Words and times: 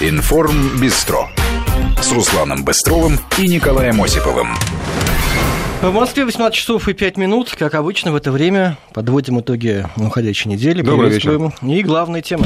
Информ 0.00 0.78
Бистро 0.78 1.30
с 2.02 2.12
Русланом 2.12 2.66
Быстровым 2.66 3.18
и 3.38 3.48
Николаем 3.48 4.02
Осиповым. 4.02 4.48
В 5.80 5.90
Москве 5.90 6.26
18 6.26 6.54
часов 6.54 6.86
и 6.86 6.92
5 6.92 7.16
минут. 7.16 7.56
Как 7.58 7.74
обычно, 7.74 8.12
в 8.12 8.16
это 8.16 8.30
время 8.30 8.76
подводим 8.92 9.40
итоги 9.40 9.86
уходящей 9.96 10.50
недели. 10.50 10.82
Добрый 10.82 11.08
вечер. 11.08 11.50
И 11.62 11.82
главные 11.82 12.20
темы. 12.20 12.44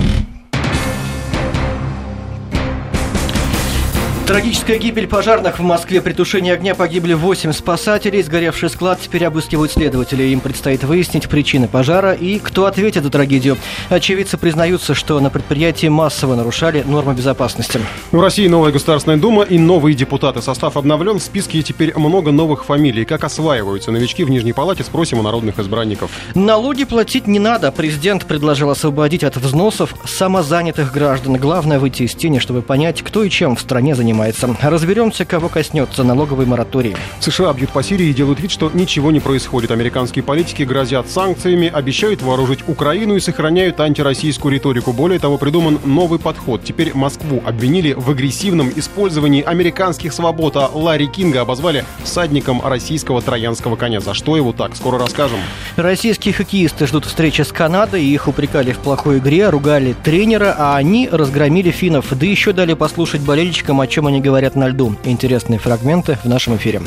Трагическая 4.30 4.78
гибель 4.78 5.08
пожарных 5.08 5.58
в 5.58 5.62
Москве. 5.64 6.00
При 6.00 6.12
тушении 6.12 6.52
огня 6.52 6.76
погибли 6.76 7.14
8 7.14 7.50
спасателей. 7.50 8.22
Сгоревший 8.22 8.70
склад 8.70 9.00
теперь 9.00 9.24
обыскивают 9.24 9.72
следователи. 9.72 10.22
Им 10.22 10.38
предстоит 10.38 10.84
выяснить 10.84 11.28
причины 11.28 11.66
пожара 11.66 12.12
и 12.12 12.38
кто 12.38 12.66
ответит 12.66 13.02
за 13.02 13.10
трагедию. 13.10 13.56
Очевидцы 13.88 14.38
признаются, 14.38 14.94
что 14.94 15.18
на 15.18 15.30
предприятии 15.30 15.88
массово 15.88 16.36
нарушали 16.36 16.84
нормы 16.86 17.14
безопасности. 17.14 17.80
В 18.12 18.20
России 18.20 18.46
новая 18.46 18.70
Государственная 18.70 19.18
Дума 19.18 19.42
и 19.42 19.58
новые 19.58 19.96
депутаты. 19.96 20.40
Состав 20.42 20.76
обновлен. 20.76 21.18
В 21.18 21.22
списке 21.24 21.60
теперь 21.64 21.92
много 21.98 22.30
новых 22.30 22.64
фамилий. 22.64 23.04
Как 23.04 23.24
осваиваются 23.24 23.90
новички 23.90 24.22
в 24.22 24.30
Нижней 24.30 24.52
Палате, 24.52 24.84
спросим 24.84 25.18
у 25.18 25.22
народных 25.22 25.58
избранников. 25.58 26.12
Налоги 26.36 26.84
платить 26.84 27.26
не 27.26 27.40
надо. 27.40 27.72
Президент 27.72 28.26
предложил 28.26 28.70
освободить 28.70 29.24
от 29.24 29.36
взносов 29.38 29.92
самозанятых 30.04 30.92
граждан. 30.92 31.34
Главное 31.34 31.80
выйти 31.80 32.04
из 32.04 32.14
тени, 32.14 32.38
чтобы 32.38 32.62
понять, 32.62 33.02
кто 33.02 33.24
и 33.24 33.28
чем 33.28 33.56
в 33.56 33.60
стране 33.60 33.96
занимается 33.96 34.19
занимается. 34.20 34.70
Разберемся, 34.70 35.24
кого 35.24 35.48
коснется 35.48 36.04
налоговый 36.04 36.46
мораторий. 36.46 36.96
США 37.20 37.52
бьют 37.52 37.70
по 37.70 37.82
Сирии 37.82 38.08
и 38.08 38.12
делают 38.12 38.40
вид, 38.40 38.50
что 38.50 38.70
ничего 38.72 39.10
не 39.10 39.20
происходит. 39.20 39.70
Американские 39.70 40.22
политики 40.22 40.62
грозят 40.62 41.08
санкциями, 41.08 41.68
обещают 41.72 42.22
вооружить 42.22 42.60
Украину 42.68 43.16
и 43.16 43.20
сохраняют 43.20 43.80
антироссийскую 43.80 44.52
риторику. 44.54 44.92
Более 44.92 45.18
того, 45.18 45.38
придуман 45.38 45.78
новый 45.84 46.18
подход. 46.18 46.62
Теперь 46.64 46.92
Москву 46.94 47.42
обвинили 47.46 47.92
в 47.92 48.10
агрессивном 48.10 48.70
использовании 48.74 49.42
американских 49.42 50.12
свобод, 50.12 50.56
а 50.56 50.70
Ларри 50.72 51.06
Кинга 51.06 51.42
обозвали 51.42 51.84
всадником 52.02 52.60
российского 52.64 53.22
троянского 53.22 53.76
коня. 53.76 54.00
За 54.00 54.14
что 54.14 54.36
его 54.36 54.52
так? 54.52 54.76
Скоро 54.76 54.98
расскажем. 54.98 55.38
Российские 55.76 56.34
хоккеисты 56.34 56.86
ждут 56.86 57.06
встречи 57.06 57.42
с 57.42 57.52
Канадой. 57.52 58.04
Их 58.04 58.28
упрекали 58.28 58.72
в 58.72 58.78
плохой 58.78 59.18
игре, 59.18 59.48
ругали 59.48 59.94
тренера, 60.04 60.54
а 60.58 60.76
они 60.76 61.08
разгромили 61.10 61.70
финнов. 61.70 62.06
Да 62.10 62.26
еще 62.26 62.52
дали 62.52 62.74
послушать 62.74 63.22
болельщикам, 63.22 63.80
о 63.80 63.86
чем 63.86 64.09
они 64.10 64.20
говорят 64.20 64.56
на 64.56 64.68
льду. 64.68 64.94
Интересные 65.04 65.58
фрагменты 65.58 66.18
в 66.22 66.28
нашем 66.28 66.56
эфире. 66.56 66.82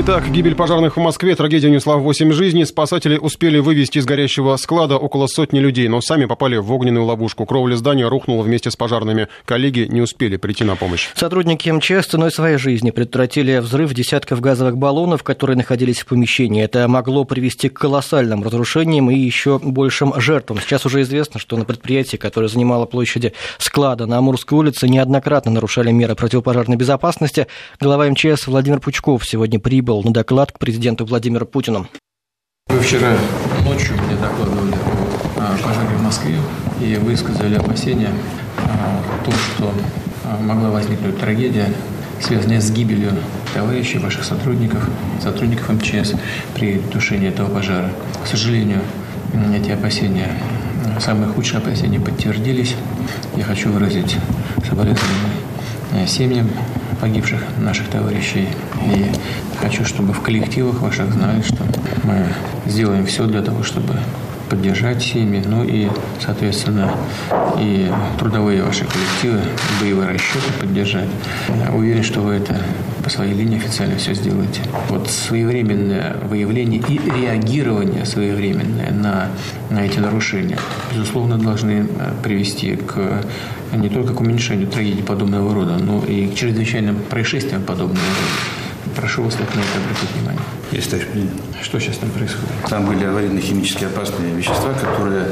Итак, 0.00 0.30
гибель 0.30 0.54
пожарных 0.54 0.96
в 0.96 1.00
Москве. 1.00 1.34
Трагедия 1.34 1.66
унесла 1.66 1.96
8 1.96 2.30
жизней. 2.30 2.64
Спасатели 2.64 3.18
успели 3.18 3.58
вывести 3.58 3.98
из 3.98 4.04
горящего 4.06 4.54
склада 4.54 4.96
около 4.96 5.26
сотни 5.26 5.58
людей, 5.58 5.88
но 5.88 6.00
сами 6.00 6.26
попали 6.26 6.56
в 6.56 6.70
огненную 6.70 7.04
ловушку. 7.04 7.44
Кровля 7.46 7.74
здания 7.74 8.08
рухнула 8.08 8.44
вместе 8.44 8.70
с 8.70 8.76
пожарными. 8.76 9.26
Коллеги 9.44 9.88
не 9.90 10.00
успели 10.00 10.36
прийти 10.36 10.62
на 10.62 10.76
помощь. 10.76 11.08
Сотрудники 11.16 11.68
МЧС 11.68 12.06
ценой 12.06 12.30
своей 12.30 12.58
жизни 12.58 12.92
предотвратили 12.92 13.58
взрыв 13.58 13.92
десятков 13.92 14.40
газовых 14.40 14.78
баллонов, 14.78 15.24
которые 15.24 15.56
находились 15.56 15.98
в 15.98 16.06
помещении. 16.06 16.62
Это 16.62 16.86
могло 16.86 17.24
привести 17.24 17.68
к 17.68 17.76
колоссальным 17.76 18.44
разрушениям 18.44 19.10
и 19.10 19.18
еще 19.18 19.58
большим 19.58 20.14
жертвам. 20.20 20.60
Сейчас 20.60 20.86
уже 20.86 21.02
известно, 21.02 21.40
что 21.40 21.56
на 21.56 21.64
предприятии, 21.64 22.18
которое 22.18 22.46
занимало 22.46 22.86
площади 22.86 23.32
склада 23.58 24.06
на 24.06 24.18
Амурской 24.18 24.56
улице, 24.60 24.88
неоднократно 24.88 25.50
нарушали 25.50 25.90
меры 25.90 26.14
противопожарной 26.14 26.76
безопасности. 26.76 27.48
Глава 27.80 28.08
МЧС 28.08 28.46
Владимир 28.46 28.78
Пучков 28.78 29.26
сегодня 29.26 29.58
прибыл 29.58 29.87
прибыл 29.88 30.02
на 30.02 30.12
доклад 30.12 30.52
к 30.52 30.58
президенту 30.58 31.06
Владимиру 31.06 31.46
Путину. 31.46 31.88
Вы 32.66 32.78
вчера 32.80 33.16
ночью 33.64 33.96
мне 33.96 34.16
докладывали 34.16 34.74
о 35.38 35.56
пожаре 35.64 35.96
в 35.96 36.02
Москве 36.02 36.36
и 36.82 36.96
высказали 36.96 37.54
опасения 37.54 38.10
о 38.58 39.24
том, 39.24 39.32
что 39.32 39.72
могла 40.42 40.68
возникнуть 40.72 41.18
трагедия, 41.18 41.72
связанная 42.20 42.60
с 42.60 42.70
гибелью 42.70 43.12
товарищей, 43.54 43.96
ваших 43.96 44.24
сотрудников, 44.24 44.86
сотрудников 45.22 45.70
МЧС 45.70 46.12
при 46.54 46.80
тушении 46.92 47.30
этого 47.30 47.48
пожара. 47.48 47.90
К 48.22 48.26
сожалению, 48.26 48.82
эти 49.56 49.70
опасения, 49.70 50.28
самые 51.00 51.32
худшие 51.32 51.60
опасения 51.60 51.98
подтвердились. 51.98 52.74
Я 53.36 53.44
хочу 53.44 53.70
выразить 53.70 54.18
соболезнования 54.68 55.47
семьям 56.06 56.48
погибших 57.00 57.42
наших 57.58 57.88
товарищей. 57.88 58.48
И 58.86 59.06
хочу, 59.60 59.84
чтобы 59.84 60.12
в 60.12 60.20
коллективах 60.20 60.80
ваших 60.80 61.12
знали, 61.12 61.42
что 61.42 61.64
мы 62.04 62.26
сделаем 62.66 63.06
все 63.06 63.26
для 63.26 63.42
того, 63.42 63.62
чтобы 63.62 63.94
поддержать 64.48 65.02
семьи, 65.02 65.42
ну 65.44 65.64
и, 65.64 65.88
соответственно, 66.24 66.92
и 67.58 67.90
трудовые 68.18 68.62
ваши 68.62 68.84
коллективы, 68.84 69.40
боевые 69.80 70.10
расчеты 70.10 70.52
поддержать. 70.60 71.08
Я 71.48 71.72
уверен, 71.72 72.02
что 72.02 72.20
вы 72.20 72.34
это 72.34 72.60
по 73.02 73.10
своей 73.10 73.34
линии 73.34 73.56
официально 73.56 73.96
все 73.96 74.14
сделаете. 74.14 74.62
Вот 74.88 75.08
своевременное 75.08 76.16
выявление 76.24 76.82
и 76.88 77.00
реагирование 77.20 78.04
своевременное 78.04 78.90
на, 78.90 79.30
на 79.70 79.84
эти 79.84 79.98
нарушения, 79.98 80.58
безусловно, 80.92 81.38
должны 81.38 81.86
э, 81.88 82.12
привести 82.22 82.76
к 82.76 83.24
не 83.72 83.88
только 83.88 84.14
к 84.14 84.20
уменьшению 84.20 84.68
трагедий 84.68 85.02
подобного 85.02 85.54
рода, 85.54 85.76
но 85.78 86.02
и 86.04 86.28
к 86.28 86.34
чрезвычайным 86.34 86.96
происшествиям 86.96 87.62
подобного 87.62 87.98
рода. 87.98 88.58
Прошу 88.98 89.22
вас 89.22 89.34
так 89.34 89.54
на 89.54 89.60
это 89.60 89.78
обратить 89.78 90.10
внимание. 90.16 90.42
Есть 90.72 90.90
товарищ 90.90 91.08
Что 91.62 91.78
сейчас 91.78 91.98
там 91.98 92.10
происходит? 92.10 92.48
Там 92.68 92.84
были 92.84 93.04
аварийно-химические 93.04 93.90
опасные 93.90 94.34
вещества, 94.34 94.72
которые 94.74 95.26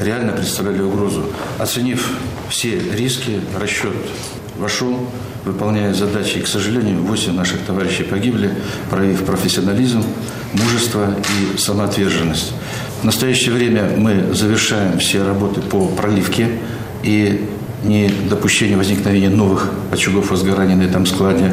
реально 0.00 0.34
представляли 0.34 0.82
угрозу. 0.82 1.24
Оценив 1.58 2.12
все 2.48 2.78
риски, 2.78 3.40
расчет 3.58 3.96
вошел, 4.56 4.96
выполняя 5.44 5.92
задачи. 5.94 6.38
И, 6.38 6.42
к 6.42 6.46
сожалению, 6.46 7.02
8 7.02 7.32
наших 7.32 7.60
товарищей 7.62 8.04
погибли, 8.04 8.52
проявив 8.88 9.24
профессионализм, 9.24 10.04
мужество 10.52 11.12
и 11.16 11.58
самоотверженность. 11.58 12.52
В 13.00 13.04
настоящее 13.04 13.52
время 13.52 13.94
мы 13.96 14.32
завершаем 14.32 15.00
все 15.00 15.24
работы 15.24 15.60
по 15.60 15.88
проливке 15.88 16.50
и 17.02 17.48
недопущению 17.82 18.78
возникновения 18.78 19.28
новых 19.28 19.72
очагов 19.90 20.30
возгорания 20.30 20.76
на 20.76 20.82
этом 20.82 21.04
складе. 21.04 21.52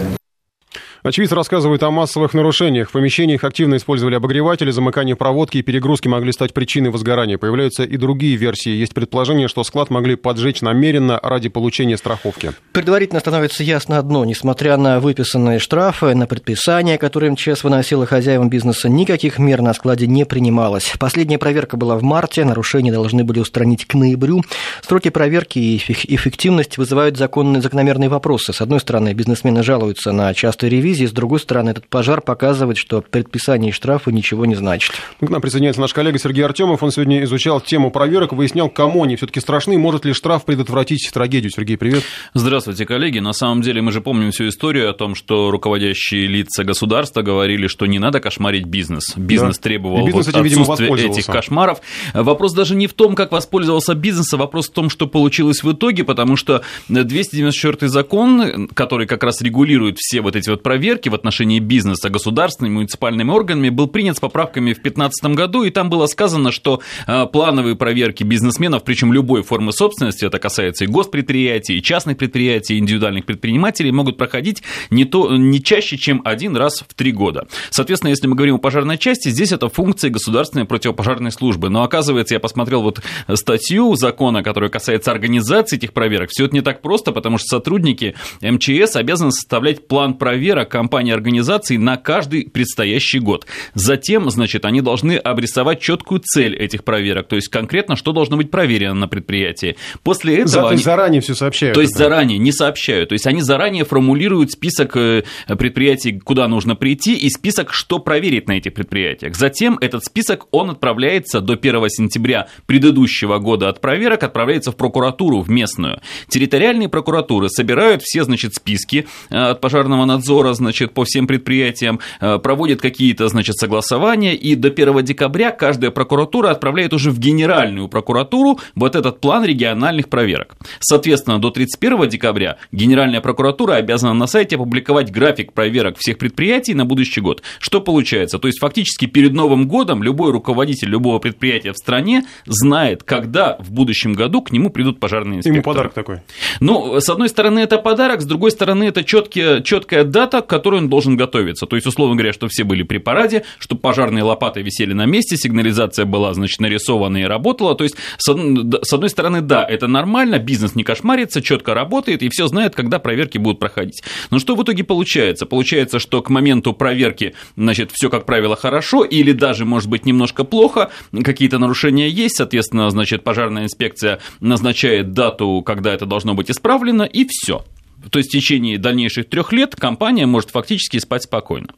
Очевидцы 1.05 1.35
рассказывают 1.35 1.83
о 1.83 1.91
массовых 1.91 2.33
нарушениях. 2.33 2.89
В 2.89 2.93
помещениях 2.93 3.43
активно 3.43 3.75
использовали 3.75 4.15
обогреватели, 4.15 4.71
замыкание 4.71 5.15
проводки 5.15 5.59
и 5.59 5.61
перегрузки 5.61 6.07
могли 6.07 6.31
стать 6.31 6.51
причиной 6.51 6.89
возгорания. 6.89 7.37
Появляются 7.37 7.83
и 7.83 7.95
другие 7.95 8.35
версии. 8.37 8.71
Есть 8.71 8.95
предположение, 8.95 9.47
что 9.47 9.63
склад 9.63 9.91
могли 9.91 10.15
поджечь 10.15 10.61
намеренно 10.61 11.19
ради 11.21 11.49
получения 11.49 11.95
страховки. 11.97 12.53
Предварительно 12.71 13.19
становится 13.19 13.61
ясно 13.61 13.99
одно. 13.99 14.25
Несмотря 14.25 14.77
на 14.77 14.99
выписанные 14.99 15.59
штрафы, 15.59 16.15
на 16.15 16.25
предписания, 16.25 16.97
которые 16.97 17.33
МЧС 17.33 17.63
выносила 17.63 18.07
хозяевам 18.07 18.49
бизнеса, 18.49 18.89
никаких 18.89 19.37
мер 19.37 19.61
на 19.61 19.75
складе 19.75 20.07
не 20.07 20.25
принималось. 20.25 20.91
Последняя 20.97 21.37
проверка 21.37 21.77
была 21.77 21.97
в 21.97 22.01
марте, 22.01 22.43
нарушения 22.45 22.91
должны 22.91 23.23
были 23.23 23.37
устранить 23.41 23.85
к 23.85 23.93
ноябрю. 23.93 24.41
Сроки 24.81 25.09
проверки 25.09 25.59
и 25.59 25.77
эффективность 25.77 26.79
вызывают 26.79 27.15
законные 27.15 27.61
закономерные 27.61 28.09
вопросы. 28.09 28.53
С 28.53 28.61
одной 28.61 28.79
стороны, 28.79 29.13
бизнесмены 29.13 29.61
жалуются 29.61 30.11
на 30.11 30.33
частые 30.33 30.71
ревизии, 30.71 30.94
ревизии. 30.95 31.05
С 31.05 31.11
другой 31.11 31.39
стороны, 31.39 31.69
этот 31.69 31.87
пожар 31.87 32.21
показывает, 32.21 32.77
что 32.77 33.01
предписание 33.01 33.69
и 33.69 33.73
штрафы 33.73 34.11
ничего 34.11 34.45
не 34.45 34.55
значит. 34.55 34.93
К 35.19 35.29
нам 35.29 35.41
присоединяется 35.41 35.81
наш 35.81 35.93
коллега 35.93 36.17
Сергей 36.17 36.43
Артемов. 36.43 36.81
Он 36.83 36.91
сегодня 36.91 37.23
изучал 37.23 37.61
тему 37.61 37.91
проверок, 37.91 38.33
выяснял, 38.33 38.69
кому 38.69 39.03
они 39.03 39.15
все-таки 39.15 39.39
страшны. 39.39 39.77
Может 39.77 40.05
ли 40.05 40.13
штраф 40.13 40.45
предотвратить 40.45 41.09
трагедию? 41.13 41.51
Сергей, 41.51 41.77
привет. 41.77 42.03
Здравствуйте, 42.33 42.85
коллеги. 42.85 43.19
На 43.19 43.33
самом 43.33 43.61
деле 43.61 43.81
мы 43.81 43.91
же 43.91 44.01
помним 44.01 44.31
всю 44.31 44.47
историю 44.47 44.89
о 44.89 44.93
том, 44.93 45.15
что 45.15 45.51
руководящие 45.51 46.27
лица 46.27 46.63
государства 46.63 47.21
говорили, 47.21 47.67
что 47.67 47.85
не 47.85 47.99
надо 47.99 48.19
кошмарить 48.19 48.65
бизнес. 48.65 49.15
Бизнес 49.15 49.57
да. 49.57 49.63
требовал 49.63 50.05
бизнес 50.05 50.27
вот 50.27 50.45
этим, 50.45 50.61
отсутствия 50.61 51.09
этих 51.09 51.25
кошмаров. 51.25 51.79
Вопрос 52.13 52.53
даже 52.53 52.75
не 52.75 52.87
в 52.87 52.93
том, 52.93 53.15
как 53.15 53.31
воспользовался 53.31 53.93
бизнес, 53.95 54.33
а 54.33 54.37
вопрос 54.37 54.69
в 54.69 54.73
том, 54.73 54.89
что 54.89 55.07
получилось 55.07 55.63
в 55.63 55.71
итоге, 55.71 56.03
потому 56.03 56.35
что 56.35 56.61
294 56.89 57.89
закон, 57.89 58.67
который 58.73 59.07
как 59.07 59.23
раз 59.23 59.41
регулирует 59.41 59.97
все 59.99 60.21
вот 60.21 60.35
эти 60.35 60.49
вот 60.49 60.63
проверки, 60.63 60.84
проверки 60.85 61.09
в 61.09 61.15
отношении 61.15 61.57
бизнеса 61.57 62.11
государственными 62.11 62.75
муниципальными 62.75 63.31
органами 63.31 63.69
был 63.69 63.87
принят 63.87 64.17
с 64.17 64.19
поправками 64.19 64.71
в 64.73 64.81
2015 64.81 65.33
году, 65.35 65.63
и 65.63 65.71
там 65.71 65.89
было 65.89 66.05
сказано, 66.05 66.51
что 66.51 66.79
а, 67.07 67.25
плановые 67.25 67.75
проверки 67.75 68.23
бизнесменов, 68.23 68.83
причем 68.83 69.11
любой 69.11 69.41
формы 69.41 69.71
собственности, 69.71 70.25
это 70.25 70.37
касается 70.37 70.83
и 70.83 70.87
госпредприятий, 70.87 71.79
и 71.79 71.81
частных 71.81 72.19
предприятий, 72.19 72.75
и 72.75 72.77
индивидуальных 72.77 73.25
предпринимателей, 73.25 73.91
могут 73.91 74.17
проходить 74.17 74.61
не, 74.91 75.05
то, 75.05 75.35
не 75.35 75.63
чаще, 75.63 75.97
чем 75.97 76.21
один 76.23 76.55
раз 76.55 76.83
в 76.87 76.93
три 76.93 77.11
года. 77.11 77.47
Соответственно, 77.71 78.11
если 78.11 78.27
мы 78.27 78.35
говорим 78.35 78.55
о 78.55 78.59
пожарной 78.59 78.99
части, 78.99 79.29
здесь 79.29 79.51
это 79.51 79.69
функция 79.69 80.11
государственной 80.11 80.65
противопожарной 80.65 81.31
службы. 81.31 81.69
Но 81.69 81.81
оказывается, 81.81 82.35
я 82.35 82.39
посмотрел 82.39 82.83
вот 82.83 83.01
статью 83.33 83.95
закона, 83.95 84.43
которая 84.43 84.69
касается 84.69 85.09
организации 85.09 85.77
этих 85.77 85.93
проверок, 85.93 86.29
все 86.29 86.45
это 86.45 86.53
не 86.53 86.61
так 86.61 86.83
просто, 86.83 87.11
потому 87.11 87.39
что 87.39 87.47
сотрудники 87.47 88.13
МЧС 88.41 88.97
обязаны 88.97 89.31
составлять 89.31 89.87
план 89.87 90.13
проверок 90.13 90.64
компании 90.65 91.13
организаций 91.13 91.77
на 91.77 91.97
каждый 91.97 92.49
предстоящий 92.49 93.19
год. 93.19 93.45
Затем, 93.73 94.29
значит, 94.29 94.65
они 94.65 94.81
должны 94.81 95.17
обрисовать 95.17 95.79
четкую 95.79 96.21
цель 96.21 96.55
этих 96.55 96.83
проверок, 96.83 97.27
то 97.27 97.35
есть 97.35 97.49
конкретно, 97.49 97.95
что 97.95 98.11
должно 98.11 98.37
быть 98.37 98.51
проверено 98.51 98.93
на 98.93 99.07
предприятии. 99.07 99.77
После 100.03 100.35
этого... 100.35 100.47
За, 100.47 100.67
они... 100.69 100.81
заранее 100.81 101.21
все 101.21 101.35
сообщают. 101.35 101.75
То 101.75 101.81
есть 101.81 101.95
заранее 101.95 102.37
не 102.37 102.51
сообщают. 102.51 103.09
То 103.09 103.13
есть 103.13 103.27
они 103.27 103.41
заранее 103.41 103.85
формулируют 103.85 104.51
список 104.51 104.95
э, 104.97 105.23
предприятий, 105.47 106.19
куда 106.19 106.47
нужно 106.47 106.75
прийти, 106.75 107.15
и 107.15 107.29
список, 107.29 107.73
что 107.73 107.99
проверить 107.99 108.47
на 108.47 108.53
этих 108.53 108.73
предприятиях. 108.73 109.35
Затем 109.35 109.77
этот 109.81 110.03
список, 110.05 110.47
он 110.51 110.71
отправляется 110.71 111.41
до 111.41 111.53
1 111.53 111.89
сентября 111.89 112.47
предыдущего 112.65 113.39
года 113.39 113.69
от 113.69 113.81
проверок, 113.81 114.23
отправляется 114.23 114.71
в 114.71 114.75
прокуратуру, 114.75 115.41
в 115.41 115.49
местную. 115.49 116.01
Территориальные 116.29 116.89
прокуратуры 116.89 117.49
собирают 117.49 118.01
все, 118.01 118.23
значит, 118.23 118.53
списки 118.55 119.07
э, 119.29 119.35
от 119.35 119.61
пожарного 119.61 120.05
надзора, 120.05 120.53
значит, 120.55 120.93
по 120.93 121.03
всем 121.03 121.27
предприятиям, 121.27 121.99
э, 122.19 122.39
проводят 122.39 122.81
какие-то, 122.81 123.27
значит, 123.27 123.55
согласования, 123.55 124.35
и 124.35 124.55
до 124.55 124.69
1 124.69 125.03
декабря 125.03 125.51
каждая 125.51 125.91
прокуратура 125.91 126.49
отправляет 126.49 126.93
уже 126.93 127.11
в 127.11 127.19
Генеральную 127.19 127.87
прокуратуру 127.87 128.59
вот 128.75 128.95
этот 128.95 129.21
план 129.21 129.45
региональных 129.45 130.09
проверок. 130.09 130.55
Соответственно, 130.79 131.39
до 131.39 131.49
31 131.49 132.09
декабря 132.09 132.57
Генеральная 132.71 133.21
прокуратура 133.21 133.73
обязана 133.75 134.13
на 134.13 134.27
сайте 134.27 134.55
опубликовать 134.55 135.11
график 135.11 135.53
проверок 135.53 135.97
всех 135.97 136.17
предприятий 136.17 136.73
на 136.73 136.85
будущий 136.85 137.21
год. 137.21 137.41
Что 137.59 137.81
получается? 137.81 138.39
То 138.39 138.47
есть, 138.47 138.59
фактически 138.59 139.05
перед 139.05 139.33
Новым 139.33 139.67
годом 139.67 140.03
любой 140.03 140.31
руководитель 140.31 140.89
любого 140.89 141.19
предприятия 141.19 141.73
в 141.73 141.77
стране 141.77 142.25
знает, 142.45 143.03
когда 143.03 143.57
в 143.59 143.71
будущем 143.71 144.13
году 144.13 144.41
к 144.41 144.51
нему 144.51 144.69
придут 144.69 144.99
пожарные 144.99 145.39
инспекторы. 145.39 145.55
Ему 145.55 145.63
подарок 145.63 145.93
такой. 145.93 146.19
Ну, 146.59 146.99
с 146.99 147.09
одной 147.09 147.29
стороны, 147.29 147.59
это 147.59 147.77
подарок, 147.77 148.21
с 148.21 148.25
другой 148.25 148.51
стороны, 148.51 148.85
это 148.85 149.03
четкие, 149.03 149.63
четкая 149.63 150.03
дата, 150.03 150.41
к 150.45 150.49
которой 150.49 150.81
он 150.81 150.89
должен 150.89 151.17
готовиться. 151.17 151.65
То 151.65 151.75
есть, 151.75 151.87
условно 151.87 152.15
говоря, 152.15 152.33
что 152.33 152.47
все 152.47 152.63
были 152.63 152.83
при 152.83 152.97
параде, 152.97 153.43
чтобы 153.59 153.81
пожарные 153.81 154.23
лопаты 154.23 154.61
висели 154.61 154.93
на 154.93 155.05
месте, 155.05 155.37
сигнализация 155.37 156.05
была, 156.05 156.33
значит, 156.33 156.59
нарисована 156.59 157.17
и 157.17 157.23
работала. 157.23 157.75
То 157.75 157.83
есть, 157.83 157.95
с 158.17 158.29
одной 158.29 159.09
стороны, 159.09 159.41
да, 159.41 159.65
это 159.65 159.87
нормально, 159.87 160.39
бизнес 160.39 160.75
не 160.75 160.83
кошмарится, 160.83 161.41
четко 161.41 161.73
работает, 161.73 162.23
и 162.23 162.29
все 162.29 162.47
знают, 162.47 162.75
когда 162.75 162.99
проверки 162.99 163.37
будут 163.37 163.59
проходить. 163.59 164.03
Но 164.31 164.39
что 164.39 164.55
в 164.55 164.63
итоге 164.63 164.83
получается? 164.83 165.45
Получается, 165.45 165.99
что 165.99 166.21
к 166.21 166.29
моменту 166.29 166.73
проверки, 166.73 167.35
значит, 167.55 167.91
все, 167.93 168.09
как 168.09 168.25
правило, 168.25 168.55
хорошо, 168.55 169.03
или 169.03 169.31
даже, 169.31 169.65
может 169.65 169.89
быть, 169.89 170.05
немножко 170.05 170.43
плохо, 170.43 170.91
какие-то 171.23 171.59
нарушения 171.59 172.09
есть, 172.09 172.37
соответственно, 172.37 172.89
значит, 172.89 173.23
пожарная 173.23 173.63
инспекция 173.63 174.19
назначает 174.39 175.13
дату, 175.13 175.63
когда 175.65 175.93
это 175.93 176.05
должно 176.05 176.33
быть 176.33 176.51
исправлено, 176.51 177.03
и 177.03 177.25
все. 177.29 177.65
То 178.11 178.19
есть 178.19 178.29
в 178.29 178.33
течение 178.33 178.77
дальнейших 178.77 179.29
трех 179.29 179.51
лет 179.51 179.75
компания 179.75 180.25
может 180.25 180.51
фактически 180.51 180.97
спать 180.99 181.23
спокойно. 181.23 181.73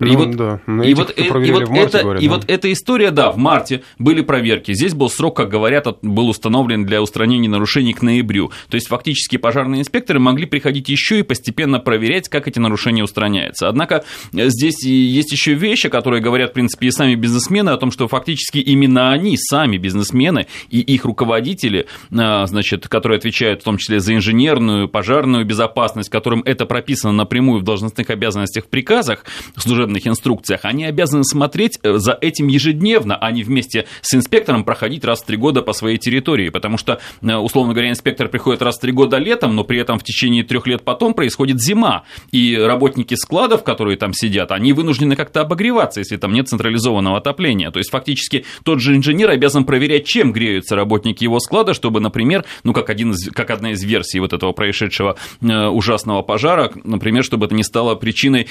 И, 0.00 0.04
ну, 0.04 0.18
вот, 0.18 0.36
да. 0.36 0.60
Но 0.66 0.84
и, 0.84 0.94
вот, 0.94 1.12
и, 1.18 1.28
вот 1.28 1.68
марте, 1.68 1.82
это, 1.82 2.02
говорят, 2.02 2.22
и 2.22 2.28
да. 2.28 2.34
вот 2.34 2.44
эта 2.46 2.72
история, 2.72 3.10
да, 3.10 3.32
в 3.32 3.36
марте 3.36 3.82
были 3.98 4.20
проверки. 4.20 4.72
Здесь 4.72 4.94
был 4.94 5.10
срок, 5.10 5.36
как 5.36 5.48
говорят, 5.48 5.88
был 6.02 6.28
установлен 6.28 6.84
для 6.86 7.02
устранения 7.02 7.48
нарушений 7.48 7.94
к 7.94 8.02
ноябрю. 8.02 8.52
То 8.68 8.76
есть 8.76 8.86
фактически 8.86 9.38
пожарные 9.38 9.80
инспекторы 9.80 10.20
могли 10.20 10.46
приходить 10.46 10.88
еще 10.88 11.18
и 11.18 11.22
постепенно 11.22 11.80
проверять, 11.80 12.28
как 12.28 12.46
эти 12.46 12.60
нарушения 12.60 13.02
устраняются. 13.02 13.68
Однако 13.68 14.04
э, 14.32 14.48
здесь 14.50 14.84
есть 14.84 15.32
еще 15.32 15.54
вещи, 15.54 15.88
которые 15.88 16.22
говорят, 16.22 16.50
в 16.50 16.54
принципе, 16.54 16.86
и 16.86 16.90
сами 16.92 17.16
бизнесмены 17.16 17.70
о 17.70 17.76
том, 17.76 17.90
что 17.90 18.06
фактически 18.06 18.58
именно 18.58 19.10
они, 19.10 19.36
сами 19.36 19.78
бизнесмены 19.78 20.46
и 20.70 20.78
их 20.78 21.06
руководители, 21.06 21.86
э, 22.12 22.46
значит, 22.46 22.86
которые 22.86 23.18
отвечают 23.18 23.62
в 23.62 23.64
том 23.64 23.78
числе 23.78 23.98
за 23.98 24.14
инженерную, 24.14 24.88
пожарную 24.88 25.44
безопасность, 25.44 26.08
которым 26.08 26.42
это 26.44 26.66
прописано 26.66 27.12
напрямую 27.12 27.60
в 27.60 27.64
должностных 27.64 28.10
обязанностях 28.10 28.66
в 28.66 28.68
приказах 28.68 29.24
служебных 29.56 29.87
служебных 29.88 30.06
инструкциях, 30.06 30.60
они 30.64 30.84
обязаны 30.84 31.24
смотреть 31.24 31.78
э, 31.82 31.98
за 31.98 32.16
этим 32.20 32.48
ежедневно, 32.48 33.16
а 33.16 33.32
не 33.32 33.42
вместе 33.42 33.86
с 34.02 34.14
инспектором 34.14 34.64
проходить 34.64 35.04
раз 35.04 35.22
в 35.22 35.26
три 35.26 35.36
года 35.36 35.62
по 35.62 35.72
своей 35.72 35.98
территории, 35.98 36.50
потому 36.50 36.76
что, 36.78 37.00
э, 37.22 37.34
условно 37.34 37.72
говоря, 37.72 37.90
инспектор 37.90 38.28
приходит 38.28 38.62
раз 38.62 38.76
в 38.76 38.80
три 38.80 38.92
года 38.92 39.18
летом, 39.18 39.56
но 39.56 39.64
при 39.64 39.80
этом 39.80 39.98
в 39.98 40.04
течение 40.04 40.44
трех 40.44 40.66
лет 40.66 40.82
потом 40.84 41.14
происходит 41.14 41.60
зима, 41.60 42.04
и 42.32 42.56
работники 42.56 43.14
складов, 43.14 43.64
которые 43.64 43.96
там 43.96 44.12
сидят, 44.12 44.52
они 44.52 44.72
вынуждены 44.72 45.16
как-то 45.16 45.40
обогреваться, 45.40 46.00
если 46.00 46.16
там 46.16 46.32
нет 46.32 46.48
централизованного 46.48 47.18
отопления. 47.18 47.70
То 47.70 47.78
есть 47.78 47.90
фактически 47.90 48.44
тот 48.64 48.80
же 48.80 48.94
инженер 48.94 49.30
обязан 49.30 49.64
проверять, 49.64 50.06
чем 50.06 50.32
греются 50.32 50.76
работники 50.76 51.24
его 51.24 51.40
склада, 51.40 51.74
чтобы, 51.74 52.00
например, 52.00 52.44
ну 52.64 52.72
как, 52.72 52.90
один 52.90 53.12
из, 53.12 53.30
как 53.30 53.50
одна 53.50 53.72
из 53.72 53.82
версий 53.82 54.20
вот 54.20 54.32
этого 54.32 54.52
происшедшего 54.52 55.16
э, 55.40 55.66
ужасного 55.66 56.22
пожара, 56.22 56.70
например, 56.84 57.24
чтобы 57.24 57.46
это 57.46 57.54
не 57.54 57.62
стало 57.62 57.94
причиной, 57.94 58.48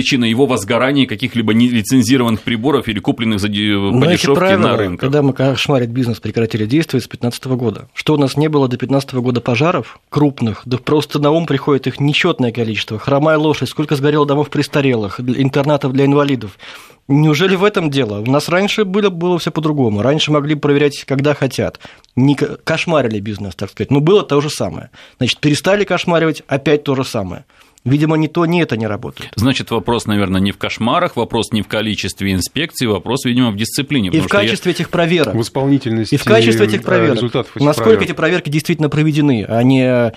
причина 0.00 0.24
его 0.24 0.46
возгорания 0.46 1.06
каких-либо 1.06 1.52
нелицензированных 1.52 2.40
приборов 2.40 2.88
или 2.88 3.00
купленных 3.00 3.38
за, 3.38 3.48
по 3.48 3.52
дешевке 4.06 4.56
на 4.56 4.74
рынке. 4.78 4.98
Когда 4.98 5.20
мы 5.20 5.34
кошмарить 5.34 5.90
бизнес 5.90 6.20
прекратили 6.20 6.64
действовать 6.64 7.04
с 7.04 7.08
2015 7.08 7.44
года. 7.48 7.88
Что 7.92 8.14
у 8.14 8.16
нас 8.16 8.38
не 8.38 8.48
было 8.48 8.66
до 8.66 8.78
2015 8.78 9.12
года 9.22 9.42
пожаров 9.42 10.00
крупных, 10.08 10.62
да 10.64 10.78
просто 10.78 11.18
на 11.18 11.30
ум 11.30 11.44
приходит 11.44 11.86
их 11.86 12.00
нечетное 12.00 12.50
количество. 12.50 12.98
Хромая 12.98 13.36
лошадь, 13.36 13.68
сколько 13.68 13.94
сгорело 13.94 14.24
домов 14.24 14.48
престарелых, 14.48 15.20
интернатов 15.20 15.92
для 15.92 16.06
инвалидов. 16.06 16.56
Неужели 17.06 17.56
в 17.56 17.64
этом 17.64 17.90
дело? 17.90 18.20
У 18.20 18.30
нас 18.30 18.48
раньше 18.48 18.86
было, 18.86 19.10
было 19.10 19.38
все 19.38 19.50
по-другому. 19.50 20.00
Раньше 20.00 20.32
могли 20.32 20.54
проверять, 20.54 21.04
когда 21.04 21.34
хотят. 21.34 21.78
Не 22.16 22.36
кошмарили 22.36 23.20
бизнес, 23.20 23.54
так 23.54 23.68
сказать. 23.68 23.90
Но 23.90 24.00
было 24.00 24.22
то 24.22 24.40
же 24.40 24.48
самое. 24.48 24.88
Значит, 25.18 25.40
перестали 25.40 25.84
кошмаривать, 25.84 26.42
опять 26.46 26.84
то 26.84 26.94
же 26.94 27.04
самое. 27.04 27.44
Видимо, 27.84 28.16
ни 28.16 28.26
то, 28.26 28.44
ни 28.44 28.62
это 28.62 28.76
не 28.76 28.86
работает. 28.86 29.32
Значит, 29.36 29.70
вопрос, 29.70 30.06
наверное, 30.06 30.40
не 30.40 30.52
в 30.52 30.58
кошмарах, 30.58 31.16
вопрос 31.16 31.50
не 31.52 31.62
в 31.62 31.68
количестве 31.68 32.32
инспекций, 32.32 32.86
вопрос, 32.86 33.24
видимо, 33.24 33.50
в 33.50 33.56
дисциплине. 33.56 34.10
И 34.10 34.20
в 34.20 34.28
качестве 34.28 34.72
я... 34.72 34.74
этих 34.74 34.90
проверок. 34.90 35.34
В 35.34 35.40
исполнительности. 35.40 36.14
И 36.14 36.18
в 36.18 36.24
качестве 36.24 36.66
этих 36.66 36.82
проверок. 36.82 37.16
Результатов 37.16 37.56
этих 37.56 37.64
Насколько 37.64 37.90
проверок. 37.90 38.04
эти 38.04 38.12
проверки 38.16 38.50
действительно 38.50 38.90
проведены, 38.90 39.46
а 39.48 39.62
не 39.62 40.12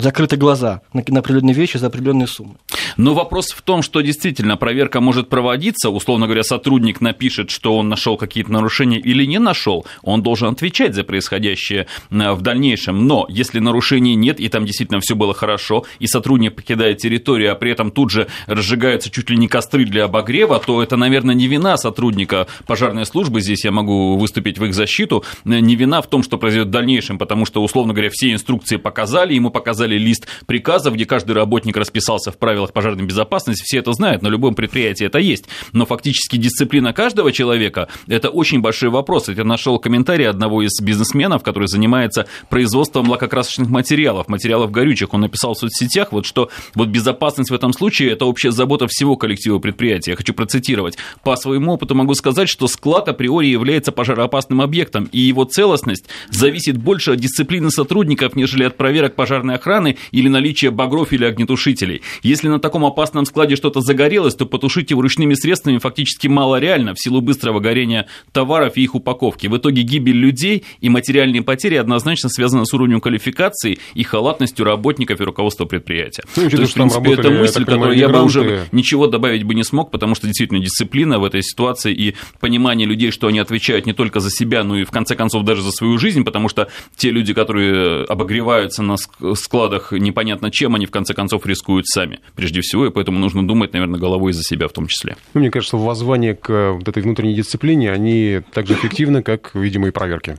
закрыты 0.00 0.36
глаза 0.36 0.82
на 0.92 1.20
определенные 1.20 1.54
вещи 1.54 1.76
за 1.76 1.88
определенные 1.88 2.26
суммы. 2.26 2.54
Но 2.96 3.14
вопрос 3.14 3.48
в 3.48 3.60
том, 3.62 3.82
что 3.82 4.00
действительно 4.00 4.56
проверка 4.56 5.00
может 5.00 5.28
проводиться, 5.28 5.90
условно 5.90 6.26
говоря, 6.26 6.42
сотрудник 6.42 7.00
напишет, 7.00 7.50
что 7.50 7.76
он 7.76 7.88
нашел 7.88 8.16
какие-то 8.16 8.52
нарушения 8.52 8.98
или 8.98 9.24
не 9.24 9.38
нашел, 9.38 9.84
он 10.02 10.22
должен 10.22 10.48
отвечать 10.48 10.94
за 10.94 11.04
происходящее 11.04 11.86
в 12.10 12.40
дальнейшем. 12.40 13.06
Но 13.06 13.26
если 13.28 13.58
нарушений 13.58 14.14
нет, 14.14 14.40
и 14.40 14.48
там 14.48 14.64
действительно 14.64 15.00
все 15.00 15.14
было 15.14 15.34
хорошо, 15.34 15.84
и 15.98 16.06
сотрудник 16.06 16.54
покидает 16.54 16.93
территорию, 16.94 17.52
а 17.52 17.54
при 17.54 17.70
этом 17.72 17.90
тут 17.90 18.10
же 18.10 18.28
разжигаются 18.46 19.10
чуть 19.10 19.30
ли 19.30 19.36
не 19.36 19.48
костры 19.48 19.84
для 19.84 20.04
обогрева, 20.04 20.60
то 20.64 20.82
это, 20.82 20.96
наверное, 20.96 21.34
не 21.34 21.46
вина 21.46 21.76
сотрудника 21.76 22.46
пожарной 22.66 23.06
службы, 23.06 23.40
здесь 23.40 23.64
я 23.64 23.72
могу 23.72 24.16
выступить 24.16 24.58
в 24.58 24.64
их 24.64 24.74
защиту, 24.74 25.24
не 25.44 25.76
вина 25.76 26.02
в 26.02 26.08
том, 26.08 26.22
что 26.22 26.38
произойдет 26.38 26.68
в 26.68 26.72
дальнейшем, 26.72 27.18
потому 27.18 27.46
что, 27.46 27.62
условно 27.62 27.92
говоря, 27.92 28.10
все 28.12 28.32
инструкции 28.32 28.76
показали, 28.76 29.34
ему 29.34 29.50
показали 29.50 29.96
лист 29.98 30.26
приказов, 30.46 30.94
где 30.94 31.06
каждый 31.06 31.32
работник 31.32 31.76
расписался 31.76 32.30
в 32.32 32.38
правилах 32.38 32.72
пожарной 32.72 33.04
безопасности, 33.04 33.62
все 33.64 33.78
это 33.78 33.92
знают, 33.92 34.22
на 34.22 34.28
любом 34.28 34.54
предприятии 34.54 35.06
это 35.06 35.18
есть, 35.18 35.46
но 35.72 35.86
фактически 35.86 36.36
дисциплина 36.36 36.92
каждого 36.92 37.32
человека– 37.32 37.88
это 38.06 38.30
очень 38.30 38.60
большой 38.60 38.90
вопрос. 38.90 39.28
Я 39.28 39.44
нашел 39.44 39.78
комментарий 39.78 40.28
одного 40.28 40.62
из 40.62 40.80
бизнесменов, 40.80 41.42
который 41.42 41.68
занимается 41.68 42.26
производством 42.48 43.08
лакокрасочных 43.08 43.68
материалов, 43.68 44.28
материалов 44.28 44.70
горючих. 44.70 45.12
Он 45.14 45.22
написал 45.22 45.54
в 45.54 45.58
соцсетях, 45.58 46.12
вот 46.12 46.26
что 46.26 46.50
вот 46.74 46.83
безопасность 46.86 47.50
в 47.50 47.54
этом 47.54 47.72
случае– 47.72 48.10
это 48.12 48.24
общая 48.24 48.50
забота 48.50 48.86
всего 48.88 49.16
коллектива 49.16 49.58
предприятия. 49.58 50.12
Я 50.12 50.16
хочу 50.16 50.34
процитировать. 50.34 50.96
По 51.22 51.36
своему 51.36 51.72
опыту 51.72 51.94
могу 51.94 52.14
сказать, 52.14 52.48
что 52.48 52.68
склад 52.68 53.08
априори 53.08 53.46
является 53.46 53.92
пожароопасным 53.92 54.60
объектом, 54.60 55.08
и 55.12 55.20
его 55.20 55.44
целостность 55.44 56.06
зависит 56.30 56.76
больше 56.76 57.12
от 57.12 57.18
дисциплины 57.18 57.70
сотрудников, 57.70 58.36
нежели 58.36 58.64
от 58.64 58.76
проверок 58.76 59.14
пожарной 59.14 59.54
охраны 59.56 59.96
или 60.12 60.28
наличия 60.28 60.70
багров 60.70 61.12
или 61.12 61.24
огнетушителей. 61.24 62.02
Если 62.22 62.48
на 62.48 62.58
таком 62.58 62.84
опасном 62.84 63.26
складе 63.26 63.56
что-то 63.56 63.80
загорелось, 63.80 64.34
то 64.34 64.46
потушить 64.46 64.90
его 64.90 65.02
ручными 65.02 65.34
средствами 65.34 65.78
фактически 65.78 66.28
мало 66.28 66.58
реально 66.58 66.94
в 66.94 67.00
силу 67.00 67.20
быстрого 67.20 67.60
горения 67.60 68.06
товаров 68.32 68.76
и 68.76 68.82
их 68.82 68.94
упаковки. 68.94 69.46
В 69.46 69.56
итоге 69.56 69.82
гибель 69.82 70.16
людей 70.16 70.64
и 70.80 70.88
материальные 70.88 71.42
потери 71.42 71.76
однозначно 71.76 72.28
связаны 72.28 72.66
с 72.66 72.74
уровнем 72.74 73.00
квалификации 73.00 73.78
и 73.94 74.02
халатностью 74.02 74.64
работников 74.64 75.20
и 75.20 75.24
руководства 75.24 75.64
предприятия. 75.64 76.24
Ну, 76.36 76.48
есть, 76.48 76.73
в 76.74 76.76
принципе, 76.76 77.12
это 77.14 77.30
мысль, 77.30 77.64
которую 77.64 77.96
я 77.96 78.08
бы 78.08 78.22
уже 78.22 78.66
ничего 78.72 79.06
добавить 79.06 79.44
бы 79.44 79.54
не 79.54 79.64
смог, 79.64 79.90
потому 79.90 80.14
что 80.14 80.26
действительно 80.26 80.60
дисциплина 80.60 81.18
в 81.18 81.24
этой 81.24 81.42
ситуации 81.42 81.94
и 81.94 82.14
понимание 82.40 82.86
людей, 82.86 83.10
что 83.10 83.28
они 83.28 83.38
отвечают 83.38 83.86
не 83.86 83.92
только 83.92 84.20
за 84.20 84.30
себя, 84.30 84.64
но 84.64 84.76
и 84.76 84.84
в 84.84 84.90
конце 84.90 85.14
концов 85.14 85.44
даже 85.44 85.62
за 85.62 85.70
свою 85.70 85.98
жизнь, 85.98 86.24
потому 86.24 86.48
что 86.48 86.68
те 86.96 87.10
люди, 87.10 87.32
которые 87.32 88.04
обогреваются 88.04 88.82
на 88.82 88.96
складах 89.34 89.92
непонятно 89.92 90.50
чем, 90.50 90.74
они 90.74 90.86
в 90.86 90.90
конце 90.90 91.14
концов 91.14 91.46
рискуют 91.46 91.86
сами, 91.86 92.20
прежде 92.34 92.60
всего, 92.60 92.86
и 92.86 92.90
поэтому 92.90 93.18
нужно 93.18 93.46
думать, 93.46 93.72
наверное, 93.72 94.00
головой 94.00 94.32
за 94.32 94.42
себя 94.42 94.68
в 94.68 94.72
том 94.72 94.86
числе. 94.86 95.16
Ну, 95.34 95.40
мне 95.40 95.50
кажется, 95.50 95.76
воззвание 95.76 96.34
к 96.34 96.72
вот 96.72 96.88
этой 96.88 97.02
внутренней 97.02 97.34
дисциплине, 97.34 97.92
они 97.92 98.40
так 98.52 98.66
же 98.66 98.74
эффективны, 98.74 99.22
как, 99.22 99.52
видимо, 99.54 99.88
и 99.88 99.90
проверки. 99.90 100.36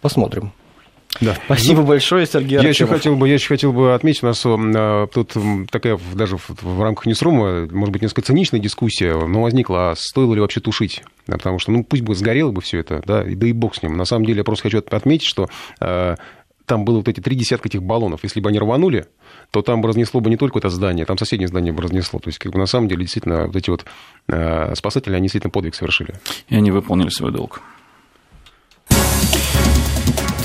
Посмотрим. 0.00 0.52
Да. 1.20 1.36
Спасибо 1.46 1.82
большое, 1.82 2.26
Сергей 2.26 2.60
я 2.60 2.68
еще 2.68 2.86
хотел 2.86 3.16
бы, 3.16 3.28
Я 3.28 3.34
еще 3.34 3.48
хотел 3.48 3.72
бы 3.72 3.94
отметить, 3.94 4.22
у 4.22 4.26
нас 4.26 4.44
э, 4.44 5.06
тут 5.12 5.36
такая 5.70 5.98
даже 6.14 6.36
в, 6.36 6.50
в 6.62 6.82
рамках 6.82 7.06
Несрума, 7.06 7.66
может 7.70 7.92
быть, 7.92 8.02
несколько 8.02 8.22
циничная 8.22 8.60
дискуссия, 8.60 9.14
но 9.14 9.42
возникла, 9.42 9.90
а 9.90 9.94
стоило 9.96 10.34
ли 10.34 10.40
вообще 10.40 10.60
тушить? 10.60 11.02
Потому 11.26 11.58
что, 11.58 11.72
ну, 11.72 11.84
пусть 11.84 12.02
бы 12.02 12.14
сгорело 12.14 12.52
бы 12.52 12.60
все 12.60 12.78
это, 12.78 13.02
да, 13.04 13.24
да 13.24 13.46
и 13.46 13.52
бог 13.52 13.74
с 13.74 13.82
ним. 13.82 13.96
На 13.96 14.04
самом 14.04 14.24
деле, 14.24 14.38
я 14.38 14.44
просто 14.44 14.64
хочу 14.64 14.78
отметить, 14.78 15.26
что 15.26 15.48
э, 15.80 16.14
там 16.68 16.84
было 16.84 16.98
вот 16.98 17.08
эти 17.08 17.20
три 17.20 17.34
десятка 17.34 17.68
этих 17.68 17.82
баллонов. 17.82 18.20
Если 18.22 18.40
бы 18.40 18.50
они 18.50 18.58
рванули, 18.58 19.06
то 19.50 19.62
там 19.62 19.80
бы 19.80 19.88
разнесло 19.88 20.20
бы 20.20 20.30
не 20.30 20.36
только 20.36 20.58
это 20.58 20.68
здание, 20.68 21.06
там 21.06 21.18
соседнее 21.18 21.48
здание 21.48 21.72
бы 21.72 21.82
разнесло. 21.82 22.20
То 22.20 22.28
есть, 22.28 22.38
как 22.38 22.52
бы 22.52 22.58
на 22.58 22.66
самом 22.66 22.88
деле, 22.88 23.02
действительно, 23.02 23.46
вот 23.46 23.56
эти 23.56 23.70
вот 23.70 23.84
э, 24.28 24.74
спасатели, 24.74 25.14
они 25.14 25.24
действительно 25.24 25.50
подвиг 25.50 25.74
совершили. 25.74 26.14
И 26.48 26.56
они 26.56 26.70
выполнили 26.70 27.08
свой 27.08 27.32
долг. 27.32 27.62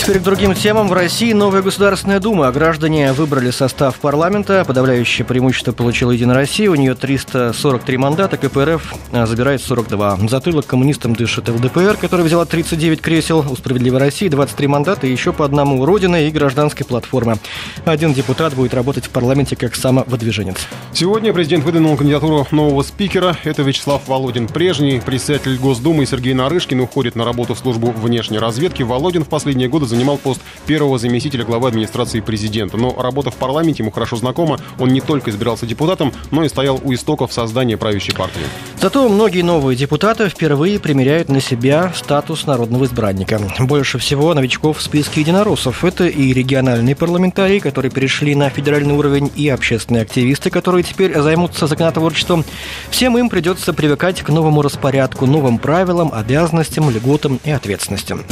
Теперь 0.03 0.19
к 0.19 0.23
другим 0.23 0.53
темам. 0.53 0.89
В 0.89 0.93
России 0.93 1.31
новая 1.31 1.61
Государственная 1.61 2.19
Дума. 2.19 2.51
Граждане 2.51 3.13
выбрали 3.13 3.51
состав 3.51 3.97
парламента. 3.99 4.65
Подавляющее 4.67 5.25
преимущество 5.25 5.71
получила 5.71 6.11
Единая 6.11 6.35
Россия. 6.35 6.69
У 6.69 6.75
нее 6.75 6.93
343 6.93 7.97
мандата. 7.97 8.35
КПРФ 8.35 8.95
а, 9.13 9.25
забирает 9.25 9.61
42. 9.61 10.27
Затылок 10.27 10.65
коммунистам 10.65 11.15
дышит 11.15 11.47
ЛДПР, 11.47 11.95
которая 12.01 12.27
взяла 12.27 12.43
39 12.43 12.99
кресел. 12.99 13.45
У 13.49 13.55
Справедливой 13.55 14.01
России 14.01 14.27
23 14.27 14.67
мандата. 14.67 15.07
И 15.07 15.11
еще 15.11 15.31
по 15.31 15.45
одному 15.45 15.81
у 15.81 15.85
Родины 15.85 16.27
и 16.27 16.31
гражданской 16.31 16.85
платформы. 16.85 17.37
Один 17.85 18.11
депутат 18.11 18.55
будет 18.55 18.73
работать 18.73 19.05
в 19.05 19.09
парламенте 19.09 19.55
как 19.55 19.73
самовыдвиженец. 19.73 20.57
Сегодня 20.91 21.31
президент 21.31 21.63
выдвинул 21.63 21.95
кандидатуру 21.95 22.45
нового 22.51 22.83
спикера. 22.83 23.37
Это 23.45 23.61
Вячеслав 23.61 24.05
Володин. 24.09 24.49
Прежний 24.49 24.99
председатель 24.99 25.57
Госдумы 25.57 26.05
Сергей 26.05 26.33
Нарышкин 26.33 26.81
уходит 26.81 27.15
на 27.15 27.23
работу 27.23 27.53
в 27.53 27.59
службу 27.59 27.91
внешней 27.91 28.39
разведки. 28.39 28.83
Володин 28.83 29.23
в 29.23 29.29
последние 29.29 29.69
годы 29.69 29.92
занимал 29.93 30.17
пост 30.17 30.41
первого 30.65 30.97
заместителя 30.97 31.45
главы 31.45 31.67
администрации 31.67 32.19
президента. 32.19 32.77
Но 32.77 32.95
работа 32.99 33.31
в 33.31 33.35
парламенте 33.35 33.83
ему 33.83 33.91
хорошо 33.91 34.15
знакома. 34.15 34.59
Он 34.79 34.89
не 34.89 35.01
только 35.01 35.31
избирался 35.31 35.65
депутатом, 35.65 36.13
но 36.31 36.43
и 36.43 36.49
стоял 36.49 36.79
у 36.83 36.93
истоков 36.93 37.31
создания 37.33 37.77
правящей 37.77 38.13
партии. 38.13 38.41
Зато 38.79 39.07
многие 39.09 39.41
новые 39.41 39.75
депутаты 39.75 40.29
впервые 40.29 40.79
примеряют 40.79 41.29
на 41.29 41.41
себя 41.41 41.91
статус 41.95 42.45
народного 42.45 42.85
избранника. 42.85 43.39
Больше 43.59 43.97
всего 43.97 44.33
новичков 44.33 44.79
в 44.79 44.81
списке 44.81 45.21
единороссов. 45.21 45.83
Это 45.83 46.07
и 46.07 46.33
региональные 46.33 46.95
парламентарии, 46.95 47.59
которые 47.59 47.91
перешли 47.91 48.35
на 48.35 48.49
федеральный 48.49 48.93
уровень, 48.93 49.31
и 49.35 49.49
общественные 49.49 50.03
активисты, 50.03 50.49
которые 50.49 50.83
теперь 50.83 51.19
займутся 51.19 51.67
законотворчеством. 51.67 52.45
Всем 52.89 53.17
им 53.17 53.29
придется 53.29 53.73
привыкать 53.73 54.21
к 54.21 54.29
новому 54.29 54.61
распорядку, 54.61 55.25
новым 55.25 55.57
правилам, 55.57 56.11
обязанностям, 56.13 56.89
льготам 56.89 57.39
и 57.43 57.51
ответственностям. 57.51 58.23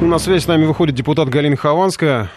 На 0.00 0.18
связь 0.20 0.44
с 0.44 0.46
нами 0.46 0.64
выходит 0.64 0.94
депутат 0.94 1.28
Галина 1.28 1.56
Хованская. 1.56 2.30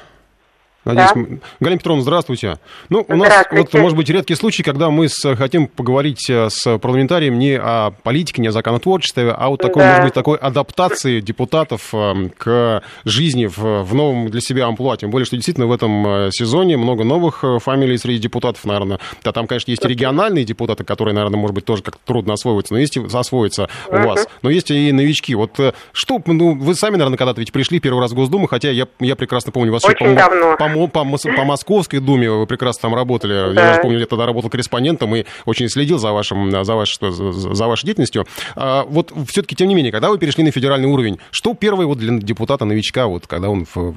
Надеюсь, 0.83 1.11
да. 1.13 1.38
Галина 1.59 1.77
Петровна, 1.77 2.01
здравствуйте. 2.01 2.57
Ну, 2.89 3.05
у 3.07 3.15
нас, 3.15 3.45
вот, 3.51 3.71
может 3.73 3.95
быть, 3.95 4.09
редкий 4.09 4.33
случай, 4.33 4.63
когда 4.63 4.89
мы 4.89 5.09
с, 5.09 5.35
хотим 5.35 5.67
поговорить 5.67 6.27
э, 6.27 6.50
с 6.50 6.79
парламентарием 6.79 7.38
не 7.38 7.55
о 7.55 7.91
политике, 7.91 8.41
не 8.41 8.47
о 8.47 8.51
законотворчестве, 8.51 9.31
а 9.31 9.50
вот 9.50 9.61
такой, 9.61 9.83
да. 9.83 9.89
может 9.89 10.03
быть, 10.05 10.13
такой 10.13 10.38
адаптации 10.38 11.19
депутатов 11.19 11.89
э, 11.93 12.29
к 12.35 12.81
жизни 13.05 13.45
в, 13.45 13.83
в 13.83 13.93
новом 13.93 14.31
для 14.31 14.41
себя 14.41 14.65
амплуа. 14.65 14.97
Тем 14.97 15.11
более, 15.11 15.27
что 15.27 15.35
действительно 15.35 15.67
в 15.67 15.71
этом 15.71 16.07
э, 16.07 16.29
сезоне 16.31 16.77
много 16.77 17.03
новых 17.03 17.43
фамилий 17.59 17.97
среди 18.00 18.17
депутатов, 18.17 18.65
наверное. 18.65 18.97
Да, 19.23 19.31
там, 19.33 19.45
конечно, 19.45 19.69
есть 19.69 19.85
и 19.85 19.88
региональные 19.88 20.45
депутаты, 20.45 20.83
которые, 20.83 21.13
наверное, 21.13 21.38
может 21.38 21.53
быть, 21.53 21.65
тоже 21.65 21.83
как-то 21.83 22.01
трудно 22.05 22.33
освоиться, 22.33 22.73
но 22.73 22.79
есть 22.79 22.97
и 22.97 23.05
освоиться 23.13 23.69
у 23.88 23.97
вас. 23.97 24.27
Но 24.41 24.50
есть 24.50 24.71
и 24.71 24.91
новички. 24.91 25.35
Вот 25.35 25.59
что, 25.93 26.21
ну, 26.25 26.55
вы 26.55 26.73
сами, 26.73 26.93
наверное, 26.93 27.17
когда-то 27.17 27.39
ведь 27.39 27.51
пришли 27.51 27.79
первый 27.79 28.00
раз 28.00 28.13
в 28.13 28.15
Госдуму, 28.15 28.47
хотя 28.47 28.71
я, 28.71 28.88
я 29.00 29.15
прекрасно 29.15 29.51
помню 29.51 29.71
вас 29.71 29.85
Очень 29.85 30.07
еще, 30.07 30.15
давно. 30.15 30.55
По 30.87 31.05
по, 31.05 31.43
Московской 31.43 31.99
думе 31.99 32.29
вы 32.29 32.45
прекрасно 32.47 32.89
там 32.89 32.95
работали. 32.95 33.53
Да. 33.53 33.67
Я 33.67 33.73
же 33.75 33.81
помню, 33.81 33.99
я 33.99 34.05
тогда 34.05 34.25
работал 34.25 34.49
корреспондентом 34.49 35.15
и 35.15 35.25
очень 35.45 35.69
следил 35.69 35.97
за, 35.97 36.11
вашим, 36.11 36.63
за, 36.63 36.75
ваш, 36.75 36.97
за 36.99 37.67
вашей 37.67 37.85
деятельностью. 37.85 38.25
А, 38.55 38.83
вот 38.83 39.11
все-таки, 39.27 39.55
тем 39.55 39.67
не 39.67 39.75
менее, 39.75 39.91
когда 39.91 40.09
вы 40.09 40.17
перешли 40.17 40.43
на 40.43 40.51
федеральный 40.51 40.87
уровень, 40.87 41.19
что 41.31 41.53
первое 41.53 41.85
вот 41.85 41.97
для 41.97 42.17
депутата-новичка, 42.17 43.07
вот, 43.07 43.27
когда 43.27 43.49
он... 43.49 43.65
В, 43.65 43.95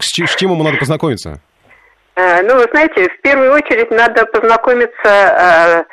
с, 0.00 0.26
с 0.26 0.36
чем 0.36 0.52
ему 0.52 0.62
надо 0.62 0.78
познакомиться? 0.78 1.40
А, 2.16 2.42
ну, 2.42 2.56
вы 2.56 2.66
знаете, 2.70 3.08
в 3.08 3.20
первую 3.20 3.52
очередь 3.52 3.90
надо 3.90 4.24
познакомиться 4.26 4.90
а, 5.04 5.84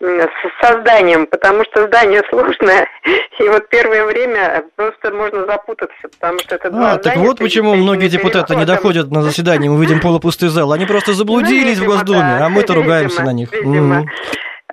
с 0.00 0.28
созданием, 0.60 1.26
потому 1.26 1.64
что 1.64 1.86
здание 1.86 2.22
сложное, 2.28 2.86
и 3.38 3.48
вот 3.48 3.68
первое 3.68 4.04
время 4.04 4.64
просто 4.76 5.10
можно 5.10 5.46
запутаться, 5.46 5.96
потому 6.02 6.38
что 6.40 6.56
это 6.56 6.70
два 6.70 6.92
а, 6.92 6.98
так 6.98 7.16
вот 7.16 7.38
почему 7.38 7.74
многие 7.74 8.08
депутаты 8.08 8.56
не 8.56 8.64
доходят 8.64 9.10
на 9.10 9.22
заседание, 9.22 9.70
мы 9.70 9.80
видим 9.80 10.00
полупустый 10.00 10.48
зал, 10.48 10.72
они 10.72 10.86
просто 10.86 11.12
заблудились 11.14 11.78
ну, 11.78 11.84
видимо, 11.84 11.86
в 11.86 11.88
Госдуме, 11.88 12.36
да. 12.38 12.46
а 12.46 12.48
мы-то 12.48 12.74
ругаемся 12.74 13.22
видимо, 13.22 13.26
на 13.26 13.36
них. 13.36 13.52
Видимо. 13.52 14.04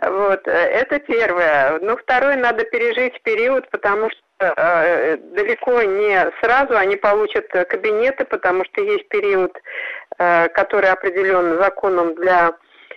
Вот, 0.02 0.48
э, 0.48 0.52
это 0.52 1.00
первое. 1.00 1.80
Ну, 1.82 1.96
второе, 1.96 2.36
надо 2.36 2.66
пережить 2.66 3.22
период, 3.24 3.70
потому 3.70 4.10
что 4.10 4.54
э, 4.58 5.18
далеко 5.18 5.82
не 5.84 6.30
сразу 6.42 6.76
они 6.76 6.98
получат 6.98 7.48
кабинеты, 7.70 8.26
потому 8.26 8.66
что 8.66 8.82
есть 8.82 9.08
период, 9.08 9.56
э, 10.18 10.50
который 10.50 10.90
определен 10.90 11.58
законом 11.58 12.16
для 12.16 12.54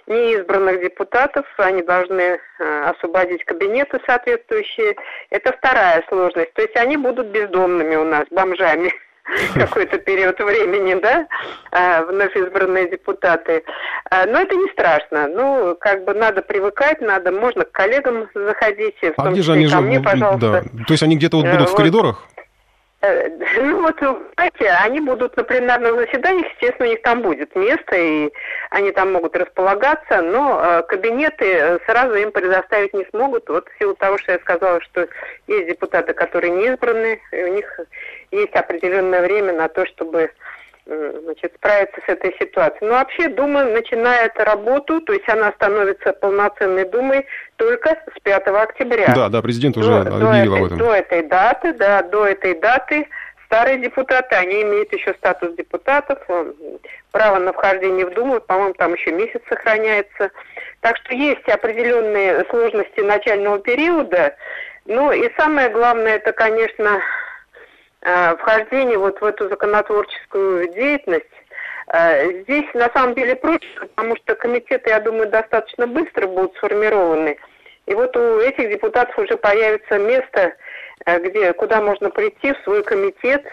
неизбранных 0.07 0.81
депутатов, 0.81 1.47
они 1.59 1.83
должны 1.83 2.39
э, 2.59 2.83
освободить 2.91 3.45
кабинеты 3.45 4.01
соответствующие. 4.07 4.97
Это 5.31 5.53
вторая 5.53 6.05
сложность. 6.09 6.53
То 6.55 6.63
есть 6.63 6.77
они 6.77 6.97
будут 6.97 7.29
бездомными 7.29 7.97
у 7.97 8.05
нас, 8.05 8.25
бомжами 8.31 8.93
какой-то 9.55 9.99
период 9.99 10.39
времени, 10.39 10.95
да, 11.01 11.27
э, 11.73 12.05
вновь 12.05 12.37
избранные 12.37 12.89
депутаты. 12.89 13.65
Э, 14.11 14.27
но 14.27 14.41
это 14.41 14.55
не 14.55 14.69
страшно. 14.71 15.27
Ну, 15.29 15.77
как 15.81 16.05
бы 16.05 16.15
надо 16.15 16.43
привыкать, 16.43 17.01
надо, 17.01 17.33
можно 17.33 17.65
к 17.65 17.73
коллегам 17.73 18.29
заходить, 18.35 18.97
в 19.01 19.15
а 19.17 19.25
том 19.25 19.33
где 19.33 19.43
числе 19.43 19.43
же 19.43 19.53
они 19.53 19.69
ко 19.69 19.81
мне, 19.81 20.01
пожалуйста. 20.01 20.65
Да. 20.73 20.85
То 20.87 20.93
есть 20.93 21.03
они 21.03 21.17
где-то 21.17 21.39
вот 21.39 21.47
будут 21.47 21.61
вот. 21.61 21.71
в 21.71 21.77
коридорах? 21.77 22.29
Э, 23.03 23.29
ну 23.61 23.83
вот, 23.83 23.97
знаете, 24.35 24.71
они 24.85 25.01
будут 25.01 25.37
на 25.37 25.45
пленарных 25.45 25.95
заседаниях, 25.95 26.47
естественно, 26.53 26.89
у 26.89 26.91
них 26.93 27.03
там 27.03 27.23
будет 27.23 27.55
место, 27.55 27.97
и 27.97 28.31
они 28.71 28.93
там 28.93 29.13
могут 29.13 29.37
располагаться, 29.37 30.23
но 30.23 30.61
э, 30.63 30.83
кабинеты 30.85 31.45
э, 31.45 31.79
сразу 31.87 32.15
им 32.15 32.33
предоставить 32.33 32.95
не 32.95 33.05
смогут, 33.11 33.49
вот 33.49 33.69
в 33.69 33.79
силу 33.79 33.95
того, 33.95 34.19
что 34.19 34.33
я 34.33 34.39
сказала, 34.39 34.81
что 34.81 35.09
есть 35.47 35.69
депутаты, 35.69 36.15
которые 36.15 36.53
не 36.53 36.67
избраны, 36.67 37.21
и 37.33 37.43
у 37.43 37.49
них 37.49 37.81
есть 38.31 38.55
определенное 38.55 39.23
время 39.23 39.53
на 39.53 39.69
то, 39.69 39.87
чтобы 39.87 40.31
значит, 40.87 41.53
справиться 41.57 42.01
с 42.07 42.09
этой 42.09 42.35
ситуацией. 42.39 42.89
Но 42.89 42.95
вообще 42.95 43.29
Дума 43.29 43.65
начинает 43.65 44.37
работу, 44.39 45.01
то 45.01 45.13
есть 45.13 45.29
она 45.29 45.53
становится 45.53 46.13
полноценной 46.13 46.89
Думой 46.89 47.27
только 47.57 47.91
с 48.17 48.21
5 48.23 48.47
октября. 48.47 49.13
Да, 49.15 49.29
да, 49.29 49.43
президент 49.43 49.77
уже 49.77 50.05
до, 50.05 50.29
объявил 50.29 50.53
до 50.53 50.59
об 50.59 50.65
этом. 50.65 50.79
До 50.79 50.93
этой 50.93 51.23
даты, 51.23 51.73
да, 51.75 52.03
до 52.03 52.27
этой 52.27 52.55
даты 52.61 53.09
старые 53.47 53.79
депутаты, 53.79 54.35
они 54.37 54.63
имеют 54.63 54.93
еще 54.93 55.15
статус 55.15 55.55
депутатов, 55.57 56.19
право 57.11 57.39
на 57.39 57.53
вхождение 57.53 58.07
в 58.07 58.15
Думу, 58.15 58.41
по-моему, 58.41 58.75
там 58.75 58.95
еще 58.95 59.13
месяц 59.13 59.41
сохраняется. 59.49 60.31
Так 60.81 60.97
что 60.99 61.15
есть 61.15 61.49
определенные 61.49 62.45
сложности 62.51 63.01
начального 63.01 63.59
периода. 63.59 64.37
Ну 64.85 65.11
и 65.11 65.31
самое 65.37 65.69
главное, 65.71 66.17
это, 66.17 66.33
конечно, 66.33 67.01
Э, 67.01 67.26
вхождение 68.01 68.99
вот 68.99 69.21
в 69.21 69.25
эту 69.25 69.49
законотворческую 69.49 70.73
деятельность, 70.73 71.27
э, 71.89 72.43
здесь 72.43 72.67
на 72.75 72.91
самом 72.95 73.15
деле 73.15 73.37
проще, 73.37 73.69
потому 73.81 74.17
что 74.17 74.35
комитеты, 74.35 74.91
я 74.91 75.01
думаю, 75.01 75.29
достаточно 75.29 75.87
быстро 75.87 76.27
будут 76.27 76.55
сформированы. 76.57 77.37
И 77.87 77.95
вот 77.95 78.17
у 78.17 78.41
этих 78.41 78.69
депутатов 78.71 79.19
уже 79.19 79.37
появится 79.37 79.99
место, 79.99 80.55
э, 81.07 81.19
где, 81.21 81.53
куда 81.53 81.81
можно 81.81 82.11
прийти 82.11 82.53
в 82.53 82.63
свой 82.65 82.83
комитет, 82.83 83.45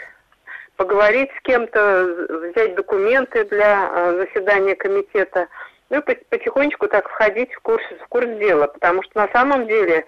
поговорить 0.76 1.30
с 1.38 1.42
кем-то, 1.44 2.04
взять 2.52 2.76
документы 2.76 3.46
для 3.46 4.16
заседания 4.18 4.76
комитета, 4.76 5.48
ну 5.90 6.00
и 6.00 6.16
потихонечку 6.30 6.88
так 6.88 7.08
входить 7.08 7.54
в 7.54 7.60
курс, 7.62 7.84
в 8.04 8.08
курс 8.08 8.26
дела, 8.40 8.68
потому 8.68 9.04
что 9.04 9.20
на 9.20 9.28
самом 9.32 9.68
деле 9.68 10.06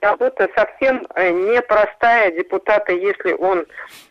работа 0.00 0.48
совсем 0.56 1.06
э, 1.14 1.30
непростая 1.30 2.30
депутата, 2.32 2.92
если 2.92 3.32
он 3.32 3.66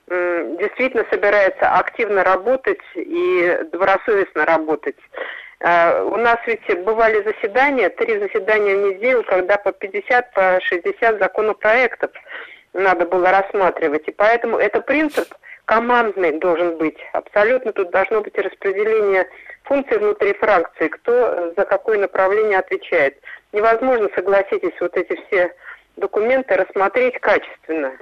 действительно 0.07 1.05
собирается 1.09 1.71
активно 1.71 2.23
работать 2.23 2.81
и 2.95 3.59
добросовестно 3.71 4.45
работать. 4.45 4.97
Э, 5.63 6.03
у 6.03 6.17
нас 6.17 6.37
ведь 6.45 6.83
бывали 6.83 7.23
заседания, 7.23 7.89
три 7.89 8.19
заседания 8.19 8.75
в 8.75 8.93
неделю, 8.93 9.23
когда 9.23 9.57
по 9.57 9.71
50, 9.71 10.33
по 10.33 10.59
60 10.61 11.19
законопроектов 11.19 12.11
надо 12.73 13.05
было 13.05 13.31
рассматривать. 13.31 14.07
И 14.07 14.11
поэтому 14.11 14.57
это 14.57 14.81
принцип 14.81 15.33
командный 15.65 16.37
должен 16.39 16.77
быть. 16.77 16.97
Абсолютно 17.13 17.71
тут 17.71 17.91
должно 17.91 18.21
быть 18.21 18.37
распределение 18.37 19.27
функций 19.63 19.97
внутри 19.97 20.33
фракции, 20.33 20.87
кто 20.87 21.53
за 21.55 21.65
какое 21.65 21.97
направление 21.97 22.59
отвечает 22.59 23.17
невозможно, 23.53 24.09
согласитесь, 24.15 24.73
вот 24.81 24.97
эти 24.97 25.17
все 25.27 25.53
документы 25.95 26.55
рассмотреть 26.55 27.19
качественно. 27.19 27.93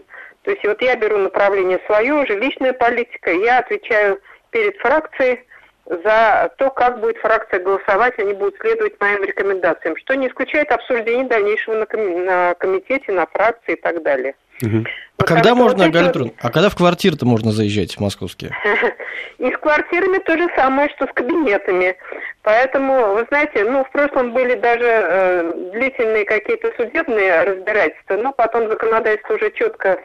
То 0.43 0.51
есть 0.51 0.63
вот 0.65 0.81
я 0.81 0.95
беру 0.95 1.17
направление 1.17 1.79
свое, 1.85 2.25
жилищная 2.25 2.73
политика, 2.73 3.31
я 3.31 3.59
отвечаю 3.59 4.19
перед 4.49 4.75
фракцией 4.77 5.41
за 5.85 6.51
то, 6.57 6.69
как 6.71 6.99
будет 6.99 7.17
фракция 7.17 7.59
голосовать, 7.59 8.17
они 8.17 8.33
будут 8.33 8.55
следовать 8.59 8.99
моим 8.99 9.23
рекомендациям, 9.23 9.97
что 9.97 10.15
не 10.15 10.27
исключает 10.27 10.71
обсуждение 10.71 11.25
дальнейшего 11.25 11.75
на 11.75 12.55
комитете, 12.55 13.11
на 13.11 13.25
фракции 13.27 13.73
и 13.73 13.81
так 13.81 14.01
далее. 14.01 14.35
Угу. 14.63 14.85
А 15.21 15.23
когда 15.23 15.55
можно, 15.55 15.85
вот 15.85 15.93
Галина 15.93 16.11
вот... 16.15 16.33
а 16.39 16.49
когда 16.49 16.69
в 16.69 16.75
квартиры-то 16.75 17.25
можно 17.25 17.51
заезжать 17.51 17.99
московские? 17.99 18.51
И 19.37 19.51
с 19.51 19.57
квартирами 19.57 20.19
то 20.19 20.37
же 20.37 20.47
самое, 20.55 20.89
что 20.95 21.07
с 21.07 21.13
кабинетами. 21.13 21.95
Поэтому, 22.43 23.13
вы 23.13 23.25
знаете, 23.29 23.63
ну, 23.63 23.83
в 23.83 23.91
прошлом 23.91 24.33
были 24.33 24.55
даже 24.55 24.85
э, 24.85 25.71
длительные 25.73 26.25
какие-то 26.25 26.71
судебные 26.75 27.43
разбирательства, 27.43 28.17
но 28.17 28.31
потом 28.31 28.69
законодательство 28.69 29.35
уже 29.35 29.51
четко 29.51 29.99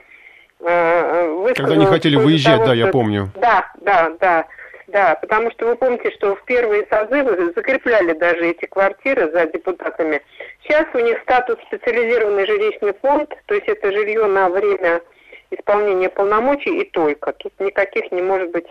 э, 0.61 1.29
высказало... 1.29 1.69
Когда 1.69 1.77
не 1.77 1.87
хотели 1.87 2.17
выезжать, 2.17 2.57
того, 2.57 2.67
да, 2.67 2.75
я 2.75 2.87
помню. 2.89 3.31
Да, 3.37 3.71
да, 3.81 4.13
да. 4.21 4.47
Да, 4.89 5.17
потому 5.21 5.51
что 5.51 5.67
вы 5.67 5.77
помните, 5.77 6.11
что 6.13 6.37
в 6.37 6.45
первые 6.45 6.87
созывы 6.89 7.53
закрепляли 7.57 8.13
даже 8.13 8.47
эти 8.47 8.67
квартиры 8.67 9.31
за 9.33 9.47
депутатами. 9.47 10.23
Сейчас 10.63 10.87
у 10.95 10.99
них 10.99 11.21
статус 11.23 11.59
специализированный 11.67 12.47
жилищный 12.47 12.95
фонд, 12.95 13.35
то 13.47 13.55
есть 13.55 13.67
это 13.67 13.91
жилье 13.91 14.27
на 14.27 14.49
время 14.49 15.03
исполнения 15.51 16.09
полномочий 16.09 16.83
и 16.83 16.91
только. 16.91 17.33
Тут 17.33 17.53
никаких 17.59 18.13
не 18.13 18.23
может 18.23 18.51
быть 18.51 18.69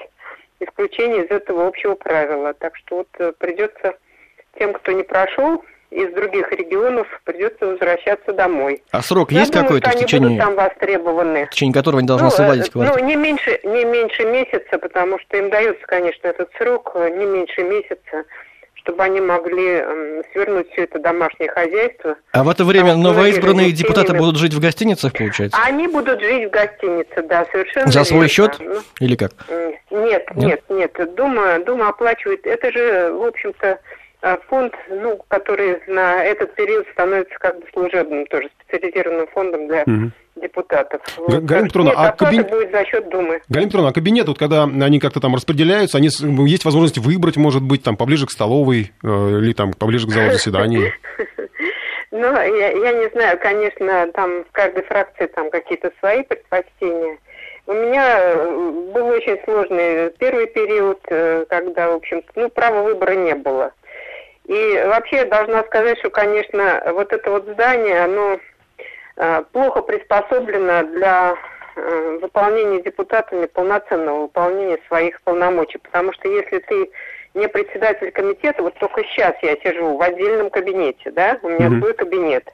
исключений 0.62 1.22
из 1.22 1.31
этого 1.31 1.67
общего 1.67 1.95
правила. 1.95 2.53
Так 2.53 2.77
что 2.77 2.98
вот 2.98 3.10
э, 3.19 3.34
придется 3.38 3.98
тем, 4.57 4.74
кто 4.74 4.93
не 4.93 5.03
прошел, 5.03 5.63
из 5.95 6.13
других 6.13 6.51
регионов 6.51 7.07
придется 7.23 7.65
возвращаться 7.65 8.33
домой. 8.33 8.83
А 8.91 9.01
срок 9.01 9.31
Я 9.31 9.41
есть 9.41 9.53
какой-то 9.53 9.89
в 9.89 9.95
течение... 9.95 10.39
там 10.39 10.55
востребованы. 10.55 11.45
В 11.45 11.49
течение 11.51 11.73
которого 11.73 11.99
они 11.99 12.07
должны 12.07 12.27
ну, 12.27 12.33
освободить 12.33 12.69
квартиру? 12.69 12.99
Ну, 12.99 13.05
не 13.07 13.15
меньше, 13.15 13.59
не 13.63 13.85
меньше 13.85 14.23
месяца, 14.25 14.77
потому 14.77 15.19
что 15.19 15.37
им 15.37 15.49
дается, 15.49 15.85
конечно, 15.87 16.27
этот 16.27 16.49
срок, 16.57 16.91
э, 16.95 17.09
не 17.17 17.25
меньше 17.25 17.63
месяца 17.63 18.25
чтобы 18.85 19.01
они 19.01 19.19
могли 19.19 19.83
свернуть 20.31 20.71
все 20.71 20.83
это 20.83 20.99
домашнее 20.99 21.49
хозяйство. 21.49 22.17
А 22.31 22.43
в 22.43 22.49
это 22.49 22.63
время 22.63 22.91
а 22.91 22.97
новоизбранные 22.97 23.71
депутаты 23.71 24.13
будут 24.13 24.37
жить 24.37 24.53
в 24.53 24.59
гостиницах, 24.59 25.11
получается? 25.11 25.59
Они 25.65 25.87
будут 25.87 26.21
жить 26.21 26.49
в 26.49 26.51
гостинице, 26.51 27.23
да, 27.23 27.47
совершенно 27.51 27.91
За 27.91 28.03
свой 28.03 28.27
верно. 28.27 28.29
счет 28.29 28.57
ну, 28.59 28.75
или 28.99 29.15
как? 29.15 29.31
Нет, 29.49 29.81
нет, 29.89 30.29
нет, 30.35 30.63
нет. 30.69 31.15
Дума, 31.15 31.57
Дума 31.65 31.89
оплачивает. 31.89 32.45
Это 32.45 32.71
же, 32.71 33.11
в 33.11 33.23
общем-то, 33.23 33.79
фонд, 34.48 34.74
ну, 34.89 35.19
который 35.27 35.79
на 35.88 36.24
этот 36.24 36.55
период 36.55 36.88
становится 36.93 37.36
как 37.39 37.60
бы 37.60 37.65
служебным, 37.74 38.25
тоже 38.27 38.50
специализированным 38.62 39.27
фондом 39.27 39.67
для 39.67 39.84
угу. 39.84 40.12
депутатов. 40.36 41.01
Вот. 41.17 41.43
Галина 41.43 41.67
Петровна, 41.67 41.91
а 41.95 42.12
кабинет... 42.12 42.50
будет 42.50 42.72
за 42.72 42.86
счет 42.86 43.10
Думы. 43.10 43.41
Галина 43.50 43.69
Петровна, 43.69 43.89
а 43.89 43.93
кабинет, 43.93 44.27
вот 44.27 44.39
когда 44.39 44.63
они 44.63 45.00
как-то 45.00 45.19
там 45.19 45.36
распределяются, 45.36 45.98
они 45.98 46.10
есть 46.48 46.65
возможность 46.65 46.98
выбрать, 46.98 47.38
может 47.38 47.63
быть, 47.63 47.84
там 47.84 47.98
поближе 47.98 48.25
к 48.25 48.31
столовой 48.31 48.91
э, 49.03 49.07
или 49.07 49.53
там 49.53 49.74
поближе 49.74 50.07
к 50.07 50.12
залу 50.12 50.31
заседаний? 50.31 50.91
Ну, 52.17 52.31
я, 52.34 52.69
я 52.69 52.93
не 52.93 53.10
знаю, 53.10 53.38
конечно, 53.41 54.07
там 54.13 54.45
в 54.45 54.51
каждой 54.53 54.84
фракции 54.84 55.25
там 55.25 55.50
какие-то 55.50 55.91
свои 56.00 56.24
предпочтения. 56.24 57.17
У 57.67 57.74
меня 57.74 58.19
э, 58.19 58.72
был 58.93 59.07
очень 59.07 59.38
сложный 59.43 60.12
первый 60.12 60.48
период, 60.48 61.00
э, 61.10 61.45
когда, 61.50 61.89
в 61.91 61.95
общем-то, 61.95 62.31
ну, 62.36 62.50
права 62.50 62.84
выбора 62.84 63.15
не 63.15 63.36
было. 63.36 63.74
И 64.45 64.83
вообще 64.85 65.17
я 65.17 65.25
должна 65.25 65.63
сказать, 65.63 65.97
что, 65.99 66.09
конечно, 66.09 66.83
вот 66.93 67.11
это 67.11 67.31
вот 67.31 67.45
здание, 67.47 68.03
оно 68.03 68.39
э, 69.17 69.43
плохо 69.51 69.81
приспособлено 69.81 70.83
для 70.83 71.35
э, 71.75 72.17
выполнения 72.21 72.81
депутатами 72.81 73.47
полноценного 73.47 74.21
выполнения 74.21 74.77
своих 74.87 75.19
полномочий. 75.21 75.79
Потому 75.79 76.13
что 76.13 76.27
если 76.29 76.59
ты 76.59 76.91
не 77.33 77.47
председатель 77.47 78.11
комитета, 78.11 78.61
вот 78.61 78.75
только 78.75 79.03
сейчас 79.03 79.35
я 79.41 79.55
сижу 79.57 79.97
в 79.97 80.01
отдельном 80.01 80.49
кабинете, 80.49 81.11
да, 81.11 81.39
у 81.41 81.49
меня 81.49 81.67
mm-hmm. 81.67 81.79
свой 81.79 81.93
кабинет. 81.93 82.47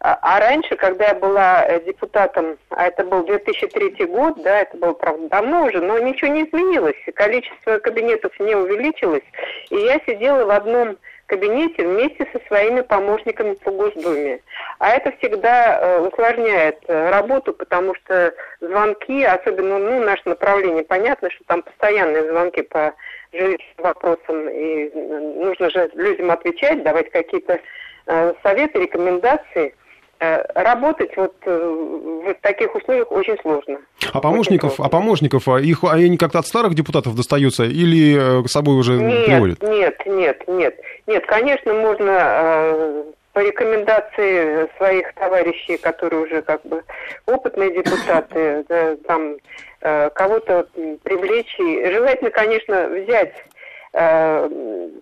А, 0.00 0.18
а 0.20 0.40
раньше, 0.40 0.74
когда 0.74 1.08
я 1.08 1.14
была 1.14 1.64
э, 1.64 1.80
депутатом, 1.84 2.58
а 2.70 2.86
это 2.88 3.04
был 3.04 3.24
2003 3.24 4.06
год, 4.06 4.42
да, 4.42 4.62
это 4.62 4.76
было, 4.76 4.94
правда, 4.94 5.28
давно 5.28 5.66
уже, 5.66 5.80
но 5.80 5.96
ничего 6.00 6.32
не 6.32 6.42
изменилось. 6.42 6.96
Количество 7.14 7.78
кабинетов 7.78 8.32
не 8.40 8.56
увеличилось. 8.56 9.22
И 9.70 9.76
я 9.76 10.00
сидела 10.04 10.44
в 10.44 10.50
одном 10.50 10.96
кабинете 11.32 11.86
вместе 11.86 12.28
со 12.30 12.46
своими 12.46 12.82
помощниками 12.82 13.54
по 13.54 13.70
Госдуме. 13.70 14.40
А 14.78 14.90
это 14.90 15.12
всегда 15.16 15.80
э, 15.80 16.00
усложняет 16.00 16.78
э, 16.86 17.10
работу, 17.10 17.54
потому 17.54 17.94
что 17.94 18.34
звонки, 18.60 19.24
особенно 19.24 19.78
ну, 19.78 20.04
наше 20.04 20.28
направление, 20.28 20.84
понятно, 20.84 21.30
что 21.30 21.42
там 21.44 21.62
постоянные 21.62 22.28
звонки 22.28 22.60
по 22.62 22.92
жилищным 23.32 23.78
вопросам, 23.78 24.46
и 24.50 24.90
нужно 24.94 25.70
же 25.70 25.90
людям 25.94 26.30
отвечать, 26.30 26.82
давать 26.82 27.10
какие-то 27.10 27.60
э, 28.06 28.34
советы, 28.42 28.80
рекомендации– 28.80 29.74
Э, 30.22 30.44
работать 30.54 31.16
вот 31.16 31.34
э, 31.46 31.50
в 31.50 32.34
таких 32.42 32.72
условиях 32.76 33.10
очень 33.10 33.36
сложно. 33.40 33.80
А 34.12 34.20
помощников, 34.20 34.80
а 34.80 34.88
помощников, 34.88 35.48
а 35.48 35.60
их 35.60 35.84
они 35.84 36.16
как-то 36.16 36.38
от 36.38 36.46
старых 36.46 36.74
депутатов 36.74 37.14
достаются 37.16 37.64
или 37.64 38.42
э, 38.42 38.46
с 38.46 38.52
собой 38.52 38.76
уже 38.76 38.94
нет, 38.94 39.26
приводят? 39.26 39.62
Нет, 39.62 39.96
нет, 40.06 40.48
нет, 40.48 40.74
нет. 41.06 41.26
Конечно, 41.26 41.72
можно 41.72 43.04
по 43.32 43.38
рекомендации 43.38 44.68
своих 44.76 45.12
товарищей, 45.14 45.78
которые 45.78 46.22
уже 46.22 46.42
как 46.42 46.62
бы 46.64 46.82
опытные 47.26 47.72
депутаты, 47.74 48.64
да, 48.68 48.96
там 49.06 49.36
кого-то 49.80 50.66
привлечь. 51.02 51.58
И 51.58 51.90
желательно, 51.90 52.30
конечно, 52.30 52.88
взять 52.88 53.34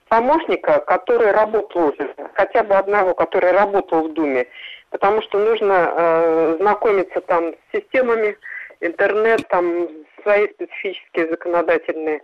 помощника, 0.08 0.80
который 0.80 1.30
работал 1.30 1.88
уже, 1.88 2.14
хотя 2.34 2.64
бы 2.64 2.74
одного, 2.74 3.14
который 3.14 3.52
работал 3.52 4.08
в 4.08 4.12
Думе, 4.14 4.46
потому 4.90 5.22
что 5.22 5.38
нужно 5.38 5.92
э, 5.92 6.56
знакомиться 6.58 7.20
там 7.20 7.52
с 7.52 7.76
системами, 7.76 8.36
интернет, 8.80 9.46
там 9.48 9.88
свои 10.22 10.48
специфические 10.48 11.28
законодательные 11.28 12.20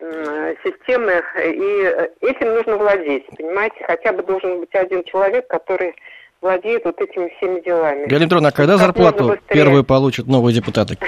э, 0.00 0.54
системы, 0.64 1.22
и 1.44 2.26
этим 2.26 2.54
нужно 2.54 2.76
владеть, 2.76 3.26
понимаете, 3.36 3.84
хотя 3.86 4.12
бы 4.12 4.22
должен 4.22 4.60
быть 4.60 4.74
один 4.74 5.04
человек, 5.04 5.46
который 5.48 5.94
владеет 6.40 6.84
вот 6.84 7.00
этими 7.00 7.28
всеми 7.36 7.60
делами. 7.60 8.06
Галина 8.06 8.26
Петровна, 8.26 8.48
а 8.48 8.52
когда 8.52 8.74
как 8.74 8.82
зарплату 8.82 9.38
первые 9.48 9.84
получат 9.84 10.26
новые 10.26 10.54
депутаты? 10.54 10.96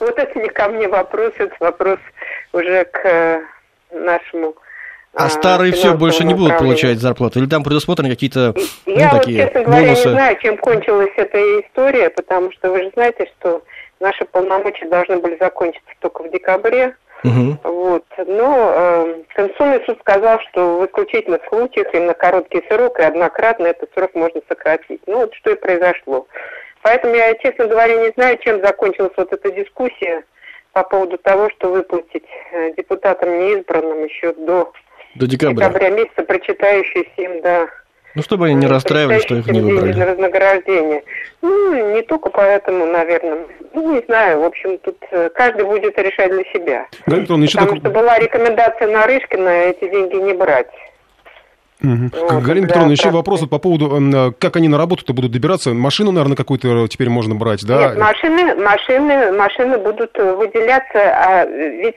Вот 0.00 0.18
это 0.18 0.40
не 0.40 0.48
ко 0.48 0.68
мне 0.68 0.88
вопрос, 0.88 1.32
это 1.38 1.54
вопрос 1.60 2.00
уже 2.52 2.84
к 2.84 3.42
нашему 3.92 4.56
а, 5.14 5.26
а 5.26 5.30
старые 5.30 5.72
все 5.72 5.94
больше 5.94 6.24
не 6.24 6.34
будут 6.34 6.58
получать 6.58 6.98
зарплату? 6.98 7.38
Или 7.38 7.46
там 7.46 7.62
предусмотрены 7.62 8.10
какие-то 8.10 8.52
ну, 8.84 8.98
Я, 8.98 9.10
такие 9.10 9.44
вот, 9.44 9.52
честно 9.52 9.62
говоря, 9.62 9.82
бонусы? 9.82 10.08
не 10.08 10.14
знаю, 10.14 10.38
чем 10.40 10.56
кончилась 10.58 11.12
эта 11.16 11.38
история, 11.60 12.10
потому 12.10 12.50
что 12.50 12.72
вы 12.72 12.82
же 12.82 12.90
знаете, 12.94 13.30
что 13.38 13.62
наши 14.00 14.24
полномочия 14.24 14.86
должны 14.86 15.18
были 15.18 15.36
закончиться 15.40 15.90
только 16.00 16.22
в 16.22 16.30
декабре. 16.30 16.96
Угу. 17.24 17.58
Вот. 17.64 18.04
Но 18.18 18.72
э, 18.74 19.22
Конституционный 19.34 19.84
суд 19.86 19.98
сказал, 20.00 20.38
что 20.50 20.78
в 20.78 20.86
исключительных 20.86 21.40
случаях 21.48 21.94
и 21.94 21.98
на 21.98 22.12
короткий 22.12 22.62
срок, 22.68 22.98
и 22.98 23.02
однократно 23.02 23.66
этот 23.66 23.90
срок 23.94 24.14
можно 24.14 24.42
сократить. 24.46 25.00
Ну, 25.06 25.20
вот 25.20 25.34
что 25.34 25.52
и 25.52 25.54
произошло. 25.54 26.26
Поэтому 26.82 27.14
я, 27.14 27.32
честно 27.36 27.66
говоря, 27.66 27.96
не 27.96 28.12
знаю, 28.12 28.36
чем 28.38 28.62
закончилась 28.62 29.12
вот 29.16 29.32
эта 29.32 29.50
дискуссия 29.52 30.24
по 30.72 30.82
поводу 30.82 31.16
того, 31.16 31.48
что 31.50 31.70
выплатить 31.70 32.26
э, 32.52 32.72
депутатам 32.76 33.30
неизбранным 33.30 34.04
еще 34.04 34.34
до 34.34 34.70
до 35.14 35.26
декабря. 35.26 35.68
Декабря 35.68 35.90
месяца, 35.90 36.22
прочитающиеся 36.24 37.12
им, 37.16 37.40
да. 37.40 37.68
Ну, 38.14 38.22
чтобы 38.22 38.46
они 38.46 38.54
не 38.54 38.66
расстраивались, 38.66 39.22
что 39.22 39.36
их 39.36 39.46
не 39.48 39.60
выбрали. 39.60 39.92
На 39.92 40.06
вознаграждение. 40.06 41.02
Ну, 41.42 41.94
не 41.94 42.02
только 42.02 42.30
поэтому, 42.30 42.86
наверное. 42.86 43.38
Ну, 43.72 43.94
не 43.94 44.02
знаю, 44.06 44.40
в 44.40 44.44
общем, 44.44 44.78
тут 44.78 44.96
э, 45.10 45.30
каждый 45.34 45.64
будет 45.64 45.98
решать 45.98 46.30
для 46.30 46.44
себя. 46.52 46.86
Галина 47.06 47.42
еще 47.42 47.58
Потому 47.58 47.80
так... 47.80 47.90
что 47.90 48.00
была 48.00 48.18
рекомендация 48.18 48.88
Нарышкина 48.88 49.48
эти 49.48 49.90
деньги 49.90 50.16
не 50.16 50.32
брать. 50.32 50.70
Угу. 51.82 52.30
Вот, 52.30 52.42
Галина 52.44 52.68
Петровна, 52.68 52.92
еще 52.92 53.10
вопрос 53.10 53.40
по 53.48 53.58
поводу, 53.58 54.00
э, 54.00 54.32
как 54.38 54.56
они 54.56 54.68
на 54.68 54.78
работу-то 54.78 55.12
будут 55.12 55.32
добираться. 55.32 55.74
Машину, 55.74 56.12
наверное, 56.12 56.36
какую-то 56.36 56.86
теперь 56.86 57.08
можно 57.08 57.34
брать, 57.34 57.66
да? 57.66 57.88
Нет, 57.88 57.98
машины, 57.98 58.54
машины, 58.54 59.32
машины 59.32 59.78
будут 59.78 60.16
выделяться, 60.16 61.00
а 61.00 61.44
ведь 61.46 61.96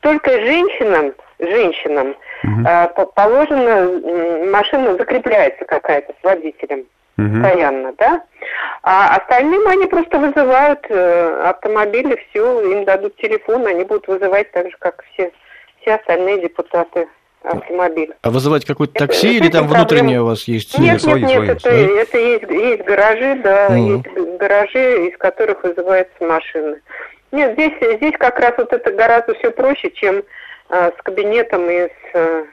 только 0.00 0.32
женщинам, 0.32 1.12
женщинам 1.38 2.16
угу. 2.42 3.06
положено, 3.14 4.50
машина 4.50 4.96
закрепляется 4.96 5.64
какая-то 5.64 6.12
с 6.20 6.24
водителем 6.24 6.86
угу. 7.18 7.28
постоянно, 7.28 7.92
да? 7.98 8.22
А 8.82 9.16
остальным 9.16 9.66
они 9.68 9.86
просто 9.86 10.18
вызывают 10.18 10.84
э, 10.88 11.42
автомобили, 11.48 12.20
все, 12.30 12.60
им 12.72 12.84
дадут 12.84 13.16
телефон, 13.16 13.66
они 13.66 13.84
будут 13.84 14.08
вызывать 14.08 14.50
так 14.52 14.70
же, 14.70 14.76
как 14.78 15.04
все, 15.12 15.30
все 15.80 15.94
остальные 15.94 16.42
депутаты 16.42 17.08
автомобиль. 17.44 18.14
А 18.22 18.30
вызывать 18.30 18.64
какое-то 18.64 18.94
такси 18.94 19.36
это, 19.36 19.44
или 19.44 19.52
там 19.52 19.66
внутреннее 19.66 20.22
у 20.22 20.26
вас 20.26 20.44
есть? 20.44 20.78
Нет, 20.78 21.02
нет, 21.04 21.22
нет, 21.22 21.48
это, 21.48 21.60
свои? 21.60 21.86
это 21.98 22.18
есть, 22.18 22.50
есть 22.50 22.84
гаражи, 22.84 23.40
да, 23.42 23.68
угу. 23.68 23.76
есть 23.76 24.38
гаражи, 24.38 25.08
из 25.08 25.18
которых 25.18 25.62
вызываются 25.62 26.24
машины. 26.24 26.80
Нет, 27.32 27.52
здесь, 27.54 27.72
здесь 27.96 28.14
как 28.18 28.38
раз 28.38 28.54
вот 28.58 28.72
это 28.72 28.92
гораздо 28.92 29.34
все 29.34 29.50
проще, 29.50 29.90
чем 29.90 30.22
с 30.72 31.02
кабинетом 31.02 31.68
и 31.68 31.88
с 31.88 32.14
а, 32.14 32.44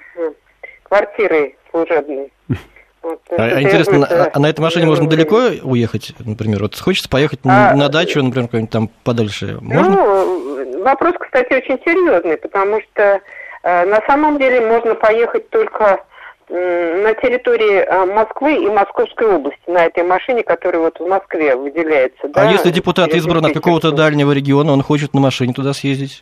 квартирой 0.83 1.55
служебной. 1.71 2.31
Вот, 3.01 3.21
а, 3.31 3.35
а 3.43 3.61
интересно, 3.61 4.03
это, 4.03 4.29
а 4.33 4.39
на 4.39 4.49
этой 4.49 4.59
машине 4.59 4.85
можно 4.85 5.07
далеко 5.07 5.51
уехать, 5.63 6.11
например? 6.19 6.63
Вот 6.63 6.77
хочется 6.77 7.07
поехать 7.07 7.39
а, 7.45 7.73
на 7.73 7.87
дачу, 7.87 8.21
например, 8.21 8.49
куда-нибудь 8.49 8.71
там 8.71 8.89
подальше. 9.05 9.57
Можно? 9.61 9.89
Ну, 9.89 10.83
вопрос, 10.83 11.13
кстати, 11.17 11.53
очень 11.53 11.79
серьезный, 11.85 12.35
потому 12.35 12.81
что 12.81 13.21
э, 13.63 13.85
на 13.85 14.01
самом 14.05 14.37
деле 14.37 14.67
можно 14.67 14.95
поехать 14.95 15.49
только 15.49 16.03
э, 16.49 17.01
на 17.01 17.13
территории 17.13 17.77
э, 17.77 18.05
Москвы 18.05 18.65
и 18.65 18.67
Московской 18.67 19.27
области 19.27 19.69
на 19.69 19.85
этой 19.85 20.03
машине, 20.03 20.43
которая 20.43 20.81
вот 20.81 20.99
в 20.99 21.07
Москве 21.07 21.55
выделяется. 21.55 22.19
А 22.23 22.27
да, 22.27 22.51
если 22.51 22.69
депутат 22.69 23.13
избран 23.13 23.45
от 23.45 23.53
какого-то 23.53 23.91
дальнего 23.91 24.33
региона, 24.33 24.73
он 24.73 24.83
хочет 24.83 25.13
на 25.13 25.21
машине 25.21 25.53
туда 25.53 25.71
съездить? 25.71 26.21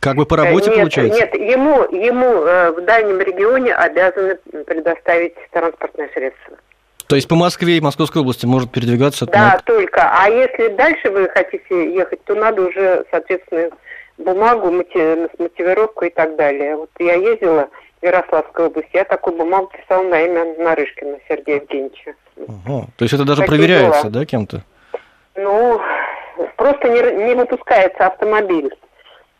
Как 0.00 0.16
бы 0.16 0.26
по 0.26 0.36
работе 0.36 0.70
нет, 0.70 0.78
получается? 0.78 1.18
Нет, 1.18 1.34
ему, 1.34 1.82
ему 1.90 2.44
э, 2.44 2.70
в 2.70 2.84
дальнем 2.84 3.20
регионе 3.20 3.74
обязаны 3.74 4.36
предоставить 4.64 5.34
транспортное 5.50 6.08
средство. 6.14 6.56
То 7.08 7.16
есть 7.16 7.26
по 7.26 7.34
Москве 7.34 7.78
и 7.78 7.80
Московской 7.80 8.22
области 8.22 8.46
может 8.46 8.70
передвигаться? 8.70 9.26
Да, 9.26 9.54
на... 9.54 9.58
только. 9.64 10.02
А 10.02 10.28
если 10.28 10.68
дальше 10.68 11.10
вы 11.10 11.28
хотите 11.30 11.94
ехать, 11.94 12.22
то 12.24 12.34
надо 12.34 12.62
уже, 12.62 13.04
соответственно, 13.10 13.70
бумагу, 14.18 14.70
мотив... 14.70 15.30
мотивировку 15.38 16.04
и 16.04 16.10
так 16.10 16.36
далее. 16.36 16.76
Вот 16.76 16.90
я 16.98 17.14
ездила 17.14 17.68
в 18.00 18.04
Ярославской 18.04 18.66
области, 18.66 18.90
я 18.92 19.04
такую 19.04 19.36
бумагу 19.36 19.70
писала 19.76 20.04
на 20.04 20.20
имя 20.20 20.44
Нарышкина 20.58 21.18
Сергея 21.28 21.56
Евгеньевича. 21.56 22.14
Ага. 22.46 22.86
То 22.96 23.02
есть 23.04 23.14
это 23.14 23.24
даже 23.24 23.40
Такие 23.40 23.58
проверяется, 23.58 24.02
дела. 24.02 24.12
да, 24.12 24.26
кем-то? 24.26 24.62
Ну, 25.34 25.80
просто 26.56 26.88
не, 26.88 27.24
не 27.24 27.34
выпускается 27.34 28.06
автомобиль 28.06 28.70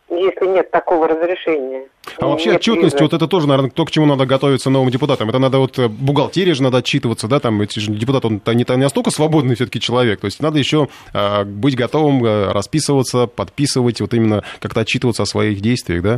если 0.09 0.47
нет 0.47 0.71
такого 0.71 1.07
разрешения. 1.07 1.87
А 2.17 2.27
вообще 2.27 2.55
отчетность, 2.55 2.95
визы. 2.95 3.03
вот 3.03 3.13
это 3.13 3.27
тоже, 3.27 3.47
наверное, 3.47 3.71
то, 3.71 3.85
к 3.85 3.91
чему 3.91 4.05
надо 4.05 4.25
готовиться 4.25 4.69
новым 4.69 4.89
депутатам. 4.89 5.29
Это 5.29 5.39
надо 5.39 5.59
вот 5.59 5.77
э, 5.77 5.87
бухгалтерии 5.87 6.53
же 6.53 6.63
надо 6.63 6.77
отчитываться, 6.77 7.27
да, 7.27 7.39
там 7.39 7.61
эти 7.61 7.79
же 7.79 7.91
депутат, 7.91 8.25
он 8.25 8.41
не, 8.45 8.65
не 8.67 8.83
настолько 8.83 9.11
свободный 9.11 9.55
все-таки 9.55 9.79
человек, 9.79 10.19
то 10.19 10.25
есть 10.25 10.41
надо 10.41 10.57
еще 10.57 10.87
э, 11.13 11.43
быть 11.43 11.75
готовым 11.75 12.25
э, 12.25 12.51
расписываться, 12.51 13.27
подписывать, 13.27 14.01
вот 14.01 14.13
именно 14.13 14.43
как-то 14.59 14.81
отчитываться 14.81 15.23
о 15.23 15.27
своих 15.27 15.61
действиях, 15.61 16.01
да? 16.01 16.17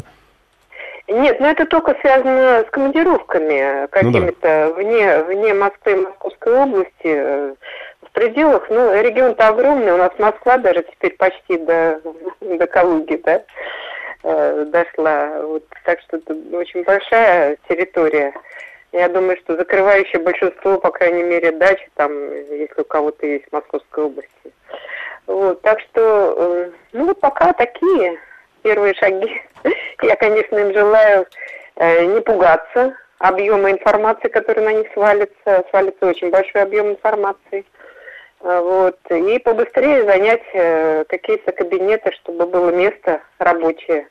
Нет, 1.08 1.42
но 1.42 1.48
это 1.48 1.66
только 1.66 1.96
связано 2.00 2.64
с 2.66 2.70
командировками 2.72 3.88
какими-то 3.88 4.24
ну, 4.24 4.32
да. 4.42 4.72
вне, 4.74 5.24
вне 5.24 5.54
Москвы 5.54 5.92
и 5.92 5.96
Московской 5.96 6.54
области 6.54 6.92
э, 7.04 7.56
в 8.12 8.14
пределах, 8.14 8.70
ну, 8.70 9.02
регион-то 9.02 9.48
огромный, 9.48 9.94
у 9.94 9.98
нас 9.98 10.12
Москва 10.20 10.58
даже 10.58 10.84
теперь 10.84 11.16
почти 11.16 11.58
до, 11.58 12.02
до 12.42 12.68
Калуги, 12.68 13.16
да, 13.24 13.42
э, 14.24 14.66
дошла. 14.68 15.42
Вот, 15.44 15.64
так 15.86 16.02
что 16.02 16.18
это 16.18 16.36
очень 16.52 16.84
большая 16.84 17.58
территория. 17.70 18.34
Я 18.92 19.08
думаю, 19.08 19.38
что 19.38 19.56
закрывающее 19.56 20.22
большинство, 20.22 20.78
по 20.78 20.92
крайней 20.92 21.24
мере, 21.24 21.54
дач, 21.54 21.80
там, 21.96 22.12
если 22.52 22.82
у 22.82 22.84
кого-то 22.84 23.26
есть 23.26 23.46
в 23.48 23.54
Московской 23.54 24.04
области. 24.04 24.30
Вот, 25.28 25.62
так 25.62 25.80
что, 25.80 26.36
э, 26.38 26.72
ну, 26.92 27.06
вот 27.06 27.20
пока 27.22 27.54
такие 27.54 28.20
первые 28.62 28.94
шаги. 28.96 29.42
Я, 30.02 30.18
конечно, 30.18 30.58
им 30.58 30.74
желаю 30.74 31.26
э, 31.78 32.06
не 32.08 32.20
пугаться 32.20 32.94
объема 33.20 33.72
информации, 33.72 34.28
который 34.28 34.66
на 34.66 34.74
них 34.74 34.92
свалится. 34.92 35.64
Свалится 35.70 36.08
очень 36.08 36.30
большой 36.30 36.64
объем 36.64 36.90
информации. 36.90 37.64
А, 38.44 38.62
вот, 38.62 38.98
и 39.10 39.40
побыстрее 39.40 40.04
занять 40.04 40.42
э, 40.54 41.04
какие-то 41.08 41.52
кабинеты, 41.52 42.12
чтобы 42.22 42.48
было 42.48 42.72
место 42.72 43.22
рабочее. 43.38 44.08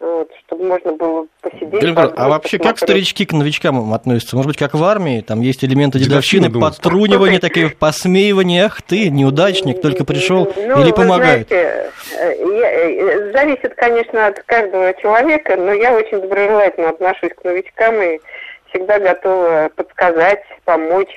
Вот, 0.00 0.30
чтобы 0.44 0.64
можно 0.64 0.92
было 0.92 1.26
посидеть. 1.40 1.80
Гельбер, 1.80 2.12
а 2.16 2.28
вообще 2.28 2.58
как 2.58 2.78
старички 2.78 3.24
к 3.24 3.32
новичкам 3.32 3.94
относятся? 3.94 4.36
Может 4.36 4.48
быть, 4.48 4.58
как 4.58 4.74
в 4.74 4.84
армии? 4.84 5.22
Там 5.22 5.40
есть 5.40 5.64
элементы 5.64 5.98
дедовщины, 5.98 6.50
подтрунивания, 6.50 7.38
такие 7.38 7.70
посмеивания. 7.70 8.66
Ах 8.66 8.82
ты, 8.82 9.08
неудачник, 9.08 9.80
только 9.80 10.04
пришел. 10.04 10.52
Ну, 10.56 10.82
или 10.82 10.90
помогают? 10.90 11.48
Знаете, 11.48 11.90
э, 12.18 12.32
э, 12.34 13.32
зависит, 13.32 13.74
конечно, 13.76 14.26
от 14.26 14.40
каждого 14.42 14.92
человека, 14.94 15.56
но 15.56 15.72
я 15.72 15.96
очень 15.96 16.20
доброжелательно 16.20 16.90
отношусь 16.90 17.32
к 17.32 17.44
новичкам 17.44 18.02
и 18.02 18.20
всегда 18.68 18.98
готова 18.98 19.70
подсказать, 19.74 20.42
помочь 20.64 21.16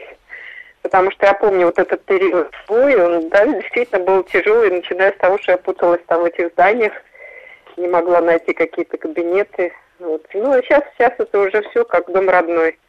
потому 0.88 1.12
что 1.12 1.26
я 1.26 1.34
помню 1.34 1.66
вот 1.66 1.78
этот 1.78 2.02
период 2.06 2.50
свой, 2.66 2.96
он 2.96 3.28
да, 3.28 3.46
действительно 3.46 4.06
был 4.06 4.24
тяжелый, 4.24 4.72
начиная 4.72 5.12
с 5.12 5.18
того, 5.18 5.38
что 5.38 5.52
я 5.52 5.58
путалась 5.58 6.00
там 6.08 6.22
в 6.22 6.26
этих 6.26 6.48
зданиях, 6.54 6.94
не 7.76 7.90
могла 7.90 8.22
найти 8.22 8.54
какие-то 8.54 8.98
кабинеты. 8.98 9.74
Вот. 10.00 10.26
Ну, 10.34 10.54
а 10.54 10.62
сейчас, 10.62 10.84
сейчас 10.98 11.12
это 11.18 11.40
уже 11.40 11.62
все 11.70 11.84
как 11.84 12.10
дом 12.10 12.30
родной. 12.30 12.80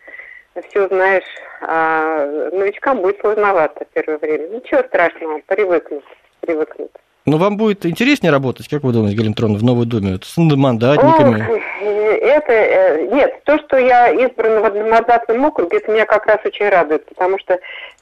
Все 0.69 0.87
знаешь, 0.87 1.25
а 1.61 2.25
новичкам 2.53 3.01
будет 3.01 3.21
сложновато 3.21 3.85
первое 3.93 4.19
время. 4.19 4.47
Ничего 4.47 4.83
страшного, 4.85 5.41
привыкнут, 5.47 6.05
привыкнут. 6.41 6.93
Но 7.29 7.37
ну, 7.37 7.45
вам 7.45 7.59
будет 7.59 7.85
интереснее 7.85 8.33
работать, 8.33 8.69
как 8.69 8.83
вы 8.83 8.93
думаете, 8.93 9.17
Галина 9.19 9.35
Петровна, 9.35 9.59
в 9.59 9.63
Новой 9.63 9.85
Думе, 9.85 10.19
с 10.23 10.37
мандатниками? 10.39 11.47
Это, 11.83 12.53
э, 12.53 13.07
нет, 13.13 13.45
то, 13.45 13.59
что 13.59 13.77
я 13.77 14.11
избрана 14.11 14.61
в 14.61 14.65
одномандатном 14.65 15.45
округе, 15.45 15.77
это 15.77 15.93
меня 15.93 16.07
как 16.07 16.27
раз 16.27 16.39
очень 16.47 16.69
радует, 16.71 17.05
потому 17.05 17.39
что 17.39 17.59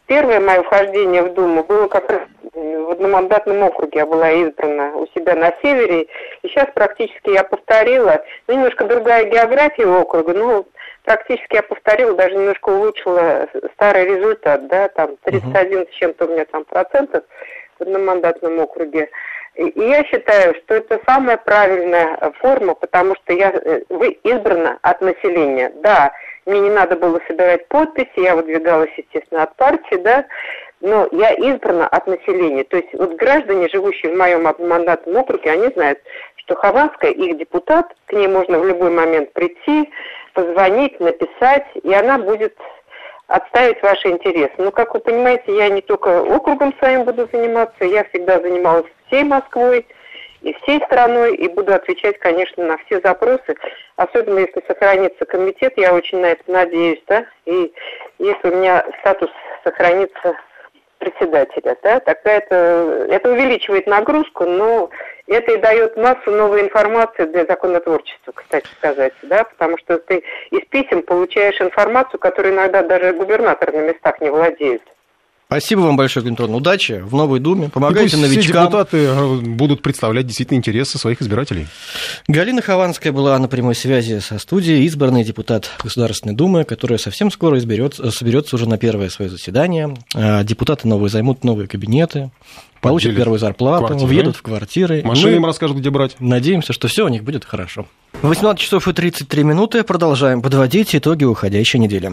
первое 0.07 0.39
мое 0.39 0.63
вхождение 0.63 1.25
в 1.25 1.35
Думу 1.35 1.65
было 1.65 1.89
как 1.89 2.09
раз 2.09 2.21
в 2.55 2.91
одномандатном 2.93 3.65
округе. 3.65 3.99
Я 3.99 4.07
была 4.07 4.31
избрана 4.31 4.97
у 4.97 5.09
себя 5.09 5.35
на 5.35 5.53
севере, 5.61 6.03
и 6.43 6.49
сейчас 6.49 6.69
практически 6.73 7.31
я 7.31 7.43
повторила, 7.43 8.23
ну, 8.47 8.55
немножко 8.55 8.85
другая 8.85 9.29
география 9.29 9.87
округа, 9.87 10.35
ну, 10.35 10.67
практически 11.05 11.57
я 11.57 11.63
повторила, 11.63 12.15
даже 12.15 12.37
немножко 12.37 12.69
улучшила 12.69 13.49
старый 13.75 14.05
результат, 14.05 14.69
да, 14.69 14.89
там 14.89 15.17
31 15.25 15.53
uh-huh. 15.53 15.93
с 15.93 15.95
чем-то 15.97 16.27
у 16.27 16.29
меня 16.29 16.45
там 16.45 16.65
процентов 16.65 17.25
в 17.79 17.83
одномандатном 17.83 18.59
округе. 18.61 19.11
И 19.57 19.73
я 19.77 20.05
считаю, 20.05 20.55
что 20.55 20.75
это 20.75 21.01
самая 21.07 21.39
правильная 21.39 22.19
форма, 22.41 22.75
потому 22.75 23.15
что 23.17 23.33
я, 23.33 23.51
э, 23.51 23.83
вы 23.89 24.11
избрана 24.23 24.79
от 24.83 25.01
населения. 25.01 25.73
Да, 25.77 26.13
мне 26.45 26.61
не 26.61 26.71
надо 26.71 26.97
было 26.97 27.21
собирать 27.27 27.67
подписи, 27.69 28.21
я 28.21 28.37
выдвигалась, 28.37 28.91
естественно, 28.97 29.45
от 29.45 29.57
партии, 29.57 29.97
да, 29.97 30.27
но 30.81 31.09
я 31.11 31.33
избрана 31.33 31.89
от 31.89 32.07
населения. 32.07 32.65
То 32.65 32.77
есть 32.77 32.93
вот 32.93 33.15
граждане, 33.15 33.69
живущие 33.69 34.13
в 34.13 34.19
моем 34.19 34.47
одномандатном 34.47 35.17
округе, 35.17 35.51
они 35.51 35.69
знают, 35.69 36.01
что 36.37 36.55
Хованская 36.55 37.11
их 37.11 37.39
депутат, 37.39 37.87
к 38.07 38.13
ней 38.13 38.29
можно 38.29 38.59
в 38.59 38.67
любой 38.67 38.91
момент 38.91 39.33
прийти, 39.33 39.91
позвонить, 40.35 41.01
написать, 41.01 41.67
и 41.83 41.93
она 41.95 42.19
будет 42.19 42.57
отставить 43.27 43.83
ваши 43.83 44.09
интересы. 44.09 44.55
Но, 44.59 44.71
как 44.71 44.95
вы 44.95 45.01
понимаете, 45.01 45.57
я 45.57 45.69
не 45.69 45.81
только 45.81 46.23
округом 46.23 46.75
своим 46.79 47.05
буду 47.05 47.29
заниматься, 47.33 47.85
я 47.85 48.05
всегда 48.05 48.41
занималась 48.41 48.87
всей 49.07 49.25
Москвой 49.25 49.87
и 50.43 50.53
всей 50.63 50.81
страной, 50.85 51.35
и 51.35 51.49
буду 51.49 51.75
отвечать, 51.75 52.19
конечно, 52.19 52.65
на 52.65 52.79
все 52.79 53.01
запросы, 53.01 53.57
особенно 53.97 54.39
если 54.41 54.63
сохранится 54.67 55.25
комитет, 55.25 55.73
я 55.77 55.93
очень 55.93 56.21
на 56.21 56.27
это 56.27 56.43
надеюсь, 56.47 57.03
да, 57.09 57.27
и 57.47 57.73
если 58.19 58.49
у 58.49 58.57
меня 58.57 58.85
статус 59.01 59.31
сохранится 59.65 60.37
председателя, 60.99 61.77
да, 61.83 62.01
тогда 62.01 62.33
это, 62.33 63.07
это 63.11 63.33
увеличивает 63.33 63.87
нагрузку, 63.87 64.45
но 64.45 64.91
это 65.27 65.53
и 65.53 65.61
дает 65.61 65.97
массу 65.97 66.31
новой 66.31 66.63
информации 66.63 67.25
для 67.27 67.45
законотворчества, 67.47 68.33
кстати 68.33 68.67
сказать, 68.79 69.13
да, 69.23 69.45
потому 69.45 69.79
что 69.79 69.99
ты 69.99 70.23
из 70.51 70.65
писем 70.69 71.03
получаешь 71.03 71.61
информацию, 71.61 72.21
которую 72.21 72.55
иногда 72.55 72.83
даже 72.83 73.13
губернатор 73.13 73.73
на 73.73 73.89
местах 73.89 74.21
не 74.21 74.31
владеет. 74.31 74.83
Спасибо 75.49 75.83
вам 75.83 75.97
большое, 75.97 76.25
Клинтон. 76.25 76.53
Удачи 76.57 76.95
в 77.05 77.15
Новой 77.15 77.39
Думе. 77.39 77.71
Помогайте 77.71 78.17
новичкам. 78.17 78.43
Все 78.43 78.53
депутаты 78.53 78.97
э, 78.97 79.37
будут 79.43 79.81
представлять 79.81 80.27
действительно 80.27 80.59
интересы 80.59 80.99
своих 80.99 81.23
избирателей. 81.23 81.69
Галина 82.27 82.63
Хованская 82.63 83.13
была 83.13 83.39
на 83.39 83.47
прямой 83.47 83.77
связи 83.77 84.19
со 84.19 84.41
студией, 84.41 84.85
избранный 84.87 85.23
депутат 85.23 85.71
Государственной 85.81 86.35
Думы, 86.35 86.65
которая 86.65 86.99
совсем 86.99 87.31
скоро 87.31 87.59
изберется, 87.59 88.11
соберется 88.11 88.57
уже 88.57 88.69
на 88.69 88.77
первое 88.77 89.09
свое 89.09 89.31
заседание. 89.31 89.97
А 90.17 90.43
депутаты 90.43 90.89
новые 90.89 91.11
займут 91.11 91.45
новые 91.45 91.69
кабинеты, 91.69 92.31
получат 92.81 93.11
Поделят 93.11 93.17
первую 93.25 93.39
зарплату, 93.39 93.87
квартиры. 93.87 94.09
въедут 94.09 94.37
в 94.37 94.43
квартиры. 94.43 95.03
Машины 95.05 95.31
Мы 95.31 95.37
им 95.37 95.47
расскажут, 95.47 95.79
где 95.79 95.91
брать. 95.91 96.17
Надеемся, 96.21 96.73
что 96.73 96.89
все 96.89 97.05
у 97.05 97.09
них 97.09 97.25
будет 97.25 97.45
хорошо. 97.45 97.87
18 98.23 98.61
часов 98.61 98.89
и 98.89 98.93
33 98.93 99.45
минуты. 99.45 99.83
Продолжаем 99.83 100.43
подводить 100.43 100.95
итоги 100.95 101.25
уходящей 101.25 101.79
недели. 101.79 102.13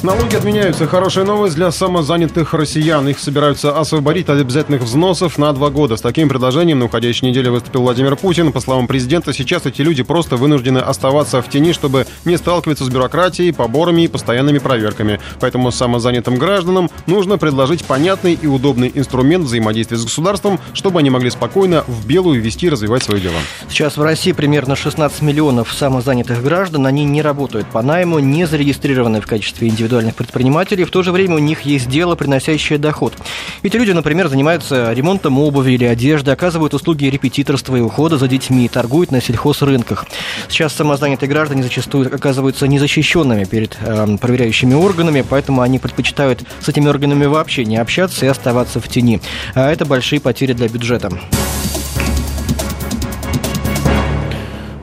Налоги 0.00 0.36
отменяются. 0.36 0.86
Хорошая 0.86 1.24
новость 1.24 1.56
для 1.56 1.72
самозанятых 1.72 2.54
россиян. 2.54 3.08
Их 3.08 3.18
собираются 3.18 3.76
освободить 3.76 4.28
от 4.28 4.38
обязательных 4.38 4.82
взносов 4.82 5.38
на 5.38 5.52
два 5.52 5.70
года. 5.70 5.96
С 5.96 6.00
таким 6.00 6.28
предложением 6.28 6.78
на 6.78 6.84
уходящей 6.84 7.26
неделе 7.26 7.50
выступил 7.50 7.82
Владимир 7.82 8.14
Путин. 8.14 8.52
По 8.52 8.60
словам 8.60 8.86
президента, 8.86 9.32
сейчас 9.32 9.66
эти 9.66 9.82
люди 9.82 10.04
просто 10.04 10.36
вынуждены 10.36 10.78
оставаться 10.78 11.42
в 11.42 11.48
тени, 11.48 11.72
чтобы 11.72 12.06
не 12.24 12.36
сталкиваться 12.36 12.84
с 12.84 12.88
бюрократией, 12.88 13.52
поборами 13.52 14.02
и 14.02 14.08
постоянными 14.08 14.58
проверками. 14.58 15.18
Поэтому 15.40 15.72
самозанятым 15.72 16.36
гражданам 16.36 16.90
нужно 17.06 17.36
предложить 17.36 17.84
понятный 17.84 18.38
и 18.40 18.46
удобный 18.46 18.92
инструмент 18.94 19.46
взаимодействия 19.46 19.96
с 19.96 20.04
государством, 20.04 20.60
чтобы 20.74 21.00
они 21.00 21.10
могли 21.10 21.30
спокойно 21.30 21.82
в 21.88 22.06
белую 22.06 22.40
вести 22.40 22.66
и 22.66 22.70
развивать 22.70 23.02
свои 23.02 23.20
дела. 23.20 23.38
Сейчас 23.68 23.96
в 23.96 24.02
России 24.02 24.30
примерно 24.30 24.76
16 24.76 25.22
миллионов 25.22 25.72
самозанятых 25.72 26.40
граждан. 26.40 26.86
Они 26.86 27.04
не 27.04 27.20
работают 27.20 27.66
по 27.66 27.82
найму, 27.82 28.20
не 28.20 28.46
зарегистрированы 28.46 29.20
в 29.20 29.26
качестве 29.26 29.66
индивидуальных 29.66 29.87
индивидуальных 29.88 30.14
предпринимателей, 30.14 30.84
в 30.84 30.90
то 30.90 31.02
же 31.02 31.12
время 31.12 31.36
у 31.36 31.38
них 31.38 31.62
есть 31.62 31.88
дело, 31.88 32.14
приносящее 32.14 32.78
доход. 32.78 33.14
Эти 33.62 33.76
люди, 33.76 33.92
например, 33.92 34.28
занимаются 34.28 34.92
ремонтом 34.92 35.38
обуви 35.38 35.72
или 35.72 35.84
одежды, 35.86 36.30
оказывают 36.30 36.74
услуги 36.74 37.06
репетиторства 37.06 37.76
и 37.76 37.80
ухода 37.80 38.18
за 38.18 38.28
детьми, 38.28 38.68
торгуют 38.68 39.10
на 39.10 39.22
сельхозрынках. 39.22 40.06
Сейчас 40.48 40.74
самозанятые 40.74 41.28
граждане 41.28 41.62
зачастую 41.62 42.14
оказываются 42.14 42.68
незащищенными 42.68 43.44
перед 43.44 43.78
э, 43.80 44.18
проверяющими 44.20 44.74
органами, 44.74 45.24
поэтому 45.28 45.62
они 45.62 45.78
предпочитают 45.78 46.42
с 46.60 46.68
этими 46.68 46.88
органами 46.88 47.24
вообще 47.24 47.64
не 47.64 47.78
общаться 47.78 48.26
и 48.26 48.28
оставаться 48.28 48.80
в 48.80 48.88
тени. 48.88 49.20
А 49.54 49.70
это 49.70 49.86
большие 49.86 50.20
потери 50.20 50.52
для 50.52 50.68
бюджета. 50.68 51.10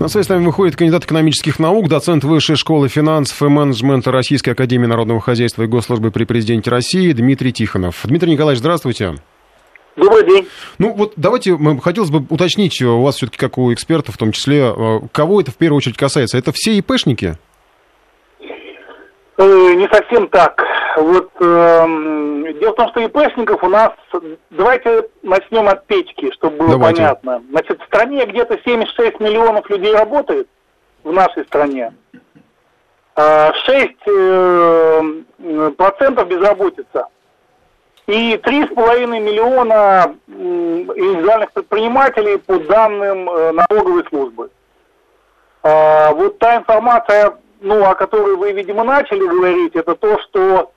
На 0.05 0.09
связь 0.09 0.27
с 0.27 0.29
нами 0.29 0.45
выходит 0.45 0.75
кандидат 0.75 1.03
экономических 1.05 1.57
наук, 1.57 1.89
доцент 1.89 2.23
Высшей 2.23 2.55
школы 2.57 2.89
финансов 2.89 3.41
и 3.41 3.45
менеджмента 3.45 4.11
Российской 4.11 4.51
академии 4.51 4.85
народного 4.85 5.19
хозяйства 5.19 5.63
и 5.63 5.65
госслужбы 5.65 6.11
при 6.11 6.25
президенте 6.25 6.69
России 6.69 7.11
Дмитрий 7.11 7.51
Тихонов. 7.51 8.01
Дмитрий 8.03 8.33
Николаевич, 8.33 8.59
здравствуйте. 8.59 9.15
Добрый 9.95 10.23
день. 10.27 10.47
Ну 10.77 10.93
вот 10.93 11.13
давайте, 11.15 11.57
хотелось 11.81 12.11
бы 12.11 12.23
уточнить 12.29 12.79
у 12.83 13.01
вас 13.01 13.15
все-таки, 13.15 13.39
как 13.39 13.57
у 13.57 13.73
экспертов 13.73 14.13
в 14.13 14.17
том 14.19 14.31
числе, 14.31 14.71
э, 14.77 14.99
кого 15.11 15.41
это 15.41 15.49
в 15.49 15.55
первую 15.55 15.77
очередь 15.77 15.97
касается? 15.97 16.37
Это 16.37 16.51
все 16.53 16.77
ИПшники? 16.77 17.39
Э, 19.39 19.73
не 19.73 19.87
совсем 19.87 20.27
так. 20.27 20.61
Вот 20.97 21.31
э, 21.39 22.53
дело 22.59 22.71
в 22.71 22.75
том, 22.75 22.89
что 22.89 23.01
ИПшников 23.01 23.63
у 23.63 23.69
нас, 23.69 23.91
давайте 24.49 25.09
начнем 25.23 25.67
от 25.67 25.85
печки, 25.87 26.31
чтобы 26.31 26.57
было 26.57 26.69
давайте. 26.71 27.01
понятно. 27.01 27.43
Значит, 27.49 27.81
в 27.81 27.85
стране 27.85 28.25
где-то 28.25 28.57
76 28.63 29.19
миллионов 29.19 29.69
людей 29.69 29.93
работает 29.93 30.47
в 31.03 31.11
нашей 31.11 31.43
стране. 31.45 31.93
6 33.15 33.91
э, 34.07 35.71
процентов 35.77 36.27
безработица. 36.27 37.07
И 38.07 38.35
3,5 38.35 39.07
миллиона 39.07 40.15
индивидуальных 40.27 41.51
предпринимателей 41.53 42.37
по 42.37 42.59
данным 42.59 43.29
э, 43.29 43.51
налоговой 43.51 44.05
службы. 44.09 44.51
А, 45.63 46.11
вот 46.11 46.37
та 46.37 46.57
информация, 46.57 47.37
ну, 47.61 47.83
о 47.83 47.95
которой 47.95 48.35
вы, 48.35 48.51
видимо, 48.51 48.83
начали 48.83 49.25
говорить, 49.25 49.75
это 49.75 49.95
то, 49.95 50.19
что 50.19 50.71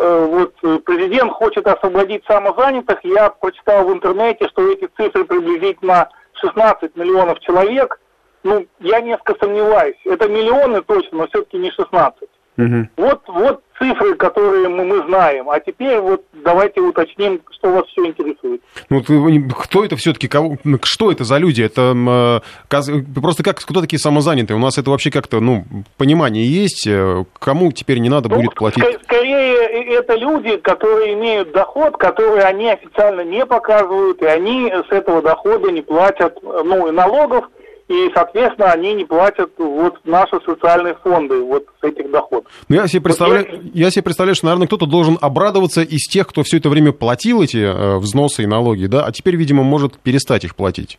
вот 0.00 0.54
э, 0.62 0.78
президент 0.84 1.32
хочет 1.32 1.66
освободить 1.66 2.24
самозанятых. 2.26 2.98
Я 3.04 3.30
прочитал 3.30 3.86
в 3.86 3.92
интернете, 3.92 4.48
что 4.48 4.70
эти 4.70 4.88
цифры 4.96 5.24
приблизительно 5.24 6.08
16 6.34 6.96
миллионов 6.96 7.40
человек. 7.40 8.00
Ну, 8.42 8.66
я 8.80 9.00
несколько 9.00 9.34
сомневаюсь. 9.40 9.96
Это 10.04 10.28
миллионы 10.28 10.82
точно, 10.82 11.18
но 11.18 11.26
все-таки 11.28 11.58
не 11.58 11.70
16. 11.70 12.28
Угу. 12.56 12.88
Вот, 12.96 13.22
вот 13.26 13.63
цифры, 13.78 14.14
которые 14.14 14.68
мы, 14.68 14.84
мы 14.84 15.06
знаем. 15.06 15.50
А 15.50 15.60
теперь 15.60 15.98
вот 15.98 16.22
давайте 16.44 16.80
уточним, 16.80 17.40
что 17.50 17.70
вас 17.70 17.86
все 17.86 18.06
интересует. 18.06 18.60
Ну, 18.90 19.02
кто 19.50 19.84
это 19.84 19.96
все-таки, 19.96 20.28
кого, 20.28 20.56
что 20.82 21.10
это 21.10 21.24
за 21.24 21.38
люди? 21.38 21.62
Это 21.62 22.42
э, 22.70 23.20
просто 23.20 23.42
как, 23.42 23.58
кто 23.58 23.80
такие 23.80 23.98
самозанятые? 23.98 24.56
У 24.56 24.60
нас 24.60 24.78
это 24.78 24.90
вообще 24.90 25.10
как-то, 25.10 25.40
ну, 25.40 25.64
понимание 25.96 26.46
есть, 26.46 26.86
э, 26.86 27.24
кому 27.38 27.72
теперь 27.72 27.98
не 27.98 28.08
надо 28.08 28.28
ну, 28.28 28.36
будет 28.36 28.54
платить? 28.54 28.84
Ск- 28.84 29.02
скорее, 29.04 29.96
это 29.96 30.14
люди, 30.14 30.56
которые 30.56 31.14
имеют 31.14 31.52
доход, 31.52 31.96
который 31.96 32.42
они 32.44 32.70
официально 32.70 33.22
не 33.22 33.44
показывают, 33.46 34.22
и 34.22 34.26
они 34.26 34.70
с 34.70 34.92
этого 34.92 35.22
дохода 35.22 35.70
не 35.70 35.82
платят, 35.82 36.38
ну, 36.42 36.88
и 36.88 36.90
налогов, 36.90 37.46
и, 37.88 38.10
соответственно, 38.14 38.72
они 38.72 38.94
не 38.94 39.04
платят 39.04 39.50
вот 39.58 39.98
наши 40.04 40.40
социальные 40.44 40.94
фонды 41.02 41.40
вот 41.42 41.66
с 41.80 41.84
этих 41.84 42.10
доходов. 42.10 42.50
Ну, 42.68 42.76
я 42.76 42.86
себе 42.86 43.02
представляю, 43.02 43.46
вот 43.50 43.60
я... 43.74 43.84
я 43.84 43.90
себе 43.90 44.02
представляю, 44.02 44.34
что, 44.34 44.46
наверное, 44.46 44.66
кто-то 44.66 44.86
должен 44.86 45.18
обрадоваться 45.20 45.82
из 45.82 46.06
тех, 46.08 46.26
кто 46.26 46.42
все 46.42 46.56
это 46.56 46.70
время 46.70 46.92
платил 46.92 47.42
эти 47.42 47.58
э, 47.58 47.98
взносы 47.98 48.44
и 48.44 48.46
налоги, 48.46 48.86
да, 48.86 49.04
а 49.04 49.12
теперь, 49.12 49.36
видимо, 49.36 49.62
может 49.64 49.98
перестать 49.98 50.44
их 50.44 50.56
платить. 50.56 50.98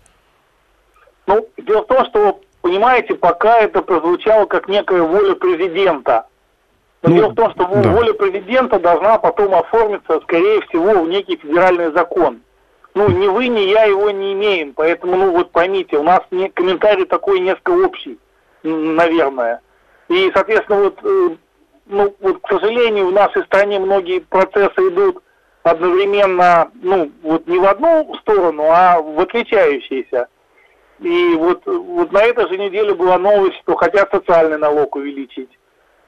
Ну, 1.26 1.48
дело 1.58 1.82
в 1.82 1.88
том, 1.88 2.06
что, 2.06 2.40
понимаете, 2.62 3.16
пока 3.16 3.60
это 3.62 3.82
прозвучало 3.82 4.46
как 4.46 4.68
некая 4.68 5.02
воля 5.02 5.34
президента. 5.34 6.28
Но 7.02 7.10
ну, 7.10 7.16
дело 7.16 7.30
в 7.30 7.36
том, 7.36 7.52
что 7.52 7.66
да. 7.66 7.90
воля 7.90 8.14
президента 8.14 8.80
должна 8.80 9.18
потом 9.18 9.56
оформиться, 9.56 10.20
скорее 10.22 10.62
всего, 10.62 11.02
в 11.04 11.10
некий 11.10 11.38
федеральный 11.38 11.92
закон 11.94 12.42
ну, 12.96 13.10
ни 13.10 13.28
вы, 13.28 13.50
ни 13.50 13.60
я 13.60 13.84
его 13.84 14.10
не 14.10 14.34
имеем. 14.34 14.74
Поэтому, 14.74 15.18
ну, 15.18 15.32
вот 15.32 15.52
поймите, 15.52 15.98
у 15.98 16.04
нас 16.04 16.22
не, 16.32 16.50
комментарий 16.50 17.06
такой 17.06 17.42
несколько 17.42 17.72
общий, 17.72 18.18
наверное. 18.64 19.62
И, 20.08 20.32
соответственно, 20.34 20.84
вот, 20.84 21.00
э, 21.04 21.30
ну, 21.88 22.16
вот, 22.22 22.42
к 22.42 22.48
сожалению, 22.48 23.08
в 23.08 23.14
нашей 23.14 23.44
стране 23.44 23.80
многие 23.80 24.20
процессы 24.20 24.88
идут 24.90 25.22
одновременно, 25.64 26.72
ну, 26.82 27.12
вот 27.22 27.46
не 27.48 27.60
в 27.60 27.66
одну 27.66 28.16
сторону, 28.22 28.64
а 28.70 29.02
в 29.02 29.20
отличающиеся. 29.20 30.30
И 31.00 31.36
вот, 31.36 31.66
вот 31.66 32.14
на 32.14 32.24
этой 32.24 32.48
же 32.48 32.58
неделе 32.58 32.94
была 32.94 33.18
новость, 33.18 33.58
что 33.64 33.76
хотят 33.76 34.10
социальный 34.10 34.58
налог 34.58 34.96
увеличить. 34.96 35.50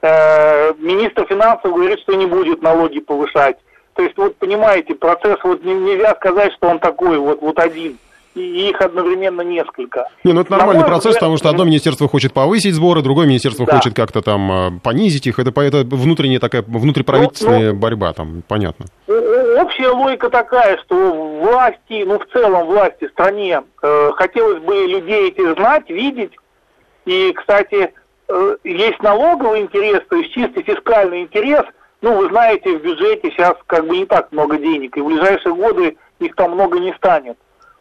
Э, 0.00 0.72
министр 0.78 1.26
финансов 1.26 1.74
говорит, 1.74 1.98
что 2.00 2.14
не 2.14 2.24
будет 2.24 2.62
налоги 2.62 3.00
повышать. 3.00 3.58
То 3.98 4.04
есть, 4.04 4.16
вот 4.16 4.36
понимаете, 4.36 4.94
процесс 4.94 5.38
вот 5.42 5.64
нельзя 5.64 6.14
сказать, 6.14 6.52
что 6.52 6.68
он 6.68 6.78
такой 6.78 7.18
вот, 7.18 7.42
вот 7.42 7.58
один. 7.58 7.98
И 8.36 8.68
их 8.68 8.80
одновременно 8.80 9.40
несколько. 9.40 10.06
Не, 10.22 10.32
ну 10.32 10.42
это 10.42 10.52
нормальный 10.52 10.84
процесс, 10.84 11.06
взгляд... 11.06 11.20
потому 11.22 11.36
что 11.36 11.48
одно 11.48 11.64
министерство 11.64 12.06
хочет 12.06 12.32
повысить 12.32 12.74
сборы, 12.74 13.02
другое 13.02 13.26
министерство 13.26 13.66
да. 13.66 13.74
хочет 13.74 13.96
как-то 13.96 14.22
там 14.22 14.52
а, 14.52 14.70
понизить 14.84 15.26
их. 15.26 15.40
Это, 15.40 15.50
это 15.60 15.78
внутренняя 15.78 16.38
такая 16.38 16.62
внутриправительственная 16.62 17.70
ну, 17.70 17.72
ну, 17.72 17.80
борьба, 17.80 18.12
там 18.12 18.44
понятно. 18.46 18.86
Общая 19.08 19.88
логика 19.88 20.30
такая, 20.30 20.78
что 20.84 21.40
власти, 21.40 22.04
ну 22.06 22.20
в 22.20 22.26
целом 22.32 22.68
власти 22.68 23.08
стране 23.08 23.62
э, 23.82 24.10
хотелось 24.14 24.62
бы 24.62 24.74
людей 24.86 25.30
эти 25.30 25.54
знать, 25.54 25.90
видеть. 25.90 26.34
И, 27.04 27.32
кстати, 27.32 27.92
э, 28.28 28.56
есть 28.62 29.02
налоговый 29.02 29.62
интерес, 29.62 30.02
то 30.08 30.14
есть 30.14 30.32
чисто 30.34 30.62
фискальный 30.62 31.22
интерес– 31.22 31.64
ну, 32.00 32.16
вы 32.16 32.28
знаете, 32.28 32.76
в 32.76 32.82
бюджете 32.82 33.30
сейчас 33.30 33.54
как 33.66 33.86
бы 33.86 33.96
не 33.96 34.06
так 34.06 34.30
много 34.32 34.56
денег, 34.56 34.96
и 34.96 35.00
в 35.00 35.06
ближайшие 35.06 35.54
годы 35.54 35.96
их 36.20 36.34
там 36.36 36.52
много 36.52 36.78
не 36.78 36.92
станет. 36.94 37.36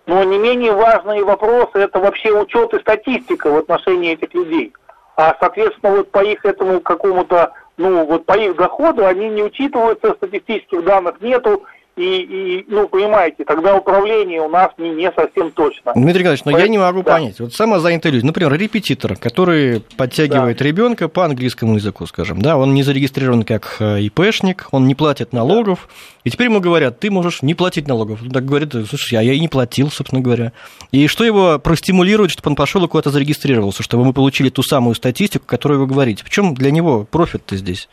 Но 0.08 0.24
не 0.24 0.38
менее 0.38 0.74
важные 0.74 1.24
вопросы– 1.24 1.72
это 1.76 2.00
вообще 2.00 2.32
учет 2.32 2.74
и 2.74 2.80
статистика 2.80 3.50
в 3.50 3.58
отношении 3.58 4.14
этих 4.14 4.34
людей. 4.34 4.74
А, 5.18 5.36
соответственно, 5.40 5.98
вот 5.98 6.12
по 6.12 6.24
их 6.24 6.46
этому 6.46 6.80
какому-то, 6.80 7.52
ну, 7.76 8.06
вот 8.06 8.26
по 8.26 8.38
их 8.38 8.56
доходу 8.56 9.06
они 9.06 9.30
не 9.30 9.44
учитываются, 9.44 10.14
статистических 10.14 10.84
данных 10.84 11.20
нету, 11.22 11.64
и, 11.98 12.60
и, 12.60 12.66
ну, 12.68 12.88
понимаете, 12.88 13.44
тогда 13.44 13.76
управление 13.76 14.42
у 14.42 14.50
нас 14.50 14.70
не, 14.78 14.92
не 14.92 15.12
совсем 15.12 15.52
точно. 15.52 15.94
Дмитрий 15.96 16.20
Николаевич, 16.20 16.46
но 16.46 16.52
Поэтому, 16.52 16.66
я 16.66 16.70
не 16.70 16.78
могу 16.78 17.02
да. 17.02 17.14
понять. 17.14 17.40
Вот 17.40 17.54
самозанятые 17.54 18.12
люди, 18.14 18.26
например, 18.26 18.54
репетитор, 18.54 19.16
который 19.16 19.82
подтягивает 19.98 20.60
да. 20.60 20.66
ребенка 20.66 21.08
по 21.08 21.26
английскому 21.26 21.76
языку, 21.76 22.06
скажем, 22.06 22.42
да, 22.42 22.56
он 22.58 22.76
не 22.76 22.84
зарегистрирован 22.84 23.44
как 23.44 23.78
э, 23.80 24.02
ИПшник, 24.02 24.68
он 24.72 24.88
не 24.88 24.94
платит 24.94 25.34
налогов, 25.34 25.90
и 26.24 26.30
теперь 26.30 26.48
ему 26.48 26.60
говорят, 26.60 27.00
ты 27.00 27.10
можешь 27.10 27.42
не 27.42 27.56
платить 27.56 27.88
налогов. 27.88 28.22
Он 28.22 28.30
так 28.30 28.46
говорит, 28.46 28.74
слушай, 28.88 29.16
а 29.16 29.24
я 29.24 29.34
и 29.34 29.40
не 29.40 29.48
платил, 29.48 29.90
собственно 29.90 30.22
говоря. 30.22 30.52
И 30.92 31.08
что 31.08 31.24
его 31.24 31.58
простимулирует, 31.58 32.30
чтобы 32.30 32.52
он 32.52 32.56
пошел 32.56 32.84
и 32.86 32.88
куда-то 32.88 33.10
зарегистрировался, 33.10 33.82
чтобы 33.82 34.06
мы 34.06 34.14
получили 34.14 34.50
ту 34.50 34.62
самую 34.62 34.94
статистику, 34.94 35.46
о 35.48 35.50
которой 35.50 35.80
вы 35.80 35.88
говорите? 35.88 36.24
В 36.24 36.30
чем 36.30 36.54
для 36.54 36.70
него 36.70 37.06
профит-то 37.06 37.56
здесь? 37.56 37.90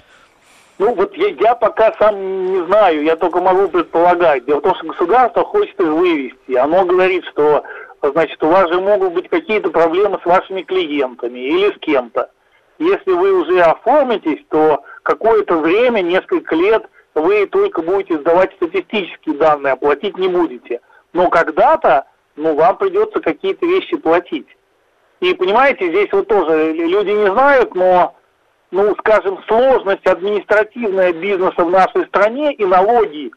Ну, 0.78 0.92
вот 0.94 1.16
я, 1.16 1.28
я 1.28 1.54
пока 1.54 1.92
сам 1.98 2.46
не 2.46 2.66
знаю, 2.66 3.04
я 3.04 3.16
только 3.16 3.40
могу 3.40 3.68
предполагать. 3.68 4.44
Дело 4.44 4.58
в 4.58 4.62
том, 4.62 4.74
что 4.74 4.86
государство 4.88 5.44
хочет 5.44 5.78
их 5.78 5.86
вывести. 5.86 6.54
Оно 6.54 6.84
говорит, 6.84 7.24
что, 7.26 7.62
значит, 8.02 8.42
у 8.42 8.48
вас 8.48 8.68
же 8.70 8.80
могут 8.80 9.12
быть 9.12 9.28
какие-то 9.28 9.70
проблемы 9.70 10.18
с 10.20 10.26
вашими 10.26 10.62
клиентами 10.62 11.38
или 11.38 11.72
с 11.72 11.78
кем-то. 11.78 12.30
Если 12.78 13.12
вы 13.12 13.40
уже 13.40 13.60
оформитесь, 13.60 14.44
то 14.50 14.82
какое-то 15.04 15.58
время, 15.58 16.00
несколько 16.00 16.56
лет, 16.56 16.84
вы 17.14 17.46
только 17.46 17.80
будете 17.80 18.18
сдавать 18.18 18.52
статистические 18.56 19.36
данные, 19.36 19.74
а 19.74 19.76
платить 19.76 20.18
не 20.18 20.26
будете. 20.26 20.80
Но 21.12 21.30
когда-то, 21.30 22.06
ну, 22.34 22.56
вам 22.56 22.76
придется 22.78 23.20
какие-то 23.20 23.64
вещи 23.64 23.96
платить. 23.96 24.48
И 25.20 25.32
понимаете, 25.34 25.88
здесь 25.88 26.08
вот 26.10 26.26
тоже 26.26 26.72
люди 26.72 27.10
не 27.10 27.30
знают, 27.30 27.76
но 27.76 28.16
ну, 28.74 28.94
скажем, 28.96 29.38
сложность 29.46 30.04
административная 30.04 31.12
бизнеса 31.12 31.64
в 31.64 31.70
нашей 31.70 32.06
стране 32.06 32.52
и 32.52 32.64
налоги, 32.64 33.30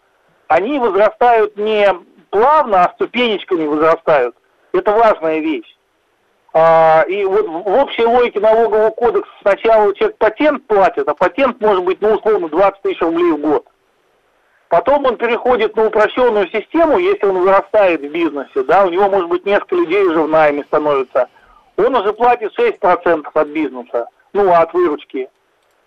они 0.48 0.80
возрастают 0.80 1.56
не 1.58 1.88
плавно, 2.32 2.86
а 2.86 2.94
ступенечками 2.96 3.68
возрастают. 3.68 4.36
Это 4.74 4.92
важная 4.92 5.40
вещь. 5.40 5.78
А, 6.54 7.04
и 7.08 7.24
вот 7.24 7.46
в 7.46 7.68
общей 7.68 8.04
логике 8.04 8.40
налогового 8.40 8.90
кодекса 8.90 9.30
сначала 9.42 9.94
человек 9.94 10.18
патент 10.18 10.66
платит, 10.66 11.08
а 11.08 11.14
патент 11.14 11.62
может 11.62 11.84
быть, 11.84 12.02
ну, 12.02 12.16
условно, 12.16 12.50
20 12.50 12.82
тысяч 12.82 13.02
рублей 13.02 13.32
в 13.34 13.38
год. 13.38 13.68
Потом 14.70 15.06
он 15.06 15.18
переходит 15.18 15.76
на 15.76 15.86
упрощенную 15.86 16.48
систему, 16.50 16.98
если 16.98 17.28
он 17.28 17.38
вырастает 17.38 18.02
в 18.02 18.12
бизнесе, 18.12 18.64
да, 18.64 18.86
у 18.86 18.90
него 18.90 19.08
может 19.08 19.30
быть 19.30 19.46
несколько 19.46 19.76
людей 19.76 20.04
уже 20.04 20.24
в 20.24 20.30
найме 20.30 20.64
становится. 20.64 21.30
Он 21.78 21.96
уже 21.96 22.12
платит 22.12 22.58
6% 22.58 23.28
от 23.32 23.48
бизнеса, 23.50 24.08
ну, 24.38 24.54
от 24.54 24.74
выручки. 24.74 25.30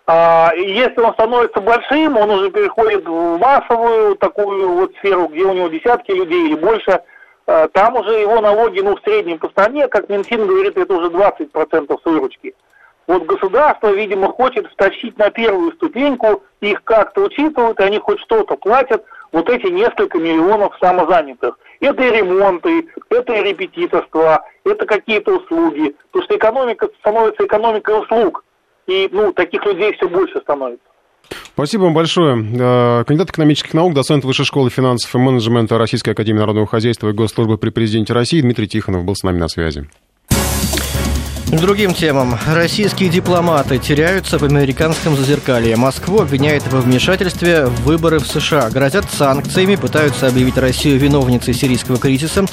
А 0.07 0.51
если 0.55 0.99
он 0.99 1.13
становится 1.13 1.61
большим, 1.61 2.17
он 2.17 2.29
уже 2.31 2.51
переходит 2.51 3.07
в 3.07 3.37
массовую 3.37 4.15
такую 4.17 4.69
вот 4.73 4.93
сферу, 4.97 5.27
где 5.27 5.43
у 5.43 5.53
него 5.53 5.67
десятки 5.69 6.11
людей 6.11 6.47
или 6.47 6.55
больше, 6.55 7.01
а, 7.47 7.67
там 7.69 7.95
уже 7.95 8.19
его 8.19 8.41
налоги, 8.41 8.81
ну, 8.81 8.95
в 8.95 9.01
среднем 9.03 9.39
по 9.39 9.49
стране, 9.49 9.87
как 9.87 10.09
Минфин 10.09 10.47
говорит, 10.47 10.77
это 10.77 10.93
уже 10.93 11.09
20% 11.09 11.97
с 12.01 12.05
выручки. 12.05 12.53
Вот 13.07 13.23
государство, 13.23 13.87
видимо, 13.91 14.27
хочет 14.27 14.67
втащить 14.67 15.17
на 15.17 15.29
первую 15.29 15.71
ступеньку, 15.73 16.43
их 16.59 16.83
как-то 16.83 17.21
учитывают, 17.21 17.79
и 17.79 17.83
они 17.83 17.99
хоть 17.99 18.19
что-то 18.19 18.55
платят, 18.57 19.03
вот 19.31 19.49
эти 19.49 19.67
несколько 19.67 20.17
миллионов 20.17 20.75
самозанятых. 20.81 21.57
Это 21.81 22.03
и 22.03 22.11
ремонты, 22.11 22.87
это 23.09 23.33
и 23.33 23.43
репетиторство, 23.43 24.45
это 24.63 24.85
какие-то 24.85 25.37
услуги. 25.37 25.95
Потому 26.11 26.25
что 26.25 26.37
экономика 26.37 26.89
становится 26.99 27.45
экономикой 27.45 27.99
услуг. 27.99 28.43
И 28.87 29.09
ну, 29.11 29.33
таких 29.33 29.65
людей 29.65 29.93
все 29.93 30.07
больше 30.07 30.39
становится. 30.41 30.85
Спасибо 31.53 31.83
вам 31.83 31.93
большое. 31.93 32.35
Э, 32.37 33.03
кандидат 33.05 33.31
экономических 33.31 33.73
наук, 33.73 33.93
доцент 33.93 34.23
Высшей 34.25 34.45
школы 34.45 34.69
финансов 34.69 35.13
и 35.13 35.17
менеджмента 35.17 35.77
Российской 35.77 36.11
академии 36.11 36.39
народного 36.39 36.67
хозяйства 36.67 37.09
и 37.09 37.13
госслужбы 37.13 37.57
при 37.57 37.69
президенте 37.69 38.13
России 38.13 38.41
Дмитрий 38.41 38.67
Тихонов 38.67 39.03
был 39.03 39.15
с 39.15 39.23
нами 39.23 39.37
на 39.37 39.47
связи. 39.47 39.87
Другим 41.51 41.93
темам. 41.93 42.37
Российские 42.47 43.09
дипломаты 43.09 43.77
теряются 43.77 44.37
в 44.37 44.43
американском 44.43 45.17
зазеркалье. 45.17 45.75
Москву 45.75 46.21
обвиняют 46.21 46.63
во 46.71 46.79
вмешательстве 46.79 47.65
в 47.65 47.81
выборы 47.81 48.19
в 48.19 48.27
США. 48.27 48.69
Грозят 48.69 49.11
санкциями, 49.11 49.75
пытаются 49.75 50.27
объявить 50.27 50.57
Россию 50.57 50.97
виновницей 50.97 51.53
сирийского 51.53 51.97
кризиса. 51.97 52.45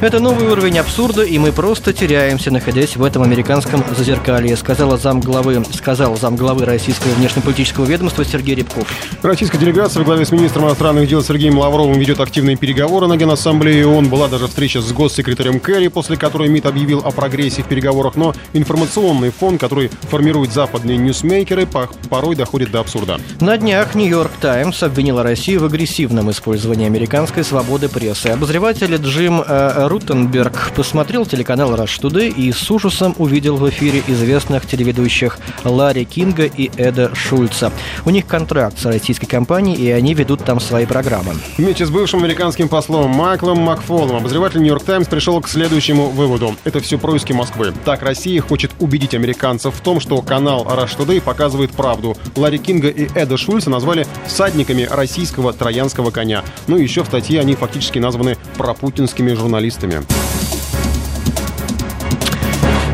Это 0.00 0.18
новый 0.18 0.48
уровень 0.48 0.78
абсурда, 0.78 1.24
и 1.24 1.36
мы 1.36 1.52
просто 1.52 1.92
теряемся, 1.92 2.50
находясь 2.50 2.96
в 2.96 3.04
этом 3.04 3.22
американском 3.22 3.84
зазеркалье, 3.94 4.56
сказала 4.56 4.96
замглавы, 4.96 5.62
сказал 5.74 6.16
замглавы 6.16 6.64
российского 6.64 7.12
внешнеполитического 7.12 7.84
ведомства 7.84 8.24
Сергей 8.24 8.54
Рябков. 8.54 8.88
Российская 9.22 9.58
делегация 9.58 10.00
во 10.00 10.06
главе 10.06 10.24
с 10.24 10.32
министром 10.32 10.64
иностранных 10.64 11.06
дел 11.06 11.22
Сергеем 11.22 11.58
Лавровым 11.58 11.98
ведет 11.98 12.18
активные 12.18 12.56
переговоры 12.56 13.08
на 13.08 13.18
Генассамблее 13.18 13.86
ООН. 13.86 14.08
Была 14.08 14.26
даже 14.28 14.46
встреча 14.46 14.80
с 14.80 14.90
госсекретарем 14.90 15.60
Керри, 15.60 15.88
после 15.88 16.16
которой 16.16 16.48
МИД 16.48 16.64
объявил 16.64 17.02
о 17.04 17.10
прогрессе 17.10 17.62
в 17.62 17.66
переговорах, 17.66 18.16
но 18.16 18.34
информационный 18.52 19.30
фон, 19.30 19.58
который 19.58 19.90
формируют 20.10 20.52
западные 20.52 20.96
ньюсмейкеры, 20.98 21.66
порой 22.10 22.36
доходит 22.36 22.70
до 22.70 22.80
абсурда. 22.80 23.20
На 23.40 23.56
днях 23.56 23.94
«Нью-Йорк 23.94 24.32
Таймс» 24.40 24.82
обвинила 24.82 25.22
Россию 25.22 25.60
в 25.60 25.64
агрессивном 25.64 26.30
использовании 26.30 26.86
американской 26.86 27.44
свободы 27.44 27.88
прессы. 27.88 28.28
Обозреватель 28.28 28.94
Джим 28.96 29.42
э, 29.46 29.86
Рутенберг 29.88 30.72
посмотрел 30.74 31.26
телеканал 31.26 31.74
«Rush 31.74 32.00
Today» 32.00 32.28
и 32.28 32.52
с 32.52 32.70
ужасом 32.70 33.14
увидел 33.18 33.56
в 33.56 33.68
эфире 33.70 34.02
известных 34.06 34.66
телеведущих 34.66 35.38
Ларри 35.64 36.04
Кинга 36.04 36.44
и 36.44 36.70
Эда 36.76 37.14
Шульца. 37.14 37.72
У 38.04 38.10
них 38.10 38.26
контракт 38.26 38.78
с 38.78 38.84
российской 38.86 39.26
компанией, 39.26 39.76
и 39.76 39.90
они 39.90 40.14
ведут 40.14 40.44
там 40.44 40.60
свои 40.60 40.86
программы. 40.86 41.34
Вместе 41.56 41.86
с 41.86 41.90
бывшим 41.90 42.20
американским 42.20 42.68
послом 42.68 43.10
Майклом 43.10 43.58
Макфолом 43.58 44.16
обозреватель 44.16 44.60
«Нью-Йорк 44.60 44.84
Таймс» 44.84 45.08
пришел 45.08 45.40
к 45.40 45.48
следующему 45.48 46.08
выводу. 46.10 46.56
Это 46.64 46.80
все 46.80 46.98
происки 46.98 47.32
Москвы. 47.32 47.72
Так 47.84 48.02
Россия 48.02 48.27
хочет 48.36 48.72
убедить 48.78 49.14
американцев 49.14 49.74
в 49.74 49.80
том, 49.80 50.00
что 50.00 50.20
канал 50.20 50.66
Rush 50.66 50.98
Today 50.98 51.22
показывает 51.22 51.70
правду. 51.70 52.16
Ларри 52.36 52.58
Кинга 52.58 52.88
и 52.88 53.08
Эда 53.14 53.36
Шульца 53.36 53.70
назвали 53.70 54.06
всадниками 54.26 54.82
российского 54.82 55.52
троянского 55.52 56.10
коня. 56.10 56.44
Ну 56.66 56.76
и 56.76 56.82
еще 56.82 57.02
в 57.02 57.06
статье 57.06 57.40
они 57.40 57.54
фактически 57.54 57.98
названы 57.98 58.36
пропутинскими 58.56 59.32
журналистами. 59.32 60.02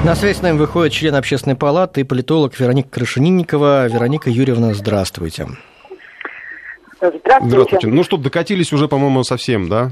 На 0.04 0.14
связь 0.14 0.36
с 0.36 0.42
нами 0.42 0.58
выходит 0.58 0.92
член 0.92 1.14
общественной 1.14 1.56
палаты 1.56 2.02
и 2.02 2.04
политолог 2.04 2.58
Вероника 2.60 2.90
Крашенинникова. 2.90 3.88
Вероника 3.88 4.28
Юрьевна, 4.28 4.74
здравствуйте. 4.74 5.48
Здравствуйте. 6.96 7.40
Здравствуйте. 7.42 7.86
Ну 7.88 8.04
что, 8.04 8.16
докатились 8.18 8.72
уже, 8.72 8.86
по-моему, 8.86 9.24
совсем, 9.24 9.68
да? 9.68 9.90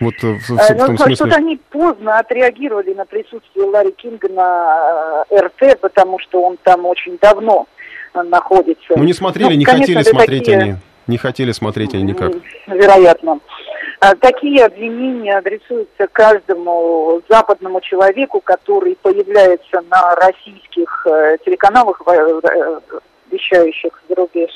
Вот 0.00 0.14
в, 0.22 0.38
в, 0.38 0.48
в 0.48 0.58
э, 0.58 0.74
том 0.74 0.96
смысле... 0.96 1.14
Что-то 1.14 1.36
они 1.36 1.60
поздно 1.70 2.18
отреагировали 2.18 2.94
на 2.94 3.04
присутствие 3.04 3.66
Ларри 3.66 3.92
Кинга 3.92 4.28
на 4.30 5.24
э, 5.28 5.38
РТ, 5.38 5.78
потому 5.80 6.18
что 6.18 6.42
он 6.42 6.56
там 6.62 6.86
очень 6.86 7.18
давно 7.20 7.66
э, 8.14 8.22
находится. 8.22 8.94
Ну, 8.96 9.04
не 9.04 9.12
смотрели, 9.12 9.52
ну, 9.52 9.58
не 9.58 9.64
конечно, 9.64 9.94
хотели 9.94 10.14
смотреть 10.14 10.44
такие... 10.44 10.58
они. 10.58 10.76
Не 11.06 11.18
хотели 11.18 11.52
смотреть 11.52 11.94
они 11.94 12.04
никак. 12.04 12.32
Вероятно. 12.66 13.40
А 14.00 14.14
такие 14.14 14.64
обвинения 14.64 15.36
адресуются 15.36 16.06
каждому 16.06 17.20
западному 17.28 17.80
человеку, 17.80 18.40
который 18.40 18.96
появляется 19.02 19.82
на 19.90 20.14
российских 20.14 21.06
телеканалах, 21.44 22.00
вещающих 23.30 24.02
за 24.08 24.14
рубеж 24.14 24.50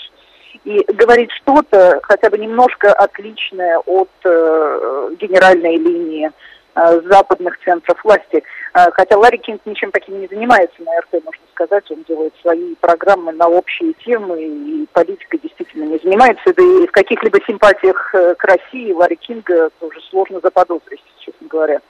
и 0.65 0.85
говорит 0.93 1.31
что-то 1.43 2.01
хотя 2.03 2.31
бы 2.31 2.39
немножко 2.39 2.93
отличное 2.93 3.79
от 3.79 4.11
э, 4.25 5.11
генеральной 5.21 5.77
линии 5.77 6.31
э, 6.75 7.01
западных 7.03 7.59
центров 7.65 8.03
власти. 8.03 8.43
Э, 8.73 8.91
хотя 8.93 9.19
Ларри 9.19 9.39
Кинг 9.39 9.61
ничем 9.67 9.91
таким 9.93 10.21
не 10.21 10.27
занимается 10.27 10.83
на 10.83 11.01
РТ, 11.01 11.25
можно 11.25 11.43
сказать. 11.53 11.91
Он 11.91 12.03
делает 12.09 12.33
свои 12.41 12.75
программы 12.77 13.33
на 13.33 13.47
общие 13.49 13.93
темы, 14.05 14.43
и 14.43 14.87
политикой 14.93 15.41
действительно 15.43 15.85
не 15.85 15.99
занимается. 15.99 16.53
Да 16.57 16.63
и 16.63 16.87
в 16.87 16.93
каких-либо 16.93 17.39
симпатиях 17.47 18.15
э, 18.15 18.35
к 18.35 18.45
России 18.45 18.93
Ларри 18.93 19.17
Кинга 19.17 19.71
тоже 19.81 20.01
сложно 20.11 20.41
заподозрить, 20.43 21.03
честно 21.21 21.47
говоря. 21.49 21.81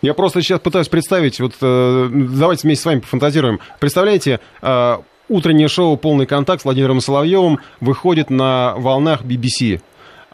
Я 0.00 0.14
просто 0.14 0.40
сейчас 0.40 0.58
пытаюсь 0.58 0.88
представить, 0.88 1.38
вот 1.38 1.52
э, 1.62 2.08
давайте 2.10 2.66
вместе 2.66 2.82
с 2.82 2.86
вами 2.86 3.00
пофантазируем. 3.00 3.60
Представляете, 3.78 4.40
э, 4.60 4.96
утреннее 5.28 5.68
шоу 5.68 5.96
«Полный 5.96 6.26
контакт» 6.26 6.62
с 6.62 6.64
Владимиром 6.64 7.00
Соловьевым 7.00 7.60
выходит 7.80 8.30
на 8.30 8.74
волнах 8.76 9.22
BBC. 9.22 9.80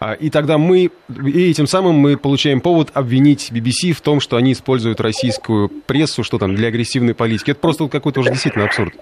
А, 0.01 0.12
и 0.12 0.31
тогда 0.31 0.59
мы, 0.59 0.90
и 1.09 1.51
этим 1.51 1.66
самым 1.66 1.96
мы 1.96 2.16
получаем 2.16 2.61
повод 2.61 2.90
обвинить 2.94 3.51
BBC 3.53 3.92
в 3.92 4.01
том, 4.01 4.20
что 4.20 4.37
они 4.37 4.53
используют 4.53 5.01
российскую 5.01 5.68
прессу, 5.68 6.22
что 6.22 6.38
там, 6.38 6.55
для 6.55 6.68
агрессивной 6.68 7.14
политики. 7.14 7.51
Это 7.51 7.61
просто 7.61 7.88
какой-то 7.88 8.20
уже 8.20 8.31
действительно 8.31 8.66
абсурд. 8.66 8.94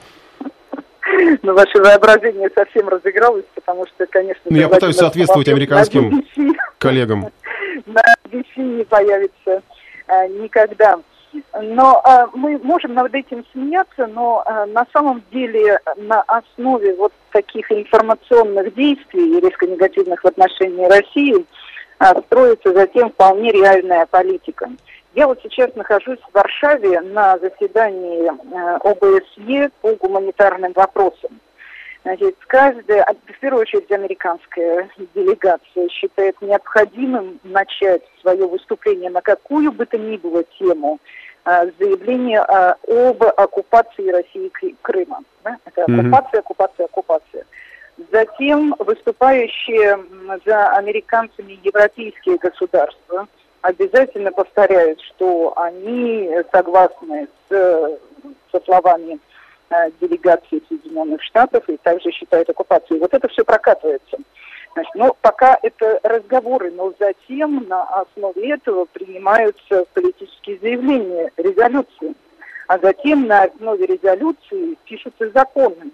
Ну, 1.42 1.54
ваше 1.54 1.78
воображение 1.78 2.48
совсем 2.54 2.88
разыгралось, 2.88 3.44
потому 3.54 3.86
что, 3.86 4.06
конечно... 4.06 4.42
Ну, 4.44 4.56
я 4.56 4.68
пытаюсь 4.68 4.96
соответствовать 4.96 5.48
американским 5.48 6.24
коллегам. 6.78 7.30
На 7.86 8.02
BBC 8.24 8.78
не 8.78 8.84
появится 8.84 9.62
а, 10.06 10.26
никогда. 10.28 10.98
Но 11.60 12.02
э, 12.04 12.26
мы 12.34 12.58
можем 12.58 12.94
над 12.94 13.14
этим 13.14 13.44
смеяться, 13.52 14.06
но 14.06 14.42
э, 14.46 14.66
на 14.66 14.86
самом 14.92 15.22
деле 15.32 15.78
на 15.96 16.22
основе 16.22 16.94
вот 16.94 17.12
таких 17.32 17.70
информационных 17.70 18.74
действий, 18.74 19.40
резко 19.40 19.66
негативных 19.66 20.22
в 20.22 20.26
отношении 20.26 20.86
России, 20.86 21.44
э, 21.98 22.04
строится 22.26 22.72
затем 22.72 23.10
вполне 23.10 23.52
реальная 23.52 24.06
политика. 24.06 24.68
Я 25.14 25.26
вот 25.26 25.40
сейчас 25.42 25.74
нахожусь 25.74 26.18
в 26.20 26.34
Варшаве 26.34 27.00
на 27.00 27.38
заседании 27.38 28.30
э, 28.30 28.76
ОБСЕ 28.84 29.70
по 29.80 29.94
гуманитарным 29.94 30.72
вопросам. 30.74 31.40
Значит, 32.06 32.36
каждая, 32.46 33.04
в 33.26 33.40
первую 33.40 33.62
очередь 33.62 33.90
американская 33.90 34.88
делегация 35.14 35.88
считает 35.88 36.40
необходимым 36.40 37.40
начать 37.42 38.02
свое 38.20 38.46
выступление 38.46 39.10
на 39.10 39.22
какую 39.22 39.72
бы 39.72 39.86
то 39.86 39.98
ни 39.98 40.16
было 40.16 40.44
тему 40.58 41.00
Э, 41.46 41.70
заявление 41.78 42.44
э, 42.48 42.74
об 42.88 43.22
оккупации 43.22 44.10
России 44.10 44.50
Крыма. 44.82 45.20
Да? 45.44 45.56
Это 45.64 45.84
оккупация, 45.84 46.40
оккупация, 46.40 46.86
оккупация. 46.86 47.44
Затем 48.10 48.74
выступающие 48.80 49.96
за 50.44 50.68
американцами 50.70 51.58
европейские 51.62 52.36
государства 52.38 53.28
обязательно 53.62 54.32
повторяют, 54.32 55.00
что 55.02 55.56
они 55.56 56.30
согласны 56.50 57.28
с, 57.48 57.98
со 58.50 58.60
словами 58.64 59.20
э, 59.70 59.90
делегации 60.00 60.60
Соединенных 60.68 61.22
Штатов 61.22 61.62
и 61.68 61.76
также 61.76 62.10
считают 62.10 62.50
оккупацию. 62.50 62.98
Вот 62.98 63.14
это 63.14 63.28
все 63.28 63.44
прокатывается. 63.44 64.16
Значит, 64.76 64.94
ну, 64.94 65.16
пока 65.22 65.58
это 65.62 65.98
разговоры, 66.02 66.70
но 66.70 66.92
затем 67.00 67.66
на 67.66 67.82
основе 67.84 68.52
этого 68.52 68.84
принимаются 68.84 69.86
политические 69.94 70.58
заявления, 70.58 71.30
резолюции. 71.38 72.14
а 72.68 72.78
затем 72.78 73.26
на 73.26 73.44
основе 73.44 73.86
резолюции 73.86 74.76
пишутся 74.84 75.30
законы. 75.30 75.92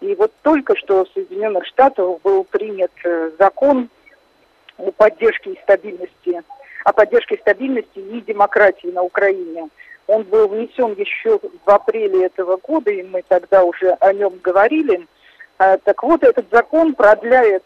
И 0.00 0.14
вот 0.14 0.32
только 0.40 0.74
что 0.76 1.04
в 1.04 1.08
Соединенных 1.12 1.66
Штатах 1.66 2.22
был 2.22 2.44
принят 2.44 2.92
э, 3.04 3.32
закон 3.38 3.90
о 4.78 4.90
поддержке 4.92 5.50
и 5.50 5.60
стабильности, 5.60 6.42
о 6.84 6.92
поддержке 6.94 7.36
стабильности 7.36 7.98
и 7.98 8.20
демократии 8.22 8.86
на 8.86 9.02
Украине. 9.02 9.68
Он 10.06 10.22
был 10.22 10.48
внесен 10.48 10.94
еще 10.94 11.38
в 11.38 11.68
апреле 11.68 12.24
этого 12.24 12.56
года, 12.56 12.90
и 12.90 13.02
мы 13.02 13.22
тогда 13.28 13.62
уже 13.62 13.90
о 14.00 14.14
нем 14.14 14.38
говорили. 14.42 15.06
А, 15.58 15.76
так 15.76 16.02
вот, 16.02 16.22
этот 16.22 16.46
закон 16.50 16.94
продляет 16.94 17.62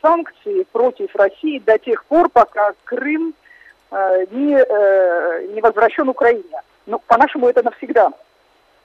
санкции 0.00 0.64
против 0.72 1.14
России 1.16 1.58
до 1.58 1.78
тех 1.78 2.04
пор, 2.04 2.28
пока 2.28 2.72
Крым 2.84 3.34
а, 3.90 4.24
не, 4.30 4.54
э, 4.54 5.46
не 5.54 5.60
возвращен 5.60 6.08
Украине. 6.08 6.62
Ну, 6.86 6.98
по-нашему, 7.06 7.48
это 7.48 7.62
навсегда. 7.62 8.10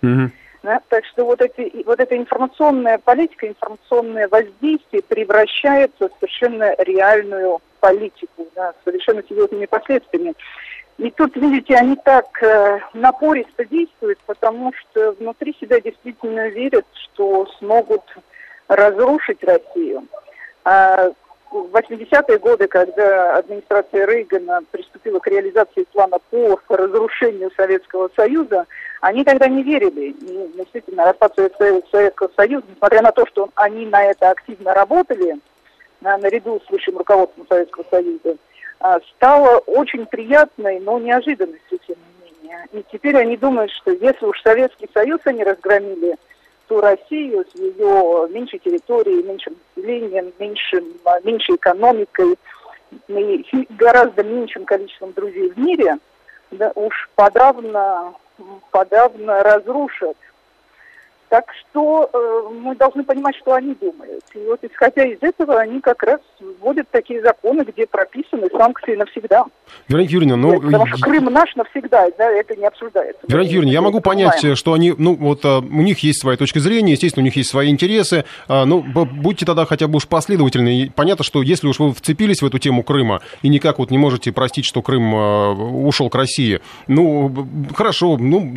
Mm-hmm. 0.01 0.29
Да? 0.63 0.81
Так 0.89 1.05
что 1.05 1.25
вот, 1.25 1.41
эти, 1.41 1.83
вот 1.85 1.99
эта 1.99 2.17
информационная 2.17 2.97
политика, 2.97 3.47
информационное 3.47 4.27
воздействие 4.27 5.01
превращается 5.03 6.09
в 6.09 6.11
совершенно 6.19 6.75
реальную 6.77 7.59
политику, 7.79 8.47
да, 8.55 8.71
с 8.73 8.83
совершенно 8.83 9.23
серьезными 9.23 9.65
последствиями. 9.65 10.33
И 10.97 11.11
тут, 11.11 11.35
видите, 11.35 11.75
они 11.75 11.95
так 11.95 12.41
э, 12.41 12.79
напористо 12.93 13.63
действуют, 13.65 14.19
потому 14.25 14.73
что 14.73 15.11
внутри 15.13 15.55
себя 15.59 15.79
действительно 15.79 16.49
верят, 16.49 16.85
что 16.93 17.45
смогут 17.59 18.03
разрушить 18.67 19.43
Россию. 19.43 20.07
А 20.70 21.13
в 21.49 21.74
80-е 21.74 22.39
годы, 22.39 22.68
когда 22.68 23.38
администрация 23.38 24.05
Рейгана 24.05 24.59
приступила 24.70 25.18
к 25.20 25.28
реализации 25.28 25.86
плана 25.93 26.18
по 26.30 26.59
разрушению 26.68 27.51
Советского 27.55 28.09
Союза, 28.18 28.65
они 28.99 29.24
тогда 29.24 29.47
не 29.47 29.63
верили. 29.63 30.09
И 30.09 30.51
действительно, 30.57 31.05
распад 31.05 31.36
Советского 31.38 32.30
Союза, 32.36 32.65
несмотря 32.70 33.01
на 33.01 33.13
то, 33.13 33.26
что 33.28 33.49
они 33.55 33.86
на 33.86 34.03
это 34.03 34.30
активно 34.30 34.74
работали, 34.74 35.39
наряду 36.01 36.61
с 36.68 36.70
высшим 36.70 36.97
руководством 36.97 37.47
Советского 37.47 37.86
Союза, 37.89 38.36
а, 38.82 38.99
стало 39.15 39.59
очень 39.59 40.05
приятной, 40.05 40.82
но 40.82 40.99
неожиданностью, 40.99 41.80
тем 41.88 41.95
не 41.95 42.30
менее. 42.30 42.68
И 42.74 42.84
теперь 42.91 43.15
они 43.15 43.38
думают, 43.38 43.72
что 43.72 43.91
если 43.91 44.26
уж 44.26 44.41
Советский 44.41 44.89
Союз 44.93 45.22
они 45.24 45.45
разгромили, 45.45 46.18
ту 46.68 46.82
Россию 46.82 47.45
с 47.45 47.59
ее 47.59 48.28
меньшей 48.30 48.59
территорией, 48.59 49.24
меньшим 49.24 49.55
населением, 49.76 50.34
меньшим, 50.38 50.86
а, 51.05 51.20
меньшей 51.22 51.55
экономикой 51.55 52.38
и 53.07 53.68
гораздо 53.70 54.24
меньшим 54.24 54.65
количеством 54.65 55.13
друзей 55.13 55.49
в 55.49 55.57
мире, 55.57 55.97
да, 56.51 56.72
уж 56.76 57.09
подавно, 57.15 58.13
подавно 58.72 59.43
разрушат 59.43 60.18
так 61.30 61.45
что 61.53 62.09
э, 62.13 62.53
мы 62.53 62.75
должны 62.75 63.03
понимать, 63.03 63.36
что 63.36 63.53
они 63.53 63.75
думают. 63.75 64.23
И 64.34 64.39
вот 64.45 64.59
исходя 64.63 65.03
из 65.03 65.17
этого, 65.21 65.59
они 65.59 65.82
как 65.82 66.01
раз 66.03 66.19
вводят 66.61 66.88
такие 66.91 67.21
законы, 67.21 67.63
где 67.63 67.86
прописаны 67.86 68.47
санкции 68.49 68.95
навсегда. 68.95 69.45
Вероника 69.88 70.13
Юрьевна, 70.13 70.36
ну... 70.38 70.61
Потому 70.61 70.88
что 70.88 70.97
Крым 71.01 71.25
наш 71.25 71.55
навсегда, 71.55 72.07
да, 72.17 72.32
это 72.32 72.55
не 72.55 72.65
обсуждается. 72.65 73.21
Вероника 73.28 73.53
Юрьевна, 73.53 73.73
я 73.73 73.82
могу 73.82 73.99
понять, 73.99 74.36
понимаем. 74.38 74.55
что 74.55 74.73
они, 74.73 74.93
ну 74.97 75.15
вот 75.15 75.43
а, 75.43 75.59
у 75.59 75.82
них 75.82 75.99
есть 75.99 76.21
своя 76.21 76.38
точка 76.38 76.59
зрения, 76.59 76.93
естественно, 76.93 77.23
у 77.23 77.25
них 77.25 77.36
есть 77.36 77.49
свои 77.49 77.69
интересы, 77.69 78.23
а, 78.47 78.65
ну 78.65 78.82
будьте 78.82 79.45
тогда 79.45 79.65
хотя 79.65 79.88
бы 79.88 79.97
уж 79.97 80.07
последовательны. 80.07 80.91
Понятно, 80.95 81.25
что 81.25 81.41
если 81.41 81.67
уж 81.67 81.80
вы 81.80 81.93
вцепились 81.93 82.41
в 82.41 82.45
эту 82.45 82.57
тему 82.59 82.84
Крыма 82.84 83.21
и 83.41 83.49
никак 83.49 83.80
вот 83.80 83.91
не 83.91 83.97
можете 83.97 84.32
простить, 84.32 84.65
что 84.65 84.82
Крым 84.82 85.13
а, 85.13 85.51
ушел 85.51 86.09
к 86.09 86.15
России, 86.15 86.61
ну 86.88 87.47
хорошо, 87.75 88.17
ну 88.17 88.53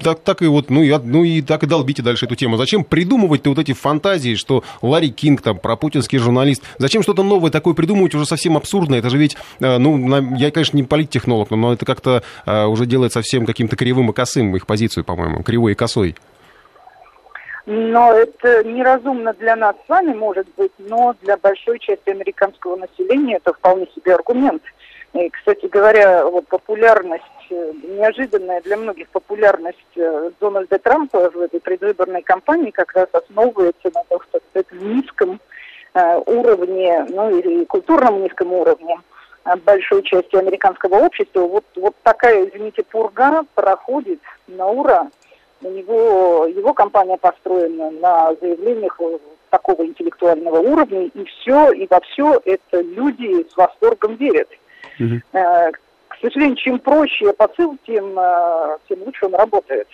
так, 0.00 0.20
так 0.20 0.40
и 0.40 0.46
вот, 0.46 0.70
ну 0.70 0.82
и, 0.82 0.94
ну 1.04 1.24
и 1.24 1.42
так 1.42 1.62
и 1.62 1.66
долбите 1.66 2.02
дальше 2.02 2.13
дальше 2.14 2.26
эту 2.26 2.36
тему? 2.36 2.56
Зачем 2.56 2.84
придумывать-то 2.84 3.50
вот 3.50 3.58
эти 3.58 3.72
фантазии, 3.72 4.36
что 4.36 4.62
Ларри 4.82 5.10
Кинг 5.10 5.42
там, 5.42 5.58
про 5.58 5.76
путинский 5.76 6.18
журналист? 6.18 6.62
Зачем 6.78 7.02
что-то 7.02 7.22
новое 7.22 7.50
такое 7.50 7.74
придумывать 7.74 8.14
уже 8.14 8.24
совсем 8.24 8.56
абсурдно? 8.56 8.94
Это 8.94 9.10
же 9.10 9.18
ведь, 9.18 9.36
э, 9.60 9.78
ну, 9.78 10.36
я, 10.36 10.50
конечно, 10.50 10.76
не 10.76 10.84
политтехнолог, 10.84 11.50
но 11.50 11.72
это 11.72 11.84
как-то 11.84 12.22
э, 12.46 12.64
уже 12.66 12.86
делает 12.86 13.12
совсем 13.12 13.46
каким-то 13.46 13.76
кривым 13.76 14.10
и 14.10 14.12
косым 14.12 14.54
их 14.54 14.66
позицию, 14.66 15.04
по-моему, 15.04 15.42
кривой 15.42 15.72
и 15.72 15.74
косой. 15.74 16.14
Но 17.66 18.12
это 18.12 18.62
неразумно 18.62 19.32
для 19.32 19.56
нас 19.56 19.74
с 19.84 19.88
вами, 19.88 20.14
может 20.14 20.46
быть, 20.56 20.72
но 20.78 21.14
для 21.22 21.36
большой 21.36 21.78
части 21.80 22.10
американского 22.10 22.76
населения 22.76 23.36
это 23.36 23.54
вполне 23.54 23.88
себе 23.94 24.14
аргумент. 24.14 24.62
И, 25.14 25.30
кстати 25.30 25.66
говоря, 25.66 26.26
вот 26.26 26.46
популярность 26.48 27.24
Э, 27.50 27.72
неожиданная 27.82 28.60
для 28.62 28.76
многих 28.76 29.08
популярность 29.08 29.78
э, 29.96 30.30
Дональда 30.40 30.78
Трампа 30.78 31.30
в 31.30 31.40
этой 31.40 31.60
предвыборной 31.60 32.22
кампании 32.22 32.70
как 32.70 32.92
раз 32.92 33.08
основывается 33.12 33.90
на 33.94 34.02
том, 34.04 34.20
что 34.22 34.40
этом 34.54 34.96
низком 34.96 35.40
э, 35.94 36.20
уровне, 36.26 37.06
ну 37.10 37.36
или 37.36 37.64
культурном 37.64 38.22
низком 38.22 38.52
уровне 38.52 38.98
большой 39.66 40.02
части 40.04 40.36
американского 40.36 41.04
общества. 41.04 41.40
Вот, 41.40 41.64
вот 41.76 41.94
такая, 42.02 42.48
извините, 42.48 42.82
пурга 42.82 43.44
проходит 43.54 44.20
на 44.46 44.68
ура. 44.68 45.10
У 45.62 45.70
него, 45.70 46.46
его 46.46 46.72
компания 46.72 47.18
построена 47.18 47.90
на 47.90 48.34
заявлениях 48.40 48.98
такого 49.50 49.84
интеллектуального 49.84 50.58
уровня, 50.60 51.04
и 51.06 51.24
все, 51.24 51.72
и 51.72 51.86
во 51.90 52.00
все 52.00 52.40
это 52.44 52.80
люди 52.80 53.46
с 53.50 53.56
восторгом 53.56 54.16
верят. 54.16 54.48
Uh-huh 54.98 55.20
сожалению, 56.24 56.56
чем 56.56 56.78
проще 56.78 57.32
посыл, 57.32 57.76
тем, 57.86 58.18
э, 58.18 58.78
тем 58.88 59.02
лучше 59.02 59.26
он 59.26 59.34
работает. 59.34 59.86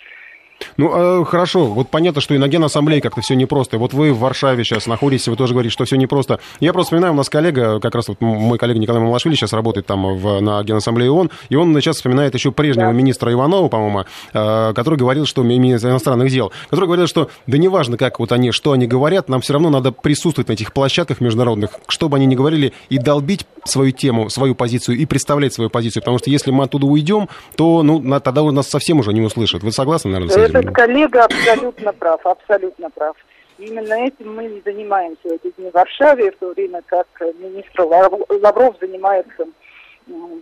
Ну, 0.77 1.21
э, 1.21 1.25
хорошо, 1.25 1.65
вот 1.65 1.89
понятно, 1.89 2.21
что 2.21 2.33
и 2.33 2.37
на 2.37 2.47
Генассамблее 2.47 3.01
как-то 3.01 3.21
все 3.21 3.35
непросто. 3.35 3.77
Вот 3.77 3.93
вы 3.93 4.13
в 4.13 4.19
Варшаве 4.19 4.63
сейчас 4.63 4.87
находитесь, 4.87 5.27
вы 5.27 5.35
тоже 5.35 5.53
говорите, 5.53 5.73
что 5.73 5.85
все 5.85 5.95
непросто. 5.95 6.39
Я 6.59 6.73
просто 6.73 6.87
вспоминаю, 6.87 7.13
у 7.13 7.15
нас 7.15 7.29
коллега, 7.29 7.79
как 7.79 7.95
раз 7.95 8.07
вот 8.07 8.21
мой 8.21 8.57
коллега 8.57 8.79
Николай 8.79 9.01
Малашвили 9.01 9.35
сейчас 9.35 9.53
работает 9.53 9.85
там 9.85 10.15
в, 10.15 10.39
на 10.41 10.63
Генассамблее 10.63 11.11
ООН, 11.11 11.31
и 11.49 11.55
он 11.55 11.73
сейчас 11.81 11.97
вспоминает 11.97 12.33
еще 12.33 12.51
прежнего 12.51 12.91
министра 12.91 13.31
Иванова, 13.31 13.67
по-моему, 13.67 14.05
э, 14.33 14.73
который 14.73 14.97
говорил, 14.97 15.25
что 15.25 15.43
министр 15.43 15.89
иностранных 15.89 16.29
дел, 16.29 16.51
который 16.69 16.85
говорил, 16.85 17.07
что 17.07 17.29
да 17.47 17.57
неважно, 17.57 17.97
как 17.97 18.19
вот 18.19 18.31
они, 18.31 18.51
что 18.51 18.71
они 18.71 18.87
говорят, 18.87 19.29
нам 19.29 19.41
все 19.41 19.53
равно 19.53 19.69
надо 19.69 19.91
присутствовать 19.91 20.49
на 20.49 20.53
этих 20.53 20.73
площадках 20.73 21.21
международных, 21.21 21.71
что 21.87 22.09
бы 22.09 22.17
они 22.17 22.25
ни 22.25 22.35
говорили, 22.35 22.73
и 22.89 22.97
долбить 22.97 23.45
свою 23.63 23.91
тему, 23.91 24.29
свою 24.29 24.55
позицию, 24.55 24.97
и 24.97 25.05
представлять 25.05 25.53
свою 25.53 25.69
позицию, 25.69 26.01
потому 26.01 26.17
что 26.17 26.29
если 26.29 26.51
мы 26.51 26.63
оттуда 26.63 26.85
уйдем, 26.85 27.29
то 27.55 27.83
ну, 27.83 28.01
тогда 28.19 28.43
нас 28.51 28.69
совсем 28.69 28.99
уже 28.99 29.13
не 29.13 29.21
услышат. 29.21 29.63
Вы 29.63 29.71
согласны, 29.71 30.11
наверное, 30.11 30.33
с 30.33 30.37
этим? 30.37 30.60
Этот 30.61 30.75
коллега 30.75 31.23
абсолютно 31.23 31.91
прав, 31.91 32.23
абсолютно 32.23 32.91
прав. 32.91 33.15
Именно 33.57 33.93
этим 33.93 34.35
мы 34.35 34.45
и 34.45 34.61
занимаемся 34.63 35.21
в 35.23 35.31
эти 35.31 35.49
дни 35.57 35.71
в 35.71 35.73
Варшаве, 35.73 36.31
в 36.31 36.37
то 36.37 36.49
время 36.49 36.83
как 36.85 37.07
министр 37.39 37.81
Лавров 37.81 38.75
занимается 38.79 39.45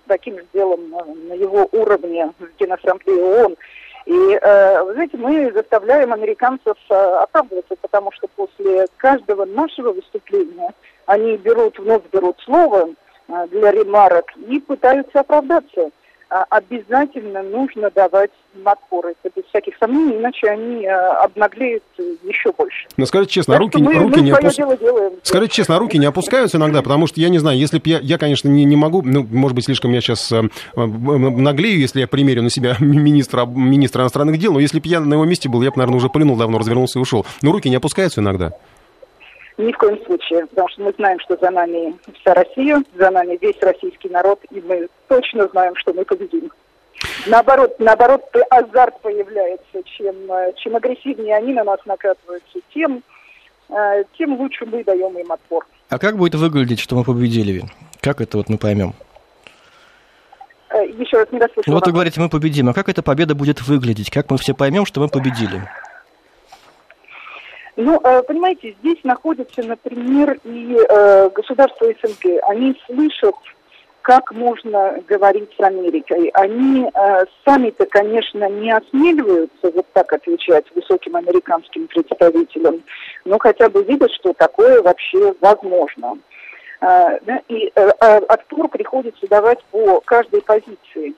таким 0.08 0.38
же 0.38 0.46
делом 0.54 0.90
на 0.90 1.34
его 1.34 1.70
уровне 1.72 2.34
в 2.38 2.60
Генассамблее 2.60 3.24
ООН. 3.24 3.56
И, 4.08 4.40
э, 4.42 4.84
вы 4.84 4.94
знаете, 4.94 5.18
мы 5.18 5.52
заставляем 5.54 6.12
американцев 6.12 6.78
э, 6.90 6.94
оправдываться, 6.94 7.76
потому 7.80 8.12
что 8.12 8.28
после 8.36 8.88
каждого 8.98 9.46
нашего 9.46 9.94
выступления 9.94 10.74
они 11.06 11.38
берут, 11.38 11.80
вновь 11.80 12.04
берут 12.12 12.38
слово 12.42 12.90
э, 13.28 13.48
для 13.52 13.72
ремарок 13.72 14.26
и 14.36 14.60
пытаются 14.60 15.22
оправдаться. 15.22 15.92
А, 16.32 16.46
обязательно 16.50 17.42
нужно 17.42 17.90
давать 17.90 18.30
отпор. 18.64 19.08
Это 19.08 19.34
без 19.36 19.46
всяких 19.46 19.74
сомнений, 19.80 20.18
иначе 20.18 20.48
они 20.48 20.86
а, 20.86 21.24
обнаглеют 21.24 21.84
еще 21.98 22.52
больше. 22.52 22.88
Но 22.98 23.08
скажите 23.08 23.34
честно, 23.34 23.56
так 23.56 23.62
руки, 23.62 23.78
мы, 23.80 23.96
руки 23.96 24.20
мы 24.20 24.26
не 24.26 24.32
опускаются. 24.32 25.12
Скажите 25.24 25.54
честно, 25.54 25.80
руки 25.80 25.98
не 25.98 26.06
опускаются 26.06 26.58
иногда, 26.58 26.84
потому 26.84 27.08
что 27.08 27.20
я 27.20 27.30
не 27.30 27.40
знаю, 27.40 27.58
если 27.58 27.80
бы 27.80 27.90
я, 27.90 28.00
я, 28.00 28.20
конечно, 28.20 28.48
не, 28.48 28.64
не 28.64 28.76
могу, 28.76 29.02
ну, 29.02 29.26
может 29.32 29.56
быть, 29.56 29.66
слишком 29.66 29.92
я 29.92 30.02
сейчас 30.02 30.32
э, 30.32 30.42
наглею, 30.76 31.80
если 31.80 32.02
я 32.02 32.08
примерю 32.08 32.44
на 32.44 32.52
себя 32.52 32.76
министра, 32.80 33.48
министра 33.48 34.04
иностранных 34.04 34.38
дел, 34.38 34.54
но 34.54 34.60
если 34.60 34.80
бы 34.80 34.88
я 34.88 35.00
на 35.00 35.16
его 35.16 35.26
месте 35.26 35.50
был, 35.50 35.64
я 35.64 35.72
бы, 35.72 35.78
наверное, 35.78 35.98
уже 35.98 36.10
плюнул 36.10 36.38
давно, 36.38 36.60
развернулся 36.60 37.00
и 37.00 37.02
ушел. 37.02 37.26
Но 37.42 37.52
руки 37.52 37.70
не 37.70 37.78
опускаются 37.78 38.22
иногда. 38.22 38.54
Ни 39.60 39.74
в 39.74 39.78
коем 39.78 40.02
случае, 40.06 40.46
потому 40.46 40.70
что 40.70 40.84
мы 40.84 40.94
знаем, 40.98 41.20
что 41.20 41.36
за 41.36 41.52
нами 41.52 41.94
вся 42.22 42.34
Россия, 42.34 42.82
за 42.98 43.12
нами 43.12 43.38
весь 43.42 43.62
российский 43.62 44.08
народ, 44.08 44.40
и 44.52 44.62
мы 44.62 44.88
точно 45.10 45.50
знаем, 45.50 45.76
что 45.76 45.94
мы 45.94 46.06
победим. 46.06 46.50
Наоборот, 47.28 47.76
наоборот, 47.78 48.24
азарт 48.50 49.02
появляется. 49.02 49.84
Чем, 49.84 50.16
чем 50.56 50.78
агрессивнее 50.78 51.36
они 51.36 51.52
на 51.52 51.66
нас 51.66 51.80
накатываются, 51.86 52.60
тем, 52.74 53.04
э, 53.68 54.04
тем 54.18 54.40
лучше 54.40 54.66
мы 54.66 54.82
даем 54.86 55.18
им 55.18 55.30
отпор. 55.30 55.68
А 55.90 56.00
как 56.00 56.16
будет 56.16 56.36
выглядеть, 56.36 56.80
что 56.80 56.96
мы 56.96 57.04
победили? 57.04 57.64
Как 58.00 58.22
это 58.22 58.38
вот 58.38 58.48
мы 58.48 58.58
поймем? 58.58 58.94
Э, 60.70 60.86
еще 60.86 61.18
раз 61.18 61.28
не 61.34 61.40
расслышала. 61.40 61.76
Вот 61.76 61.86
вы 61.86 61.92
говорите, 61.92 62.22
мы 62.22 62.30
победим. 62.30 62.70
А 62.70 62.74
как 62.74 62.88
эта 62.88 63.04
победа 63.04 63.36
будет 63.36 63.62
выглядеть? 63.62 64.10
Как 64.10 64.32
мы 64.32 64.38
все 64.38 64.54
поймем, 64.54 64.86
что 64.86 65.02
мы 65.02 65.10
победили? 65.10 65.68
Ну, 67.82 67.98
э, 68.04 68.24
понимаете, 68.24 68.76
здесь 68.82 68.98
находятся, 69.06 69.64
например, 69.64 70.38
и 70.44 70.78
э, 70.78 71.30
государства 71.30 71.86
СНГ. 71.86 72.42
Они 72.50 72.78
слышат, 72.86 73.36
как 74.02 74.34
можно 74.34 75.02
говорить 75.08 75.50
с 75.58 75.64
Америкой? 75.64 76.28
Они 76.34 76.92
э, 76.94 77.26
сами-то, 77.46 77.86
конечно, 77.86 78.50
не 78.50 78.70
осмеливаются 78.76 79.72
вот 79.72 79.86
так 79.94 80.12
отвечать 80.12 80.66
высоким 80.76 81.16
американским 81.16 81.88
представителям, 81.88 82.84
но 83.24 83.40
хотя 83.40 83.70
бы 83.70 83.82
видят, 83.84 84.12
что 84.12 84.34
такое 84.34 84.82
вообще 84.82 85.34
возможно. 85.40 86.18
И 87.48 87.72
э, 87.74 87.90
отпор 88.28 88.68
приходится 88.68 89.26
давать 89.28 89.64
по 89.72 90.02
каждой 90.02 90.42
позиции. 90.42 91.14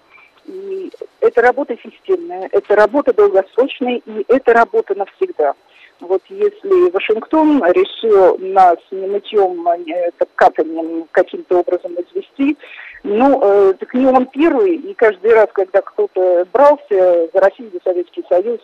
И 0.46 0.92
это 1.22 1.42
работа 1.42 1.76
системная, 1.84 2.50
это 2.52 2.76
работа 2.76 3.14
долгосрочная, 3.14 4.00
и 4.06 4.26
это 4.28 4.54
работа 4.54 4.94
навсегда. 4.94 5.56
Вот 6.02 6.22
если 6.30 6.92
Вашингтон 6.92 7.64
решил 7.64 8.38
нас 8.40 8.78
не 8.92 9.08
мытьем, 9.08 9.68
а 9.68 9.78
это 9.78 10.26
катанием 10.36 11.08
каким-то 11.12 11.60
образом 11.60 11.94
извести, 11.94 12.58
ну, 13.04 13.40
э, 13.42 13.74
так 13.80 13.94
не 13.94 14.06
он 14.06 14.26
первый, 14.28 14.76
и 14.76 14.94
каждый 14.94 15.34
раз, 15.34 15.48
когда 15.54 15.82
кто-то 15.82 16.46
брался 16.52 17.30
за 17.34 17.40
Россию, 17.40 17.72
за 17.74 17.80
Советский 17.84 18.24
Союз, 18.30 18.60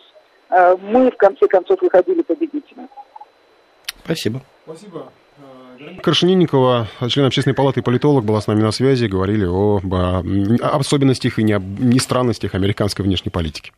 э, 0.50 0.76
мы 0.80 1.10
в 1.10 1.16
конце 1.16 1.46
концов 1.46 1.80
выходили 1.80 2.22
победителями. 2.22 2.88
Спасибо. 4.04 4.42
Спасибо. 4.64 5.12
Крашенинникова, 6.02 6.88
член 7.08 7.26
общественной 7.26 7.54
палаты 7.54 7.80
и 7.80 7.82
политолог, 7.82 8.24
была 8.24 8.40
с 8.40 8.48
нами 8.48 8.62
на 8.62 8.72
связи, 8.72 9.06
говорили 9.06 9.46
о, 9.46 9.80
о 9.80 10.76
особенностях 10.76 11.38
и 11.38 11.44
не, 11.44 11.56
не 11.60 12.00
странностях 12.00 12.54
американской 12.54 13.04
внешней 13.04 13.30
политики. 13.30 13.72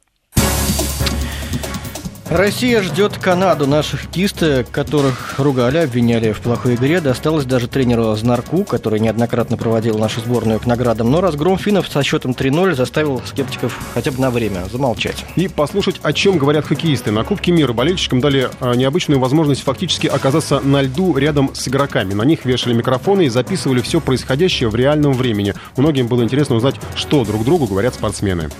Россия 2.30 2.80
ждет 2.80 3.18
Канаду. 3.18 3.66
Наших 3.66 4.06
кисты, 4.06 4.64
которых 4.70 5.40
ругали, 5.40 5.78
обвиняли 5.78 6.30
в 6.30 6.38
плохой 6.38 6.76
игре, 6.76 7.00
досталось 7.00 7.44
даже 7.44 7.66
тренеру 7.66 8.14
Знарку, 8.14 8.62
который 8.62 9.00
неоднократно 9.00 9.56
проводил 9.56 9.98
нашу 9.98 10.20
сборную 10.20 10.60
к 10.60 10.66
наградам. 10.66 11.10
Но 11.10 11.20
разгром 11.20 11.58
финнов 11.58 11.88
со 11.88 12.04
счетом 12.04 12.30
3-0 12.30 12.76
заставил 12.76 13.20
скептиков 13.26 13.76
хотя 13.94 14.12
бы 14.12 14.20
на 14.20 14.30
время 14.30 14.64
замолчать. 14.70 15.24
И 15.34 15.48
послушать, 15.48 15.96
о 16.04 16.12
чем 16.12 16.38
говорят 16.38 16.66
хоккеисты. 16.66 17.10
На 17.10 17.24
Кубке 17.24 17.50
мира 17.50 17.72
болельщикам 17.72 18.20
дали 18.20 18.48
а, 18.60 18.74
необычную 18.74 19.18
возможность 19.18 19.64
фактически 19.64 20.06
оказаться 20.06 20.60
на 20.60 20.82
льду 20.82 21.16
рядом 21.16 21.52
с 21.52 21.66
игроками. 21.66 22.14
На 22.14 22.22
них 22.22 22.44
вешали 22.44 22.74
микрофоны 22.74 23.26
и 23.26 23.28
записывали 23.28 23.80
все 23.80 24.00
происходящее 24.00 24.68
в 24.68 24.76
реальном 24.76 25.14
времени. 25.14 25.52
Многим 25.76 26.06
было 26.06 26.22
интересно 26.22 26.54
узнать, 26.54 26.76
что 26.94 27.24
друг 27.24 27.44
другу 27.44 27.66
говорят 27.66 27.96
спортсмены. 27.96 28.50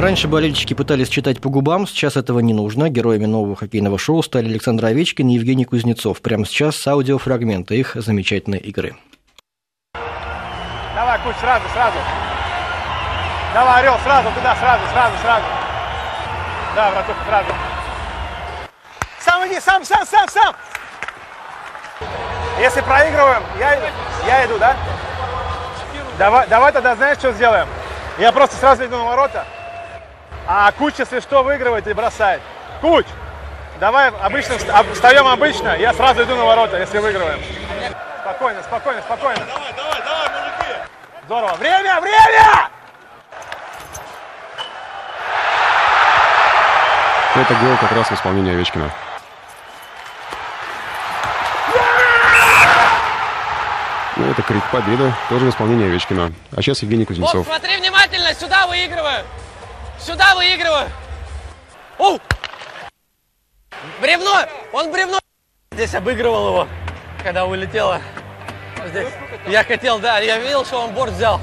Раньше 0.00 0.28
болельщики 0.28 0.74
пытались 0.74 1.08
читать 1.08 1.40
по 1.40 1.48
губам, 1.48 1.84
сейчас 1.84 2.16
этого 2.16 2.38
не 2.38 2.54
нужно. 2.54 2.88
Героями 2.88 3.26
нового 3.26 3.56
хоккейного 3.56 3.98
шоу 3.98 4.22
стали 4.22 4.48
Александр 4.48 4.84
Овечкин 4.84 5.28
и 5.28 5.34
Евгений 5.34 5.64
Кузнецов. 5.64 6.22
Прямо 6.22 6.46
сейчас 6.46 6.76
с 6.76 6.86
аудиофрагмента 6.86 7.74
их 7.74 7.96
замечательной 7.96 8.58
игры. 8.58 8.94
Давай, 10.94 11.18
Куч, 11.24 11.34
сразу, 11.40 11.64
сразу. 11.74 11.98
Давай, 13.52 13.80
Орел, 13.80 13.96
сразу 14.04 14.28
туда, 14.36 14.54
сразу, 14.54 14.84
сразу, 14.92 15.16
сразу. 15.20 15.46
Да, 16.76 16.90
братуха, 16.92 17.18
сразу. 17.26 17.52
Сам 19.18 19.48
иди, 19.48 19.58
сам, 19.58 19.84
сам, 19.84 20.06
сам, 20.06 20.28
сам. 20.28 20.54
Если 22.60 22.82
проигрываем, 22.82 23.42
я, 23.58 23.72
я 24.28 24.46
иду, 24.46 24.60
да? 24.60 24.76
Давай, 26.20 26.46
давай 26.46 26.72
тогда 26.72 26.94
знаешь, 26.94 27.18
что 27.18 27.32
сделаем? 27.32 27.66
Я 28.16 28.30
просто 28.30 28.54
сразу 28.54 28.84
иду 28.84 28.96
на 28.96 29.04
ворота, 29.04 29.44
а 30.48 30.72
Куч, 30.72 30.94
если 30.96 31.20
что, 31.20 31.42
выигрывает 31.42 31.86
и 31.86 31.92
бросает. 31.92 32.40
Куч, 32.80 33.04
давай 33.78 34.08
обычно 34.08 34.56
встаем 34.56 35.26
обычно, 35.26 35.76
я 35.76 35.92
сразу 35.92 36.22
иду 36.22 36.34
на 36.34 36.44
ворота, 36.46 36.78
если 36.78 36.98
выигрываем. 36.98 37.38
Спокойно, 38.22 38.62
спокойно, 38.62 39.02
спокойно. 39.02 39.40
Давай, 39.46 39.72
давай, 39.76 40.02
давай, 40.02 40.28
мужики. 40.30 40.74
Здорово. 41.26 41.54
Время, 41.56 42.00
время! 42.00 42.70
Это 47.34 47.54
гол 47.54 47.76
как 47.80 47.92
раз 47.92 48.10
в 48.10 48.12
исполнении 48.12 48.52
Овечкина. 48.52 48.90
Ну, 54.16 54.30
это 54.30 54.42
крик 54.42 54.64
победы, 54.72 55.12
тоже 55.28 55.44
в 55.44 55.50
исполнении 55.50 55.86
Овечкина. 55.86 56.32
А 56.56 56.62
сейчас 56.62 56.82
Евгений 56.82 57.04
Кузнецов. 57.04 57.46
Вот, 57.46 57.46
смотри 57.46 57.76
внимательно, 57.76 58.34
сюда 58.34 58.66
выигрываю. 58.66 59.24
Сюда 60.00 60.34
выигрываю. 60.34 60.88
О! 61.98 62.18
Бревно! 64.00 64.46
Он 64.72 64.90
бревно! 64.92 65.18
Здесь 65.72 65.94
обыгрывал 65.94 66.48
его, 66.48 66.68
когда 67.22 67.44
улетело. 67.44 68.00
Здесь. 68.86 69.08
Я 69.46 69.64
хотел, 69.64 69.98
да, 69.98 70.18
я 70.18 70.38
видел, 70.38 70.64
что 70.64 70.78
он 70.78 70.92
борт 70.92 71.12
взял. 71.12 71.40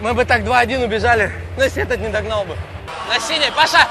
Мы 0.00 0.14
бы 0.14 0.24
так 0.24 0.42
2-1 0.42 0.84
убежали, 0.84 1.32
но 1.56 1.64
если 1.64 1.82
этот 1.82 2.00
не 2.00 2.08
догнал 2.08 2.44
бы. 2.44 2.56
На 3.08 3.18
синей. 3.18 3.50
Паша, 3.54 3.86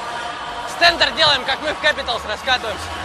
стендер 0.75 1.11
делаем, 1.11 1.43
как 1.45 1.61
мы 1.61 1.73
в 1.73 1.83
Capitals 1.83 2.27
раскатываемся. 2.27 3.00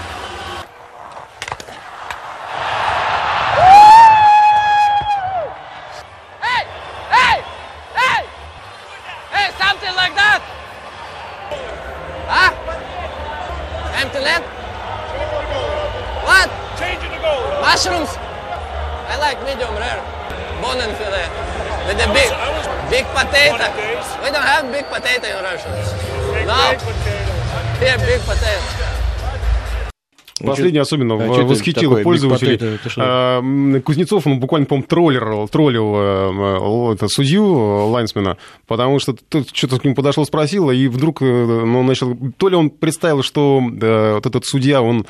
Последнее 30.46 30.82
особенно 30.82 31.14
а 31.14 31.42
восхитило 31.44 32.02
пользователей. 32.02 32.78
А, 32.96 33.42
Кузнецов, 33.80 34.26
он 34.26 34.40
буквально, 34.40 34.66
по-моему, 34.66 34.86
троллил, 34.86 35.48
троллил 35.48 35.94
э, 35.96 36.94
это, 36.94 37.08
судью, 37.08 37.44
лайнсмена, 37.88 38.36
потому 38.66 38.98
что 38.98 39.14
тот 39.28 39.48
что-то 39.52 39.78
к 39.78 39.84
нему 39.84 39.94
подошел, 39.94 40.24
спросил, 40.24 40.70
и 40.70 40.88
вдруг 40.88 41.22
э, 41.22 41.24
ну, 41.24 41.80
он 41.80 41.86
начал... 41.86 42.16
То 42.36 42.48
ли 42.48 42.56
он 42.56 42.70
представил, 42.70 43.22
что 43.22 43.60
да, 43.70 44.14
вот 44.14 44.26
этот 44.26 44.44
судья, 44.44 44.82
он 44.82 45.06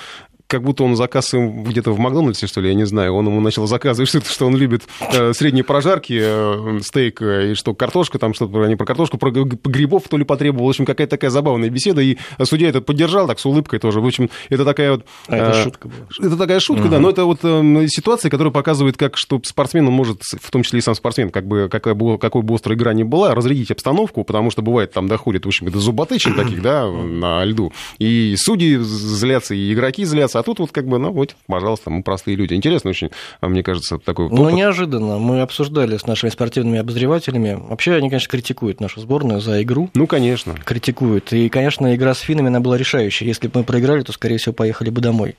как 0.46 0.62
будто 0.62 0.84
он 0.84 0.96
заказ 0.96 1.32
где-то 1.32 1.92
в 1.92 1.98
Макдональдсе, 1.98 2.46
что 2.46 2.60
ли, 2.60 2.68
я 2.68 2.74
не 2.74 2.84
знаю. 2.84 3.14
Он 3.14 3.26
ему 3.26 3.40
начал 3.40 3.66
заказывать 3.66 4.08
что-то, 4.08 4.30
что 4.30 4.46
он 4.46 4.56
любит 4.56 4.82
э, 5.12 5.32
средние 5.32 5.64
прожарки, 5.64 6.18
э, 6.20 6.80
стейк, 6.82 7.22
э, 7.22 7.52
и 7.52 7.54
что 7.54 7.74
картошка, 7.74 8.18
там 8.18 8.34
что-то, 8.34 8.66
не 8.66 8.76
про 8.76 8.86
картошку, 8.86 9.18
про 9.18 9.30
грибов 9.30 10.04
то 10.08 10.16
ли 10.16 10.24
потребовал. 10.24 10.66
В 10.66 10.70
общем, 10.70 10.84
какая-то 10.84 11.12
такая 11.12 11.30
забавная 11.30 11.70
беседа. 11.70 12.00
И 12.00 12.18
судья 12.44 12.68
это 12.68 12.80
поддержал 12.80 13.26
так 13.26 13.40
с 13.40 13.46
улыбкой 13.46 13.78
тоже. 13.78 14.00
В 14.00 14.06
общем, 14.06 14.30
это 14.48 14.64
такая 14.64 14.92
вот... 14.92 15.06
А 15.28 15.36
это 15.36 15.62
шутка 15.62 15.88
была. 15.88 16.06
Это 16.26 16.36
такая 16.36 16.60
шутка, 16.60 16.82
угу. 16.82 16.90
да, 16.90 16.98
но 17.00 17.10
это 17.10 17.24
вот 17.24 17.40
э, 17.42 17.86
ситуация, 17.88 18.30
которая 18.30 18.52
показывает, 18.52 18.96
как 18.96 19.16
что 19.16 19.40
спортсмен, 19.44 19.86
он 19.88 19.94
может, 19.94 20.22
в 20.22 20.50
том 20.50 20.62
числе 20.62 20.78
и 20.78 20.82
сам 20.82 20.94
спортсмен, 20.94 21.30
как 21.30 21.46
бы, 21.46 21.68
какая 21.70 21.94
бы, 21.94 22.18
какой 22.18 22.42
бы 22.42 22.54
острая 22.54 22.76
игра 22.76 22.92
ни 22.94 23.02
была, 23.02 23.34
разрядить 23.34 23.70
обстановку, 23.70 24.24
потому 24.24 24.50
что 24.50 24.62
бывает 24.62 24.92
там 24.92 25.08
доходит, 25.08 25.44
в 25.44 25.48
общем, 25.48 25.70
до 25.70 25.78
зуботычин 25.78 26.34
таких, 26.34 26.62
да, 26.62 26.90
на 26.90 27.44
льду. 27.44 27.72
И 27.98 28.34
судьи 28.38 28.76
злятся, 28.76 29.54
и 29.54 29.72
игроки 29.72 30.04
злятся, 30.04 30.35
а 30.36 30.42
тут 30.42 30.58
вот 30.58 30.72
как 30.72 30.86
бы, 30.86 30.98
ну 30.98 31.10
вот, 31.10 31.36
пожалуйста, 31.46 31.90
мы 31.90 32.02
простые 32.02 32.36
люди. 32.36 32.54
Интересно 32.54 32.90
очень, 32.90 33.10
а, 33.40 33.48
мне 33.48 33.62
кажется, 33.62 33.98
такой 33.98 34.28
Ну, 34.28 34.50
неожиданно. 34.50 35.18
Мы 35.18 35.40
обсуждали 35.40 35.96
с 35.96 36.06
нашими 36.06 36.30
спортивными 36.30 36.78
обозревателями. 36.78 37.58
Вообще, 37.68 37.94
они, 37.94 38.08
конечно, 38.08 38.30
критикуют 38.30 38.80
нашу 38.80 39.00
сборную 39.00 39.40
за 39.40 39.62
игру. 39.62 39.90
Ну, 39.94 40.06
конечно. 40.06 40.54
Критикуют. 40.64 41.32
И, 41.32 41.48
конечно, 41.48 41.94
игра 41.94 42.14
с 42.14 42.20
финами, 42.20 42.48
она 42.48 42.60
была 42.60 42.76
решающей. 42.76 43.26
Если 43.26 43.48
бы 43.48 43.60
мы 43.60 43.64
проиграли, 43.64 44.02
то, 44.02 44.12
скорее 44.12 44.38
всего, 44.38 44.52
поехали 44.52 44.90
бы 44.90 45.00
домой. 45.00 45.36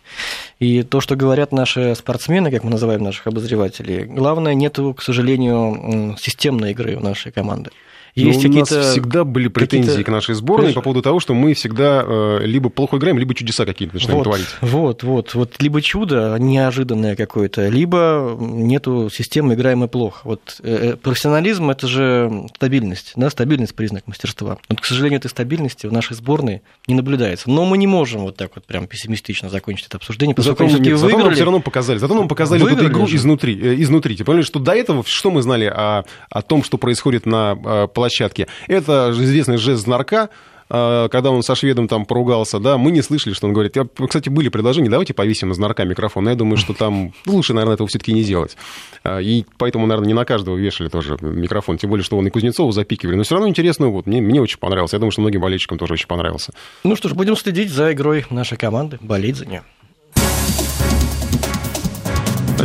И 0.59 0.83
то, 0.83 1.01
что 1.01 1.15
говорят 1.15 1.51
наши 1.51 1.95
спортсмены, 1.95 2.51
как 2.51 2.63
мы 2.63 2.71
называем 2.71 3.03
наших 3.03 3.27
обозревателей, 3.27 4.05
главное, 4.05 4.53
нету, 4.53 4.93
к 4.93 5.01
сожалению, 5.01 6.15
системной 6.19 6.71
игры 6.71 6.95
у 6.95 6.99
нашей 6.99 7.31
команды. 7.31 7.71
Есть 8.18 8.45
у 8.45 8.51
нас 8.51 8.70
всегда 8.70 9.24
были 9.24 9.47
претензии 9.47 10.01
к 10.01 10.09
нашей 10.09 10.36
сборной 10.36 10.74
по 10.74 10.82
поводу 10.82 11.01
того, 11.01 11.20
что 11.20 11.34
мы 11.34 11.53
всегда 11.53 12.03
э, 12.05 12.39
либо 12.43 12.70
плохо 12.70 12.97
играем, 12.97 13.20
либо 13.20 13.36
чудеса 13.36 13.65
какие-то 13.65 13.93
начинаем 13.93 14.18
вот, 14.18 14.24
творить. 14.24 14.47
Вот, 14.61 15.03
вот, 15.03 15.36
вот. 15.36 15.61
Либо 15.61 15.82
чудо 15.82 16.36
неожиданное 16.39 17.15
какое-то, 17.15 17.68
либо 17.68 18.36
нету 18.39 19.09
системы, 19.13 19.53
играем 19.53 19.80
мы 19.80 19.88
плохо. 19.88 20.22
Вот 20.24 20.59
э, 20.63 20.93
э, 20.93 20.95
профессионализм– 20.95 21.70
это 21.72 21.88
же 21.88 22.47
стабильность, 22.55 23.13
да, 23.15 23.30
стабильность– 23.30 23.76
признак 23.78 24.07
мастерства. 24.07 24.57
Вот, 24.68 24.82
к 24.82 24.86
сожалению, 24.86 25.20
этой 25.20 25.30
стабильности 25.30 25.86
в 25.86 25.93
нашей 25.93 26.15
сборной 26.15 26.63
не 26.88 26.95
наблюдается. 26.95 27.49
Но 27.51 27.65
мы 27.65 27.78
не 27.78 27.88
можем 27.88 28.22
вот 28.22 28.36
так 28.36 28.51
вот 28.55 28.65
прям 28.65 28.88
пессимистично 28.88 29.49
закончить 29.49 29.88
это 29.88 29.97
обсуждение, 29.97 30.36
зато, 30.38 30.65
мы, 30.65 30.72
нет, 30.72 30.97
зато 30.97 31.18
нам 31.18 31.34
все 31.34 31.43
равно 31.43 31.59
показали, 31.59 31.99
зато 31.99 32.15
нам 32.15 32.28
показали 32.28 32.65
эту 32.72 32.88
игру 32.88 33.05
изнутри, 33.05 33.82
изнутри. 33.82 34.15
Тем 34.18 34.26
более, 34.26 34.43
что 34.43 34.59
до 34.59 34.72
этого, 34.72 35.03
что 35.05 35.30
мы 35.30 35.41
знали 35.43 35.65
о, 35.65 36.03
о 36.30 36.41
том, 36.41 36.63
что 36.63 36.78
происходит 36.78 37.26
на 37.26 37.88
площадке, 37.88 38.07
площадке. 38.08 38.47
Это 38.68 39.12
известный 39.14 39.58
жест 39.58 39.84
знарка, 39.84 40.30
а, 40.70 41.08
когда 41.10 41.32
он 41.32 41.43
со 41.43 41.55
шведом 41.55 41.88
там 41.88 42.05
поругался, 42.05 42.60
да, 42.60 42.78
мы 42.78 42.91
не 42.91 43.01
слышали, 43.01 43.34
что 43.34 43.47
он 43.47 43.53
говорит. 43.53 43.76
Кстати, 44.08 44.30
были 44.30 44.49
предложения, 44.49 44.89
давайте 44.89 45.14
повесим 45.14 45.51
из 45.51 45.58
нарка 45.58 45.84
микрофон, 45.86 46.26
но 46.26 46.30
я 46.32 46.36
думаю, 46.36 46.58
что 46.58 46.74
там 46.74 47.14
лучше, 47.26 47.53
наверное, 47.53 47.76
этого 47.76 47.88
все-таки 47.88 48.14
не 48.14 48.24
делать. 48.24 48.58
А, 49.03 49.20
и 49.20 49.45
поэтому, 49.58 49.86
наверное, 49.88 50.08
не 50.08 50.14
на 50.14 50.26
каждого 50.26 50.58
вешали 50.58 50.89
тоже 50.89 51.18
микрофон, 51.22 51.78
тем 51.78 51.89
более, 51.89 52.03
что 52.03 52.18
он 52.18 52.28
и 52.28 52.30
Кузнецову 52.30 52.72
запикивали. 52.72 53.16
Но 53.16 53.24
все 53.24 53.36
равно 53.36 53.49
интересно, 53.49 53.88
вот, 53.88 54.05
мне, 54.08 54.22
мне 54.22 54.41
очень 54.41 54.60
понравился. 54.60 54.95
Я 54.95 54.99
думаю, 54.99 55.12
что 55.12 55.22
многим 55.22 55.41
болельщикам 55.41 55.78
тоже 55.78 55.93
очень 55.93 56.08
понравился. 56.08 56.53
Ну 56.84 56.95
что 56.95 57.10
ж, 57.10 57.14
будем 57.14 57.36
следить 57.36 57.70
за 57.70 57.93
игрой 57.93 58.26
нашей 58.30 58.58
команды, 58.58 58.97
болеть 59.01 59.38
за 59.38 59.45
нее. 59.45 59.64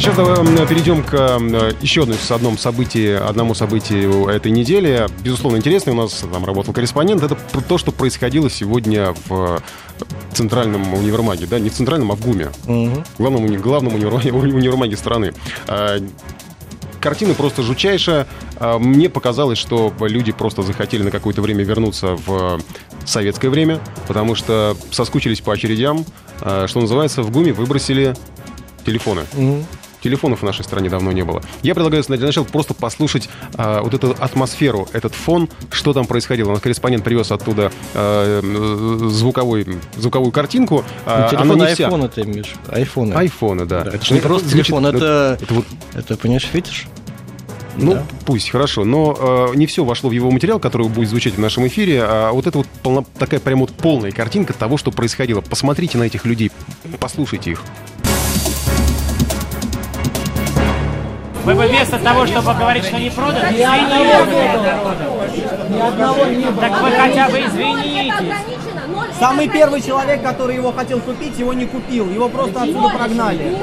Сейчас 0.02 0.16
давай 0.16 0.66
перейдем 0.66 1.04
к 1.04 1.14
еще 1.80 2.02
одному 2.02 2.56
событию, 2.56 3.24
одному 3.24 3.54
событию 3.54 4.26
этой 4.26 4.50
недели. 4.50 5.06
Безусловно, 5.22 5.58
интересный 5.58 5.92
у 5.92 5.96
нас 5.96 6.24
там 6.32 6.44
работал 6.44 6.74
корреспондент. 6.74 7.22
Это 7.22 7.36
то, 7.68 7.78
что 7.78 7.92
происходило 7.92 8.50
сегодня 8.50 9.14
в 9.28 9.62
центральном 10.32 10.92
универмаге, 10.92 11.46
да, 11.46 11.60
не 11.60 11.70
в 11.70 11.74
центральном, 11.74 12.10
а 12.10 12.16
в 12.16 12.20
ГУМе, 12.20 12.50
угу. 12.66 13.04
главном, 13.16 13.46
главном 13.58 13.94
универмаге, 13.94 14.32
универмаге 14.32 14.96
страны. 14.96 15.34
А, 15.68 15.98
картина 17.00 17.34
просто 17.34 17.62
жучайшая. 17.62 18.26
А, 18.56 18.80
мне 18.80 19.08
показалось, 19.08 19.58
что 19.58 19.94
люди 20.00 20.32
просто 20.32 20.62
захотели 20.62 21.04
на 21.04 21.12
какое-то 21.12 21.42
время 21.42 21.62
вернуться 21.62 22.16
в 22.26 22.60
советское 23.04 23.50
время, 23.50 23.78
потому 24.08 24.34
что 24.34 24.76
соскучились 24.90 25.40
по 25.40 25.52
очередям. 25.52 26.04
А, 26.40 26.66
что 26.66 26.80
называется, 26.80 27.22
в 27.22 27.30
ГУМе 27.30 27.52
выбросили 27.52 28.16
телефоны. 28.84 29.22
Угу. 29.36 29.64
Телефонов 30.02 30.40
в 30.40 30.44
нашей 30.44 30.64
стране 30.64 30.88
давно 30.88 31.12
не 31.12 31.22
было. 31.22 31.42
Я 31.62 31.74
предлагаю 31.74 32.02
для 32.02 32.26
начала 32.26 32.44
просто 32.44 32.74
послушать 32.74 33.28
а, 33.54 33.82
вот 33.82 33.94
эту 33.94 34.16
атмосферу, 34.18 34.88
этот 34.92 35.14
фон, 35.14 35.48
что 35.70 35.92
там 35.92 36.06
происходило. 36.06 36.48
У 36.48 36.52
нас 36.52 36.60
корреспондент 36.60 37.04
привез 37.04 37.30
оттуда 37.30 37.70
а, 37.94 38.40
звуковой, 39.10 39.66
звуковую 39.96 40.32
картинку. 40.32 40.84
А, 41.06 41.28
телефон 41.28 41.52
она 41.52 41.68
не 41.68 41.74
вся. 41.74 41.84
айфона 41.84 42.08
ты 42.08 42.22
имеешь? 42.22 42.54
Айфоны. 42.68 43.14
Айфоны, 43.14 43.64
да. 43.64 43.84
да 43.84 43.90
это 43.92 44.04
же 44.04 44.14
не 44.14 44.20
просто 44.20 44.48
телефон, 44.48 44.86
это, 44.86 45.38
это, 45.40 45.54
вот... 45.54 45.64
это, 45.94 46.16
понимаешь, 46.16 46.44
фетиш? 46.44 46.88
Ну, 47.76 47.94
да. 47.94 48.04
пусть, 48.26 48.50
хорошо. 48.50 48.84
Но 48.84 49.48
э, 49.52 49.56
не 49.56 49.66
все 49.66 49.84
вошло 49.84 50.10
в 50.10 50.12
его 50.12 50.30
материал, 50.30 50.58
который 50.58 50.88
будет 50.88 51.08
звучать 51.08 51.34
в 51.34 51.38
нашем 51.38 51.66
эфире. 51.66 52.02
А 52.04 52.32
вот 52.32 52.46
это 52.46 52.58
вот 52.58 52.66
полно, 52.82 53.04
такая 53.18 53.40
прям 53.40 53.60
вот 53.60 53.70
полная 53.70 54.10
картинка 54.10 54.52
того, 54.52 54.76
что 54.76 54.90
происходило. 54.90 55.40
Посмотрите 55.40 55.98
на 55.98 56.04
этих 56.04 56.24
людей, 56.24 56.50
послушайте 57.00 57.52
их. 57.52 57.62
Вы 61.44 61.54
бы 61.54 61.66
вместо 61.66 61.98
того, 61.98 62.26
чтобы 62.26 62.54
говорить, 62.54 62.84
что 62.84 62.98
не 62.98 63.10
продано, 63.10 63.50
Ни 63.50 63.62
одного 65.80 66.26
не 66.26 66.44
было. 66.46 66.60
Так 66.60 66.80
вы 66.82 66.90
хотя 66.92 67.28
бы 67.28 67.40
извинитесь. 67.40 68.12
Самый 69.18 69.48
первый 69.48 69.80
человек, 69.80 70.22
который 70.22 70.56
его 70.56 70.72
хотел 70.72 71.00
купить, 71.00 71.38
его 71.38 71.52
не 71.52 71.66
купил. 71.66 72.08
Его 72.10 72.28
просто 72.28 72.62
отсюда 72.62 72.88
прогнали. 72.90 73.56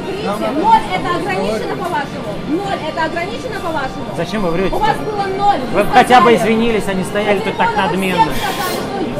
Ноль 0.61 0.81
это 0.93 1.15
ограничено 1.15 1.75
по-вашему. 1.75 2.29
Ноль 2.49 2.79
это 2.87 3.03
ограничено 3.05 3.59
по-вашему. 3.59 4.05
Зачем 4.17 4.41
вы 4.41 4.51
врете? 4.51 4.75
У 4.75 4.79
вас 4.79 4.97
было 4.97 5.25
ноль. 5.37 5.59
Вы 5.73 5.85
хотя 5.93 6.21
бы 6.21 6.35
извинились, 6.35 6.87
они 6.87 7.03
стояли 7.03 7.39
тут 7.39 7.57
так 7.57 7.75
надменно. 7.75 8.31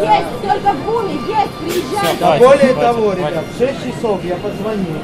Есть, 0.02 0.42
только 0.42 0.74
в 0.74 0.86
ГУМе, 0.86 1.14
есть, 1.14 1.54
приезжайте. 1.60 2.40
Более 2.40 2.74
того, 2.74 3.14
ребят, 3.14 3.44
в 3.54 3.58
6 3.58 3.74
часов 3.86 4.24
я 4.24 4.36
позвонил 4.36 4.98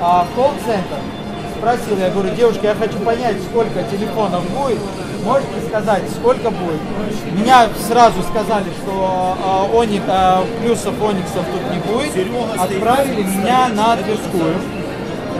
а, 0.00 0.24
в 0.30 0.34
колл-центр 0.34 0.96
спросил, 1.60 1.98
я 1.98 2.08
говорю, 2.08 2.34
девушка, 2.34 2.68
я 2.68 2.74
хочу 2.74 2.98
понять, 3.00 3.36
сколько 3.50 3.82
телефонов 3.84 4.42
будет, 4.50 4.78
можете 5.22 5.52
сказать, 5.68 6.02
сколько 6.18 6.50
будет? 6.50 6.80
Меня 7.32 7.68
сразу 7.86 8.22
сказали, 8.22 8.64
что 8.82 9.36
э, 9.38 9.76
оник, 9.76 10.02
э, 10.06 10.42
плюсов 10.62 10.94
ониксов 11.02 11.44
тут 11.52 11.70
не 11.70 11.80
будет, 11.80 12.58
отправили 12.58 13.22
меня 13.24 13.68
на 13.74 13.96
Тверскую, 13.96 14.54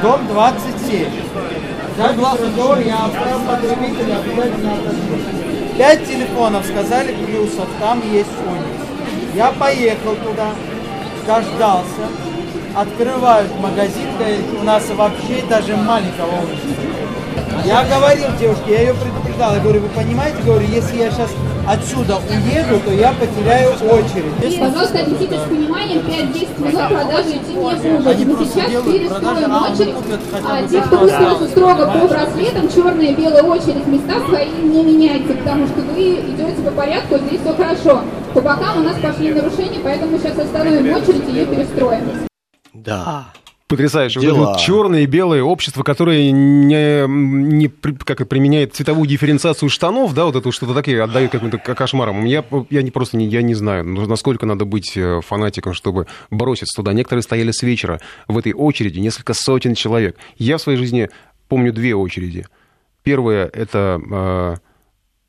дом 0.03 0.27
27. 0.29 1.07
Согласно 1.97 2.47
договору 2.49 2.81
я 2.81 3.07
отправил 3.07 3.41
потребителя 3.41 4.19
обязательно 4.19 4.73
Пять 5.77 6.07
телефонов 6.07 6.67
сказали 6.67 7.15
плюсов, 7.25 7.67
там 7.81 8.03
есть 8.13 8.29
оникс. 8.47 9.35
Я 9.35 9.53
поехал 9.53 10.15
туда, 10.17 10.51
дождался, 11.27 12.09
открывают 12.77 13.51
магазин, 13.61 14.09
у 14.61 14.65
нас 14.65 14.89
вообще 14.91 15.43
даже 15.49 15.77
маленького 15.77 16.43
улица. 16.43 16.91
Я 17.65 17.85
говорил 17.85 18.29
девушке, 18.39 18.73
я 18.73 18.81
ее 18.81 18.95
предупреждал, 18.95 19.55
я 19.55 19.61
говорю, 19.61 19.81
вы 19.81 19.89
понимаете, 19.89 20.39
говорю, 20.45 20.67
если 20.67 20.97
я 20.97 21.11
сейчас 21.11 21.31
отсюда 21.69 22.17
уеду, 22.17 22.81
то 22.81 22.93
я 22.93 23.13
потеряю 23.13 23.73
очередь. 23.73 24.59
Пожалуйста, 24.59 24.99
отнесите 25.01 25.39
с 25.39 25.43
пониманием, 25.43 26.01
5-10 26.01 26.61
минут 26.61 26.89
продажи 26.89 27.37
идти 27.37 27.53
не 27.53 28.25
будут. 28.25 28.39
Мы 28.39 28.45
сейчас 28.47 28.71
перестроим 28.85 29.53
очередь. 29.63 29.95
А 30.49 30.63
те, 30.67 30.81
кто 30.81 31.01
устроился 31.01 31.49
строго 31.49 31.87
по 31.87 32.09
браслетам, 32.09 32.69
черная 32.73 33.07
и 33.07 33.15
белая 33.15 33.43
очередь, 33.43 33.87
места 33.87 34.15
свои 34.27 34.49
не 34.49 34.83
меняйте, 34.83 35.35
потому 35.35 35.67
что 35.67 35.81
вы 35.83 36.03
идете 36.03 36.63
по 36.65 36.71
порядку, 36.71 37.19
здесь 37.19 37.41
все 37.41 37.55
хорошо. 37.55 38.03
По 38.33 38.41
бокам 38.41 38.79
у 38.79 38.83
нас 38.83 38.97
пошли 39.03 39.35
нарушения, 39.35 39.81
поэтому 39.83 40.19
сейчас 40.19 40.39
остановим 40.39 40.95
очередь 40.95 41.29
и 41.29 41.33
ее 41.33 41.47
перестроим. 41.47 42.30
Да. 42.83 43.33
Потрясающе. 43.71 44.19
Дела. 44.19 44.35
Вот 44.35 44.59
черное 44.59 45.03
и 45.03 45.07
белое 45.07 45.45
общество, 45.45 45.85
которое 45.85 46.33
не, 46.33 47.07
не 47.07 47.69
как 47.69 48.29
применяет 48.29 48.75
цветовую 48.75 49.07
дифференциацию 49.07 49.69
штанов, 49.69 50.13
да, 50.13 50.25
вот 50.25 50.35
это 50.35 50.51
что-то 50.51 50.75
такие 50.75 51.01
отдают 51.01 51.31
каким-то 51.31 51.59
кошмарам. 51.59 52.25
Я, 52.25 52.45
я 52.69 52.83
не 52.83 52.91
просто 52.91 53.17
не, 53.17 53.27
я 53.27 53.43
не 53.43 53.55
знаю, 53.55 53.85
насколько 53.85 54.45
надо 54.45 54.65
быть 54.65 54.97
э, 54.97 55.21
фанатиком, 55.25 55.73
чтобы 55.75 56.09
броситься 56.31 56.75
туда. 56.75 56.93
Некоторые 56.93 57.23
стояли 57.23 57.53
с 57.53 57.63
вечера 57.63 58.01
в 58.27 58.37
этой 58.37 58.53
очереди, 58.55 58.99
несколько 58.99 59.35
сотен 59.35 59.77
человек. 59.77 60.17
Я 60.37 60.59
в 60.59 60.63
своей 60.63 60.77
жизни 60.77 61.09
помню 61.49 61.73
две 61.73 61.95
очереди. 61.95 62.47
Первая— 63.05 63.47
это 63.53 64.01
э, 64.11 64.57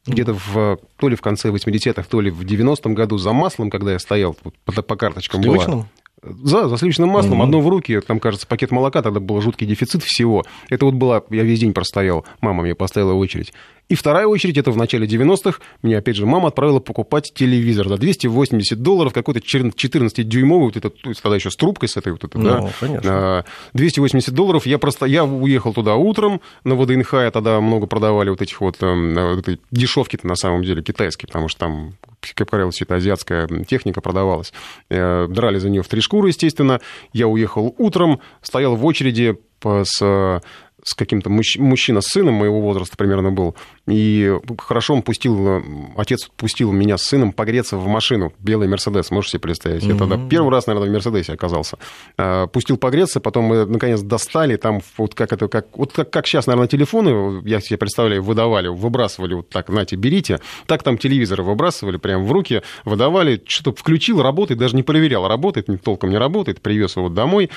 где-то 0.07 0.33
в, 0.33 0.79
то 0.97 1.09
ли 1.09 1.15
в 1.15 1.21
конце 1.21 1.49
80-х, 1.49 2.03
то 2.09 2.19
ли 2.19 2.31
в 2.31 2.41
90-м 2.41 2.95
году 2.95 3.19
за 3.19 3.33
маслом, 3.33 3.69
когда 3.69 3.91
я 3.91 3.99
стоял, 3.99 4.35
по, 4.65 4.81
по 4.81 4.95
карточкам 4.95 5.41
было. 5.41 5.85
За, 6.23 6.69
за 6.69 6.77
сливочным 6.77 7.09
маслом, 7.09 7.41
mm-hmm. 7.41 7.45
одно 7.45 7.61
в 7.61 7.67
руки, 7.67 7.99
там, 8.01 8.19
кажется, 8.19 8.45
пакет 8.45 8.69
молока, 8.69 9.01
тогда 9.01 9.19
был 9.19 9.41
жуткий 9.41 9.65
дефицит 9.65 10.03
всего. 10.03 10.43
Это 10.69 10.85
вот 10.85 10.93
была, 10.93 11.23
я 11.31 11.41
весь 11.41 11.59
день 11.59 11.73
простоял, 11.73 12.25
мама 12.41 12.61
мне 12.61 12.75
поставила 12.75 13.13
очередь. 13.13 13.53
И 13.89 13.95
вторая 13.95 14.27
очередь, 14.27 14.57
это 14.57 14.69
в 14.69 14.77
начале 14.77 15.07
90-х, 15.07 15.59
мне, 15.81 15.97
опять 15.97 16.15
же, 16.15 16.27
мама 16.27 16.49
отправила 16.49 16.79
покупать 16.79 17.33
телевизор 17.33 17.89
за 17.89 17.97
280 17.97 18.81
долларов, 18.81 19.13
какой-то 19.13 19.39
14-дюймовый, 19.39 20.65
вот 20.65 20.77
этот, 20.77 20.95
тогда 21.21 21.35
еще 21.35 21.49
с 21.49 21.55
трубкой 21.55 21.89
с 21.89 21.97
этой 21.97 22.11
вот 22.11 22.23
этой, 22.23 22.37
ну, 22.37 22.43
да? 22.43 22.69
конечно. 22.79 23.45
280 23.73 24.29
а, 24.29 24.31
долларов, 24.31 24.67
я 24.67 24.77
просто, 24.77 25.07
я 25.07 25.25
уехал 25.25 25.73
туда 25.73 25.95
утром, 25.95 26.39
на 26.63 26.75
ВДНХ, 26.75 27.31
тогда 27.33 27.59
много 27.59 27.87
продавали 27.87 28.29
вот 28.29 28.41
этих 28.41 28.61
вот, 28.61 28.77
эм, 28.81 29.15
вот 29.15 29.39
этой 29.39 29.59
дешевки-то 29.71 30.27
на 30.27 30.35
самом 30.35 30.63
деле, 30.63 30.83
китайские, 30.83 31.27
потому 31.27 31.47
что 31.47 31.61
там 31.61 31.93
как 32.35 32.49
правило, 32.49 32.71
все 32.71 32.85
это 32.85 32.95
азиатская 32.95 33.47
техника 33.65 34.01
продавалась. 34.01 34.53
Э, 34.89 35.27
драли 35.27 35.57
за 35.57 35.69
нее 35.69 35.83
в 35.83 35.87
три 35.87 36.01
шкуры, 36.01 36.29
естественно. 36.29 36.81
Я 37.13 37.27
уехал 37.27 37.75
утром, 37.77 38.21
стоял 38.41 38.75
в 38.75 38.85
очереди 38.85 39.37
с 39.63 40.41
с 40.83 40.93
каким-то 40.93 41.29
мужч... 41.29 41.57
мужчина 41.57 42.01
с 42.01 42.07
сыном 42.07 42.35
моего 42.35 42.61
возраста 42.61 42.97
примерно 42.97 43.31
был. 43.31 43.55
И 43.87 44.33
хорошо 44.57 44.93
он 44.93 45.01
пустил, 45.01 45.63
отец 45.95 46.29
пустил 46.35 46.71
меня 46.71 46.97
с 46.97 47.03
сыном 47.03 47.31
погреться 47.31 47.77
в 47.77 47.87
машину. 47.87 48.33
Белый 48.39 48.67
Мерседес, 48.67 49.11
можешь 49.11 49.31
себе 49.31 49.41
представить? 49.41 49.83
Mm-hmm. 49.83 49.93
Я 49.93 49.97
тогда 49.97 50.19
первый 50.29 50.51
раз, 50.51 50.67
наверное, 50.67 50.89
в 50.89 50.93
Мерседесе 50.93 51.33
оказался. 51.33 51.77
А, 52.17 52.47
пустил 52.47 52.77
погреться, 52.77 53.19
потом 53.19 53.45
мы, 53.45 53.65
наконец, 53.65 54.01
достали. 54.01 54.55
Там 54.55 54.81
вот 54.97 55.13
как 55.13 55.33
это, 55.33 55.47
как, 55.47 55.77
вот 55.77 55.93
как, 55.93 56.09
как 56.09 56.27
сейчас, 56.27 56.47
наверное, 56.47 56.67
телефоны, 56.67 57.41
я 57.45 57.59
себе 57.59 57.77
представляю, 57.77 58.23
выдавали, 58.23 58.67
выбрасывали 58.67 59.35
вот 59.35 59.49
так, 59.49 59.69
знаете, 59.69 59.95
берите. 59.95 60.39
Так 60.65 60.83
там 60.83 60.97
телевизоры 60.97 61.43
выбрасывали 61.43 61.97
прямо 61.97 62.23
в 62.23 62.31
руки, 62.31 62.61
выдавали. 62.85 63.41
Что-то 63.45 63.77
включил, 63.77 64.21
работает, 64.21 64.59
даже 64.59 64.75
не 64.75 64.83
проверял, 64.83 65.27
работает, 65.27 65.67
толком 65.83 66.09
не 66.09 66.17
работает. 66.17 66.61
Привез 66.61 66.97
его 66.97 67.09
домой. 67.09 67.49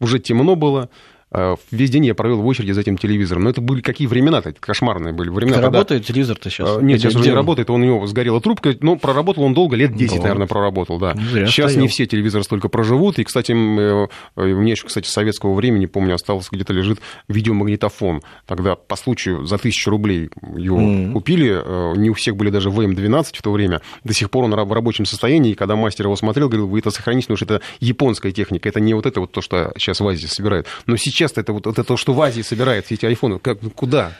Уже 0.00 0.18
темно 0.18 0.56
было. 0.56 0.90
Э, 1.34 1.56
весь 1.70 1.90
день 1.90 2.06
я 2.06 2.14
провел 2.14 2.40
в 2.40 2.46
очереди 2.46 2.70
за 2.70 2.80
этим 2.80 2.96
телевизором. 2.96 3.44
Но 3.44 3.50
это 3.50 3.60
были 3.60 3.80
какие 3.80 4.06
времена-то? 4.06 4.50
Это 4.50 4.60
кошмарные 4.60 5.12
были 5.12 5.30
времена. 5.30 5.56
Когда... 5.56 5.66
Работает 5.68 6.06
телевизор-то 6.06 6.48
сейчас? 6.48 6.78
Э, 6.78 6.82
нет, 6.82 7.00
сейчас 7.00 7.16
уже 7.16 7.28
не 7.28 7.34
работает. 7.34 7.70
Он 7.70 7.82
у 7.82 7.84
него 7.84 8.06
сгорела 8.06 8.40
трубка. 8.40 8.76
Но 8.80 8.96
проработал 8.96 9.42
он 9.42 9.54
долго, 9.54 9.76
лет 9.76 9.94
10, 9.94 10.16
да. 10.16 10.22
наверное, 10.22 10.46
проработал, 10.46 10.98
да. 10.98 11.14
Зря 11.14 11.46
сейчас 11.46 11.72
стоял. 11.72 11.82
не 11.82 11.88
все 11.88 12.06
телевизоры 12.06 12.44
столько 12.44 12.68
проживут. 12.68 13.18
И, 13.18 13.24
кстати, 13.24 13.52
э, 13.52 14.08
у 14.36 14.42
меня 14.42 14.72
еще, 14.72 14.86
кстати, 14.86 15.08
советского 15.08 15.54
времени, 15.54 15.86
помню, 15.86 16.14
остался 16.14 16.48
где-то 16.52 16.72
лежит 16.72 17.00
видеомагнитофон. 17.28 18.22
Тогда 18.46 18.76
по 18.76 18.96
случаю 18.96 19.44
за 19.44 19.58
тысячу 19.58 19.90
рублей 19.90 20.30
его 20.56 20.80
mm-hmm. 20.80 21.12
купили. 21.12 21.98
Не 21.98 22.10
у 22.10 22.14
всех 22.14 22.36
были 22.36 22.50
даже 22.50 22.70
ВМ-12 22.70 23.26
в 23.32 23.42
то 23.42 23.50
время. 23.50 23.80
До 24.04 24.14
сих 24.14 24.30
пор 24.30 24.44
он 24.44 24.54
в 24.54 24.72
рабочем 24.72 25.04
состоянии. 25.04 25.52
И 25.52 25.54
когда 25.54 25.74
мастер 25.74 26.06
его 26.06 26.16
смотрел, 26.16 26.48
говорил, 26.48 26.68
вы 26.68 26.78
это 26.78 26.90
сохраните, 26.90 27.26
потому 27.26 27.36
что 27.36 27.44
это 27.46 27.60
японская 27.80 28.32
техника. 28.32 28.68
Это 28.68 28.80
не 28.80 28.94
вот 28.94 29.06
это 29.06 29.20
вот 29.20 29.32
то, 29.32 29.40
что 29.40 29.72
сейчас 29.76 30.00
в 30.00 30.06
Азии 30.06 30.26
собирают. 30.26 30.66
Но 30.86 30.96
сейчас 30.96 31.23
сейчас 31.28 31.38
это 31.38 31.52
вот 31.52 31.66
это 31.66 31.84
то, 31.84 31.96
что 31.96 32.12
в 32.12 32.20
Азии 32.20 32.42
собирает 32.42 32.86
все 32.86 32.94
эти 32.94 33.06
айфоны? 33.06 33.38
Как, 33.38 33.58
куда? 33.74 34.12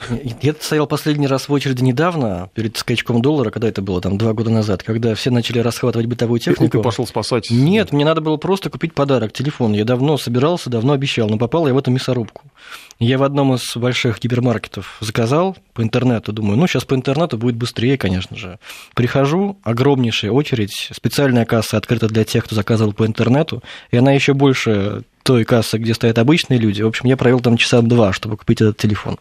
Я 0.42 0.54
стоял 0.58 0.86
последний 0.86 1.26
раз 1.26 1.48
в 1.48 1.52
очереди 1.52 1.82
недавно, 1.82 2.50
перед 2.54 2.76
скачком 2.76 3.22
доллара, 3.22 3.50
когда 3.50 3.68
это 3.68 3.82
было, 3.82 4.00
там, 4.00 4.18
два 4.18 4.32
года 4.32 4.50
назад, 4.50 4.82
когда 4.82 5.14
все 5.14 5.30
начали 5.30 5.58
расхватывать 5.58 6.06
бытовую 6.06 6.40
технику. 6.40 6.78
Ты 6.78 6.82
пошел 6.82 7.06
спасать? 7.06 7.50
Нет, 7.50 7.92
мне 7.92 8.04
надо 8.04 8.20
было 8.20 8.36
просто 8.36 8.70
купить 8.70 8.94
подарок, 8.94 9.32
телефон. 9.32 9.72
Я 9.72 9.84
давно 9.84 10.16
собирался, 10.18 10.70
давно 10.70 10.92
обещал, 10.92 11.28
но 11.28 11.38
попал 11.38 11.66
я 11.66 11.74
в 11.74 11.78
эту 11.78 11.90
мясорубку. 11.90 12.42
Я 12.98 13.18
в 13.18 13.22
одном 13.24 13.54
из 13.54 13.76
больших 13.76 14.20
гипермаркетов 14.20 14.96
заказал 15.00 15.56
по 15.72 15.82
интернету, 15.82 16.32
думаю, 16.32 16.56
ну, 16.56 16.66
сейчас 16.66 16.84
по 16.84 16.94
интернету 16.94 17.36
будет 17.36 17.56
быстрее, 17.56 17.98
конечно 17.98 18.36
же. 18.36 18.58
Прихожу, 18.94 19.58
огромнейшая 19.64 20.30
очередь, 20.30 20.90
специальная 20.92 21.44
касса 21.44 21.76
открыта 21.76 22.06
для 22.06 22.24
тех, 22.24 22.44
кто 22.44 22.54
заказывал 22.54 22.92
по 22.92 23.04
интернету, 23.04 23.62
и 23.90 23.96
она 23.96 24.12
еще 24.12 24.32
больше 24.32 25.02
той 25.24 25.44
кассы, 25.44 25.78
где 25.78 25.94
стоят 25.94 26.18
обычные 26.18 26.60
люди. 26.60 26.82
В 26.82 26.86
общем, 26.86 27.08
я 27.08 27.16
провел 27.16 27.40
там 27.40 27.56
часа 27.56 27.82
два, 27.82 28.12
чтобы 28.12 28.36
купить 28.36 28.60
этот 28.60 28.76
телефон. 28.76 29.18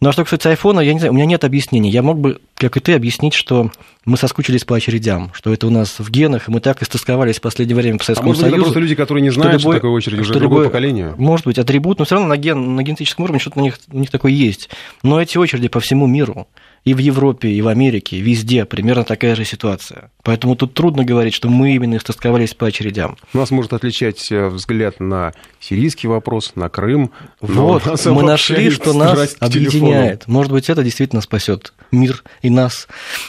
Ну 0.00 0.10
а 0.10 0.12
что 0.12 0.22
касается 0.22 0.50
айфона, 0.50 0.80
я 0.80 0.92
не 0.92 0.98
знаю, 0.98 1.12
у 1.12 1.16
меня 1.16 1.24
нет 1.24 1.44
объяснений. 1.44 1.88
Я 1.88 2.02
мог 2.02 2.18
бы, 2.18 2.38
как 2.56 2.76
и 2.76 2.80
ты, 2.80 2.92
объяснить, 2.92 3.32
что 3.32 3.70
мы 4.04 4.18
соскучились 4.18 4.64
по 4.64 4.76
очередям, 4.76 5.30
что 5.32 5.50
это 5.50 5.66
у 5.66 5.70
нас 5.70 5.98
в 5.98 6.10
генах, 6.10 6.48
и 6.48 6.50
мы 6.50 6.60
так 6.60 6.82
истосковались 6.82 7.38
в 7.38 7.40
последнее 7.40 7.74
время 7.74 7.96
по 7.96 8.04
Советскому 8.04 8.28
а 8.28 8.32
может 8.32 8.40
Союзу. 8.42 8.56
Это 8.56 8.64
просто 8.64 8.80
люди, 8.80 8.94
которые 8.96 9.22
не 9.22 9.30
знают, 9.30 9.62
что, 9.62 9.70
любой, 9.70 9.72
что 9.72 9.80
такое 9.80 9.90
очередь, 9.92 10.18
уже 10.18 10.30
что 10.30 10.40
другое 10.40 10.58
любой, 10.58 10.66
поколение. 10.66 11.14
Может 11.16 11.46
быть, 11.46 11.58
атрибут, 11.58 12.00
но 12.00 12.04
все 12.04 12.16
равно 12.16 12.28
на, 12.28 12.36
ген, 12.36 12.76
на 12.76 12.82
генетическом 12.82 13.24
уровне 13.24 13.40
что-то 13.40 13.60
у 13.60 13.62
них, 13.62 13.78
у 13.90 13.98
них 13.98 14.10
такое 14.10 14.32
есть. 14.32 14.68
Но 15.02 15.22
эти 15.22 15.38
очереди 15.38 15.68
по 15.68 15.80
всему 15.80 16.06
миру 16.06 16.48
и 16.84 16.92
в 16.92 16.98
Европе, 16.98 17.48
и 17.48 17.62
в 17.62 17.68
Америке, 17.68 18.20
везде 18.20 18.64
примерно 18.64 19.04
такая 19.04 19.34
же 19.34 19.44
ситуация. 19.44 20.10
Поэтому 20.22 20.54
тут 20.54 20.74
трудно 20.74 21.04
говорить, 21.04 21.34
что 21.34 21.48
мы 21.48 21.74
именно 21.74 21.96
истосковались 21.96 22.54
по 22.54 22.66
очередям. 22.66 23.16
Нас 23.32 23.50
может 23.50 23.72
отличать 23.72 24.30
э, 24.30 24.48
взгляд 24.48 25.00
на 25.00 25.32
сирийский 25.60 26.08
вопрос, 26.08 26.52
на 26.56 26.68
Крым. 26.68 27.10
Вот, 27.40 27.84
мы 28.06 28.22
нашли, 28.22 28.70
что 28.70 28.92
нас 28.92 29.36
объединяет. 29.40 30.26
Может 30.28 30.52
быть, 30.52 30.68
это 30.68 30.84
действительно 30.84 31.22
спасет 31.22 31.72
мир 31.90 32.22
и 32.42 32.50
нас. 32.50 32.86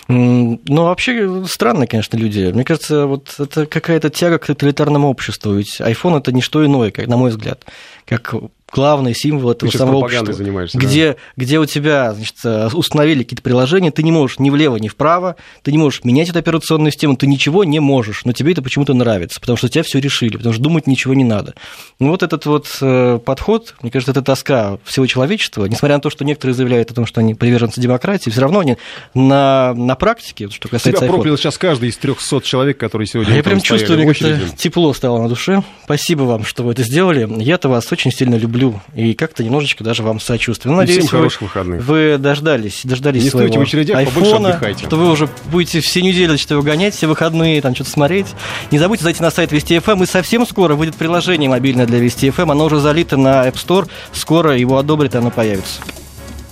Но 0.08 0.60
вообще 0.68 1.46
странно, 1.48 1.88
конечно, 1.88 2.18
люди. 2.18 2.52
Мне 2.54 2.64
кажется, 2.64 3.06
вот 3.06 3.36
это 3.40 3.66
какая-то 3.66 4.10
тяга 4.10 4.38
к 4.38 4.48
тоталитарному 4.48 5.10
обществу. 5.10 5.54
Ведь 5.54 5.80
iPhone 5.80 6.20
это 6.20 6.32
не 6.32 6.42
что 6.42 6.66
иное, 6.66 6.92
как, 6.92 7.08
на 7.08 7.18
мой 7.18 7.30
взгляд, 7.30 7.66
как 8.06 8.34
главный 8.76 9.16
символ 9.16 9.52
этого 9.52 9.72
ты 9.72 9.78
самого 9.78 9.98
общества. 9.98 10.34
Занимаешься, 10.34 10.78
где, 10.78 11.14
да? 11.14 11.18
где 11.38 11.60
у 11.60 11.66
тебя 11.66 12.14
значит, 12.14 12.36
установили 12.74 13.24
какие-то 13.24 13.42
приложения, 13.42 13.90
ты 13.90 14.04
не 14.04 14.12
можешь 14.12 14.38
ни 14.38 14.50
влево, 14.50 14.76
ни 14.76 14.90
вправо, 14.90 15.38
ты 15.64 15.72
не 15.72 15.78
можешь 15.78 16.04
менять 16.04 16.30
эту 16.30 16.40
операционную 16.40 16.92
систему, 16.92 17.16
ты 17.16 17.26
ничего 17.26 17.64
не 17.64 17.80
можешь, 17.80 18.26
но 18.26 18.34
тебе 18.34 18.52
это 18.52 18.62
почему-то 18.62 18.94
нравится, 18.94 19.40
потому 19.40 19.56
что 19.56 19.70
тебя 19.70 19.84
все 19.84 20.00
решили, 20.00 20.36
потому 20.36 20.54
что 20.54 20.62
думать 20.62 20.88
ничего 20.88 21.14
не 21.14 21.24
надо. 21.24 21.56
Ну 22.00 22.10
вот 22.10 22.22
этот 22.22 22.46
вот 22.46 22.68
э, 22.82 23.20
подход, 23.24 23.76
мне 23.82 23.92
кажется, 23.92 24.12
это 24.12 24.22
тоска 24.22 24.78
всего 24.84 25.08
человечества, 25.08 25.66
несмотря 25.66 25.96
на 25.96 26.02
то, 26.02 26.10
что 26.10 26.26
некоторые 26.26 26.54
заявляют 26.54 26.92
о 26.92 26.94
том, 26.94 27.06
что 27.06 27.22
они 27.22 27.34
приверженцы 27.34 27.80
демократии, 27.80 28.30
все 28.30 28.42
равно 28.42 28.60
они 28.60 28.78
на, 29.14 29.74
на 29.74 29.96
практике, 29.96 30.50
что 30.50 30.68
касается 30.68 31.04
Тебя 31.04 31.14
проклял 31.14 31.38
сейчас 31.38 31.58
каждый 31.58 31.90
из 31.90 31.98
300 31.98 32.42
человек, 32.42 32.78
которые 32.78 33.08
сегодня 33.08 33.36
Я 33.36 33.44
прям 33.44 33.62
чувствую, 33.62 34.00
мне 34.00 34.14
тепло 34.58 34.94
стало 34.94 35.22
на 35.22 35.30
душе. 35.30 35.64
Спасибо 35.86 36.24
вам, 36.24 36.44
что 36.44 36.64
вы 36.64 36.74
это 36.74 36.84
сделали. 36.84 37.28
Я-то 37.42 37.70
вас 37.70 37.90
очень 37.92 38.12
сильно 38.12 38.36
люблю 38.36 38.65
и 38.94 39.14
как-то 39.14 39.44
немножечко 39.44 39.84
даже 39.84 40.04
вам 40.04 40.20
сочувствую. 40.20 40.74
Ну, 40.74 40.80
надеюсь, 40.80 41.06
всем 41.06 41.18
хороших 41.18 41.42
вы, 41.42 41.48
выходных. 41.48 41.84
Вы 41.84 42.18
дождались, 42.18 42.82
дождались 42.84 43.24
Не 43.24 43.30
своего 43.30 43.60
в 43.60 43.62
очередях, 43.62 43.98
айфона, 43.98 44.60
что 44.78 44.96
вы 44.96 45.10
уже 45.10 45.30
будете 45.52 45.82
все 45.82 46.02
недели 46.02 46.38
что-то 46.38 46.62
гонять, 46.62 46.96
все 46.96 47.08
выходные, 47.08 47.62
там 47.62 47.76
что-то 47.76 47.90
смотреть. 47.90 48.28
Не 48.72 48.80
забудьте 48.80 49.04
зайти 49.04 49.22
на 49.22 49.32
сайт 49.32 49.52
Вести 49.52 49.80
ФМ, 49.80 50.04
и 50.04 50.06
совсем 50.06 50.46
скоро 50.46 50.76
выйдет 50.76 50.96
приложение 50.96 51.50
мобильное 51.50 51.86
для 51.86 52.00
Вести 52.00 52.30
ФМ. 52.30 52.52
Оно 52.52 52.66
уже 52.66 52.80
залито 52.80 53.18
на 53.18 53.48
App 53.48 53.56
Store, 53.56 53.88
скоро 54.12 54.58
его 54.58 54.78
одобрят, 54.78 55.16
и 55.16 55.18
оно 55.18 55.32
появится. 55.32 55.82